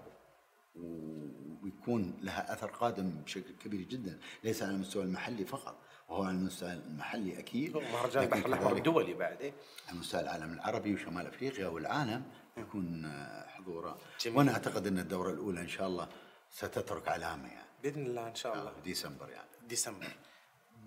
[1.63, 5.77] ويكون لها أثر قادم بشكل كبير جدا ليس على المستوى المحلي فقط
[6.09, 9.53] وهو على المستوى المحلي أكيد مهرجان البحر الأحمر دولي بعد؟
[9.89, 12.23] على مستوى العالم العربي وشمال أفريقيا والعالم
[12.57, 14.39] يكون آه، حضوره جميل.
[14.39, 16.09] وأنا أعتقد أن الدورة الأولى إن شاء الله
[16.51, 17.67] ستترك علامه يعني.
[17.83, 18.71] بإذن الله إن شاء الله.
[18.71, 19.49] في ديسمبر يعني.
[19.69, 20.07] ديسمبر.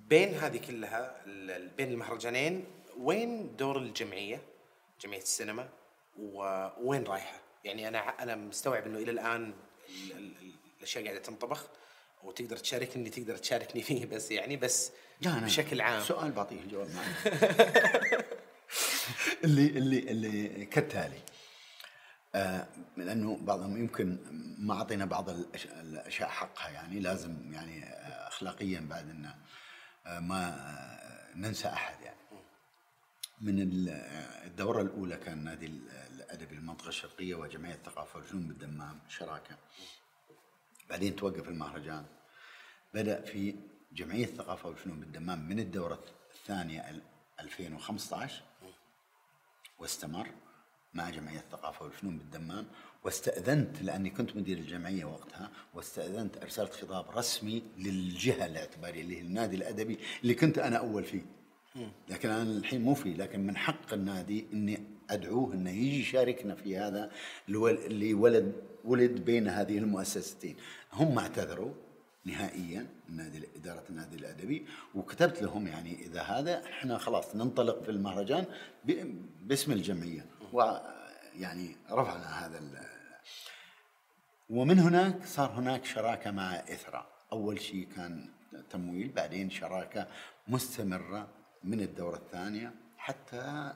[0.10, 1.22] بين هذه كلها
[1.78, 2.66] بين المهرجانين
[2.98, 4.42] وين دور الجمعية؟
[5.02, 5.70] جمعية السينما
[6.20, 9.54] ووين رايحة؟ يعني أنا أنا مستوعب إنه إلى الآن
[9.90, 11.68] ال- ال- ال- الأشياء قاعدة تنطبخ
[12.24, 14.92] وتقدر تشاركني تقدر تشاركني فيه بس يعني بس
[15.22, 16.04] لا أنا بشكل عام.
[16.04, 16.90] سؤال بعطيه الجواب
[19.44, 21.16] اللي اللي اللي كالتالي.
[21.18, 21.33] آه
[22.98, 24.18] لأنه بعضهم يمكن
[24.60, 29.34] ما أعطينا بعض الأشياء حقها يعني لازم يعني آه، اخلاقيا بعد ان
[30.06, 32.18] آه، ما آه، ننسى أحد يعني.
[33.42, 39.00] من ال- آه، الدورة الأولى كان نادي ال- الأدبي المنطقة الشرقية وجمعية الثقافة والفنون بالدمام
[39.10, 39.58] شراكة.
[40.90, 42.06] بعدين توقف المهرجان.
[42.94, 43.56] بدأ في
[43.94, 46.04] جمعية الثقافة والفنون بالدمام من الدورة
[46.36, 47.02] الثانية ال-
[47.40, 48.44] 2015
[49.80, 50.30] واستمر.
[50.94, 52.66] مع جمعية الثقافة والفنون بالدمام
[53.04, 59.56] واستأذنت لأني كنت مدير الجمعية وقتها واستأذنت أرسلت خطاب رسمي للجهة الاعتبارية اللي هي النادي
[59.56, 61.26] الأدبي اللي كنت أنا أول فيه.
[62.10, 66.78] لكن أنا الحين مو فيه لكن من حق النادي إني أدعوه إنه يجي يشاركنا في
[66.78, 67.12] هذا
[67.50, 68.54] اللي ولد
[68.86, 70.56] ولد بين هذه المؤسستين.
[70.94, 71.72] هم اعتذروا
[72.26, 74.66] نهائيا النادي إدارة النادي الأدبي
[74.96, 78.46] وكتبت لهم يعني إذا هذا إحنا خلاص ننطلق في المهرجان
[79.44, 80.26] باسم الجمعية.
[80.54, 82.88] ويعني رفعنا هذا ال-
[84.50, 87.08] ومن هناك صار هناك شراكة مع إثرا.
[87.32, 88.30] أول شيء كان
[88.70, 90.08] تمويل بعدين شراكة
[90.48, 91.28] مستمرة
[91.64, 93.74] من الدورة الثانية حتى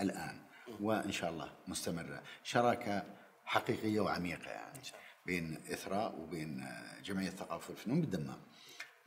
[0.00, 0.40] الآن
[0.80, 2.22] وإن شاء الله مستمرة.
[2.42, 3.02] شراكة
[3.44, 4.78] حقيقية وعميقة يعني
[5.26, 6.68] بين اثراء وبين
[7.04, 8.40] جمعية الثقافه والفنون بالدمام.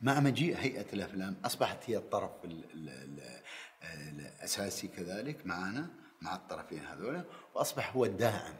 [0.00, 5.90] مع مجيء هيئة الأفلام أصبحت هي الطرف ال ال ال الأساسي كذلك معنا
[6.22, 7.24] مع الطرفين هذول
[7.54, 8.54] وأصبح هو الداعم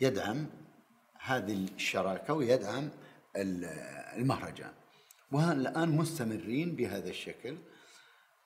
[0.00, 0.46] يدعم
[1.20, 2.90] هذه الشراكة ويدعم
[3.36, 3.64] ال-
[4.18, 4.72] المهرجان.
[5.32, 7.58] والان مستمرين بهذا الشكل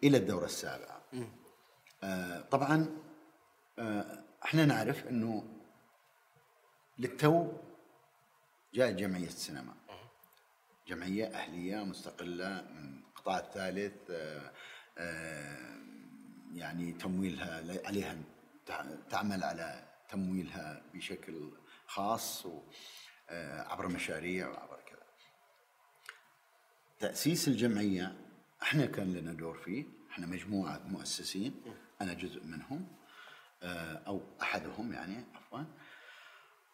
[0.05, 1.03] إلى الدورة السابعة.
[2.03, 2.87] آه طبعا
[3.79, 5.45] آه إحنا نعرف إنه
[6.99, 7.53] للتو
[8.75, 9.75] جاءت جمعية السينما.
[10.89, 14.53] جمعية أهلية مستقلة من القطاع الثالث آه،
[16.55, 18.17] يعني تمويلها عليها
[19.11, 21.51] تعمل على تمويلها بشكل
[21.87, 22.47] خاص
[23.31, 25.03] آه، عبر مشاريع وعبر كذا.
[26.99, 28.17] تأسيس الجمعية
[28.63, 31.55] إحنا كان لنا دور فيه إحنا مجموعة مؤسسين
[32.01, 32.87] أنا جزء منهم
[33.63, 35.65] آه، أو أحدهم يعني عفوا.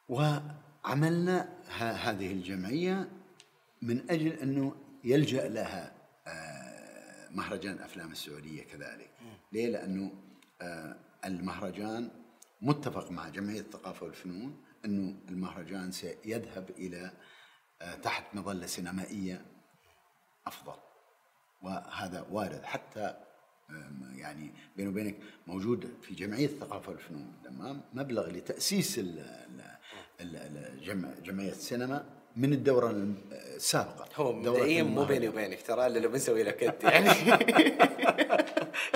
[0.08, 3.10] وعملنا هذه الجمعية
[3.82, 5.99] من أجل أنه يلجأ لها
[7.34, 9.10] مهرجان افلام السعودية كذلك.
[9.52, 10.12] ليه؟ لأنه
[11.24, 12.10] المهرجان
[12.62, 17.12] متفق مع جمعية الثقافة والفنون أنه المهرجان سيذهب إلى
[17.82, 19.44] آه، تحت مظلة سينمائية
[20.46, 20.76] أفضل.
[21.62, 22.62] وهذا وارد.
[22.64, 23.14] حتى
[24.14, 25.16] يعني بيني وبينك
[25.46, 29.00] موجود في جمعية الثقافة والفنون تمام؟ مبلغ لتأسيس
[31.22, 32.19] جمعية السينما.
[32.36, 32.94] من الدورة
[33.56, 34.04] السابقة.
[34.16, 37.08] هو مبدئيا مو بيني وبينك ترى الا لو بنسوي لك أنت يعني.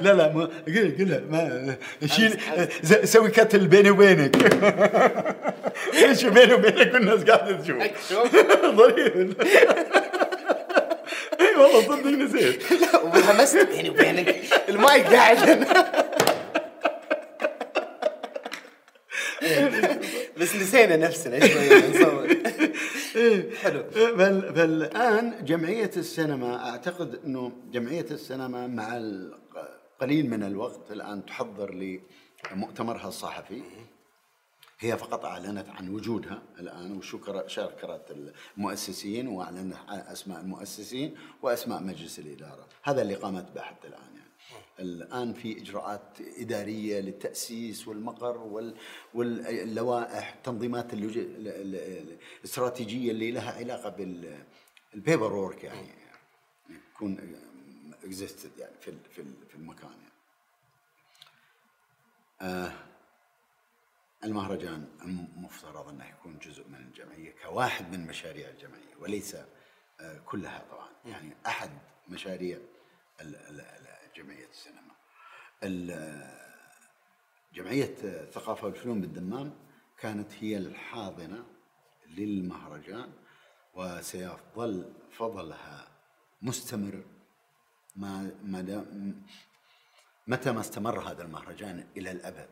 [0.02, 2.39] لا لا ما قل قل ما شيل
[3.09, 4.36] سوي كتل بيني وبينك.
[6.02, 8.36] إيش بيني وبينك؟ والناس قاعدة تشوف.
[8.65, 9.35] ضريب
[11.40, 12.73] إي والله صدق نسيت.
[12.73, 14.36] لا وهمست بيني وبينك.
[14.69, 15.66] المايك قاعد.
[20.45, 22.29] بس نسينا نفسنا شوي نصور
[23.62, 23.85] حلو.
[23.97, 29.03] بل فالان جمعية السينما أعتقد إنه جمعية السينما مع
[30.01, 31.99] قليل من الوقت الآن تحضر
[32.53, 33.62] لمؤتمرها الصحفي.
[34.81, 38.16] هي فقط أعلنت عن وجودها الآن وشكرت
[38.57, 42.69] المؤسسين وأعلنت أسماء المؤسسين وأسماء مجلس الإدارة.
[42.83, 44.14] هذا اللي قامت به حتى الآن.
[44.79, 48.39] الآن في إجراءات إدارية للتأسيس والمقر
[49.15, 55.89] واللوائح التنظيمات الاستراتيجية اللي لها علاقة بال paperwork يعني
[56.95, 57.37] يكون
[58.05, 58.93] existed يعني في
[59.49, 60.05] في المكان يعني.
[62.41, 62.73] آه
[64.25, 64.89] المهرجان
[65.37, 69.37] مفترض أنه يكون جزء من الجمعية كواحد من مشاريع الجمعية وليس
[70.01, 71.71] آه كلها طبعا يعني أحد
[72.09, 72.59] مشاريع
[74.16, 74.95] جمعية السينما.
[77.55, 79.55] جمعية الثقافه والفنون بالدمام
[79.99, 81.45] كانت هي الحاضنة
[82.09, 83.12] للمهرجان
[83.74, 85.89] وسيظل فضلها
[86.43, 87.05] مستمر
[87.97, 88.85] ما ما
[90.27, 92.49] متى ما استمر هذا المهرجان إلى الأبد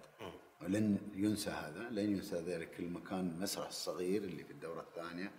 [0.62, 5.32] ولن ينسى هذا لن ينسى ذلك المكان المسرح الصغير اللي في الدورة الثانية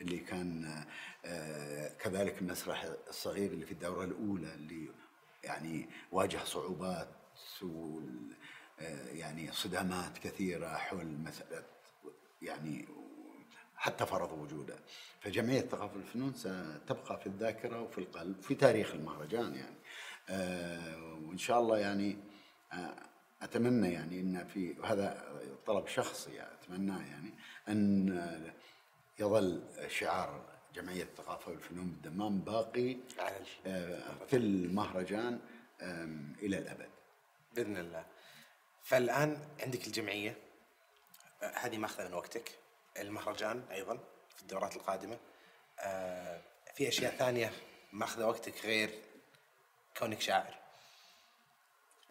[0.00, 0.84] اللي كان
[1.24, 4.88] آه، كذلك المسرح الصغير اللي في الدورة الأولى اللي
[5.46, 7.08] يعني واجه صعوبات
[7.62, 8.00] و
[9.12, 11.62] يعني صدامات كثيرة حول مسألة
[12.42, 12.88] يعني
[13.76, 14.78] حتى فرض وجوده.
[15.20, 19.76] فجمعية الثقافة والفنون ستبقى في الذاكرة وفي القلب في تاريخ المهرجان يعني.
[20.28, 22.16] آه وإن شاء الله يعني
[22.72, 22.96] آه
[23.42, 25.24] أتمنى يعني أن في هذا
[25.66, 27.30] طلب شخصي أتمناه يعني
[27.68, 28.42] أن
[29.18, 32.96] يظل شعار جمعية الثقافة والفنون بالدمام باقي
[33.66, 35.40] آه في المهرجان
[36.42, 36.88] إلى الأبد.
[37.54, 38.04] بإذن الله.
[38.82, 40.36] فالآن عندك الجمعية.
[41.42, 42.50] آه، هذه ماخذة من وقتك.
[43.00, 43.98] المهرجان أيضا
[44.36, 45.18] في الدورات القادمة.
[45.80, 46.40] آه
[46.74, 47.52] في أشياء ثانية
[47.92, 48.90] ماخذة وقتك غير
[49.98, 50.54] كونك شاعر؟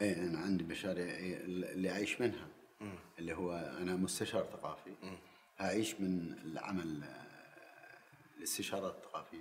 [0.01, 2.47] إيه أنا عندي مشاريع اللي أعيش منها
[2.81, 2.95] مم.
[3.19, 4.93] اللي هو أنا مستشار ثقافي.
[5.03, 5.17] مم.
[5.61, 7.03] أعيش من العمل
[8.37, 9.37] الاستشارات الثقافية.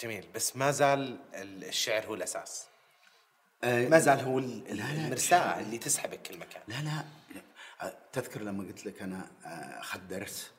[0.00, 2.66] جميل بس ما زال الشعر هو الأساس.
[3.64, 6.62] آه ما زال هو المرساة اللي تسحبك كل مكان.
[6.68, 7.04] لا لا
[8.12, 10.50] تذكر لما قلت لك أنا آه، درس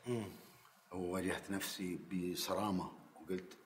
[0.92, 3.58] وواجهت نفسي بصرامة وقلت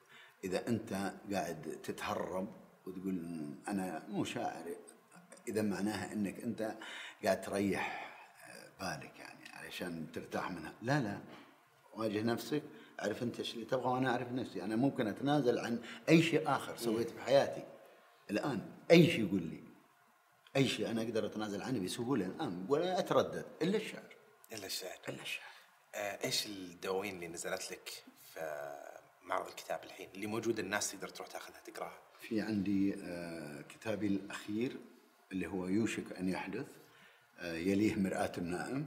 [0.44, 2.56] إذا أنت قاعد تتهرب
[2.86, 4.76] وتقول أنا مو شاعر
[5.48, 6.76] إذا معناها إنك أنت
[7.24, 8.10] قاعد تريح
[8.46, 10.72] آه، بالك يعني علشان ترتاح منها.
[10.82, 11.18] لا لا.
[11.94, 12.62] واجه نفسك
[13.02, 14.62] أعرف أنت إيش اللي تبغى وأنا أعرف نفسي.
[14.64, 17.62] أنا ممكن أتنازل عن أي شيء آخر سويته بحياتي.
[18.30, 18.60] الآن
[18.90, 19.60] أي شيء يقول لي.
[20.56, 22.66] أي شيء أنا أقدر أتنازل عنه بسهولة الآن.
[22.68, 23.44] ولا أتردد.
[23.62, 24.14] إلا الشعر.
[24.52, 24.98] إلا الشعر.
[25.08, 25.44] إلا الشعر.
[25.94, 28.04] آه إيش الدواوين اللي نزلت لك
[28.34, 28.74] في
[29.24, 34.76] معرض الكتاب الحين اللي موجوده الناس تقدر تروح تاخذها تقراها؟ في عندي آه كتابي الأخير
[35.32, 36.66] اللي هو يوشك أن يحدث
[37.38, 38.86] آه يليه مرآة النائم.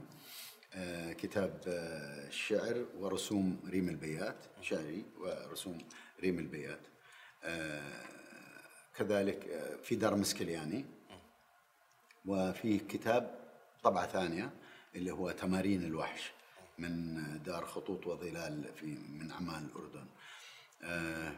[1.12, 5.78] كتاب آه الشعر ورسوم ريم البيات شعري ورسوم
[6.20, 6.80] ريم البيات.
[7.44, 8.04] آه
[8.96, 10.84] كذلك آه في دار مسكلياني.
[12.26, 13.38] وفيه كتاب
[13.82, 14.50] طبعة ثانية
[14.94, 16.32] اللي هو تمارين الوحش
[16.78, 20.06] من دار خطوط وظلال في من عمان الاردن.
[20.82, 21.32] آه،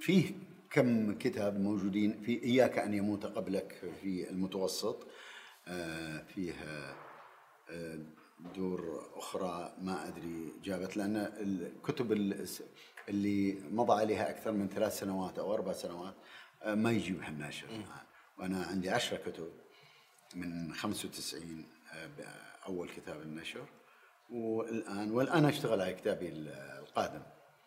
[0.00, 0.34] فيه
[0.70, 2.22] كم كتاب موجودين.
[2.22, 5.06] في إياك أن يموت قبلك في المتوسط.
[5.68, 6.94] آه، فيها آه،
[8.54, 12.12] دور أخرى ما أدري جابت لأن الكتب
[13.08, 16.14] اللي مضى عليها أكثر من ثلاث سنوات أو أربع سنوات
[16.66, 17.66] ما يجيبها الناشر.
[18.38, 19.48] وأنا عندي عشرة كتب
[20.34, 21.64] من 95
[22.66, 23.66] أول كتاب النشر.
[24.30, 27.22] والآن والآن أشتغل على كتابي القادم.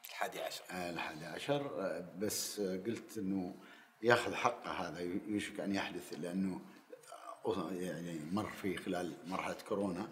[0.09, 0.61] الحادي عشر.
[0.71, 1.81] آه، الحادي عشر.
[1.81, 3.55] آه، بس قلت إنه
[4.03, 6.61] ياخذ حقه هذا يوشك أن يحدث لأنه
[7.57, 10.07] آه، يعني مر في خلال مرحلة كورونا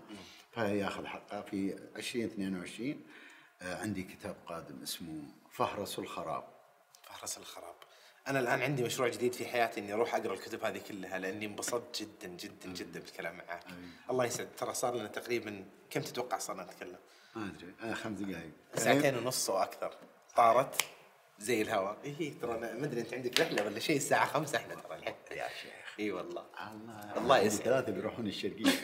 [0.54, 3.02] فياخذ حقه في 2022
[3.62, 6.44] عندي كتاب قادم اسمه فهرس الخراب.
[7.04, 7.76] فهرس الخراب.
[8.28, 12.02] أنا الآن عندي مشروع جديد في حياتي إني أروح أقرأ الكتب هذه كلها لأني انبسطت
[12.02, 13.64] جدا جدا جدا بالكلام معك
[14.10, 14.48] الله يسعد.
[14.58, 16.98] ترى صار لنا تقريبا كم تتوقع صرنا نتكلم؟
[17.36, 17.74] ما أدري.
[17.84, 19.94] أنا خمس دقائق ساعتين ونص وأكثر
[20.36, 20.82] طارت
[21.40, 21.98] زي الهواء.
[22.06, 25.87] اي ترى ما أدري أنت عندك رحلة ولا شيء؟ الساعة 5 إحنا ترى يا شيخ.
[26.00, 26.44] إي والله.
[27.18, 27.40] الله.
[27.40, 27.64] يسعدك.
[27.64, 28.72] ثلاثة بيروحون الشرقية.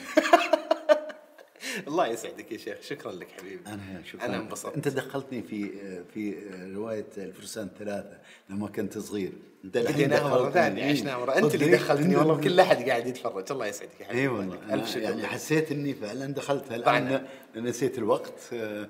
[1.88, 2.76] الله يسعدك يا شيخ.
[2.82, 3.60] شكرا لك حبيبي.
[3.66, 4.24] أنا شكرا.
[4.24, 4.74] أنا انبسطت.
[4.76, 5.70] أنت دخلتني في
[6.14, 6.34] في
[6.74, 8.18] رواية الفرسان ثلاثة
[8.50, 9.32] لما كنت صغير.
[9.64, 11.32] أنت بديناها مرة ثانية عشناها مرة.
[11.38, 13.44] أنت اللي دخلتني والله كل أحد قاعد يتفرج.
[13.50, 14.20] الله يسعدك يا حبيبي.
[14.20, 16.72] اي والله ألف شكر يعني حسيت إني فعلا دخلت.
[16.72, 17.24] الان
[17.56, 18.88] نسيت الوقت؟ آه،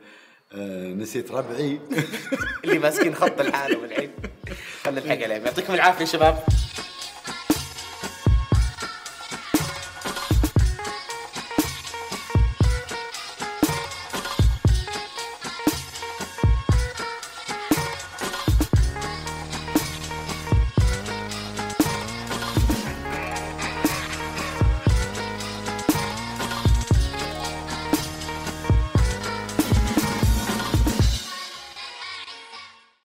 [0.54, 1.80] آه، نسيت ربعي.
[2.64, 4.10] اللي ماسكين خط الحالة والعين.
[4.82, 5.44] خلي الحق عليهم.
[5.44, 6.44] يعطيكم العافية شباب.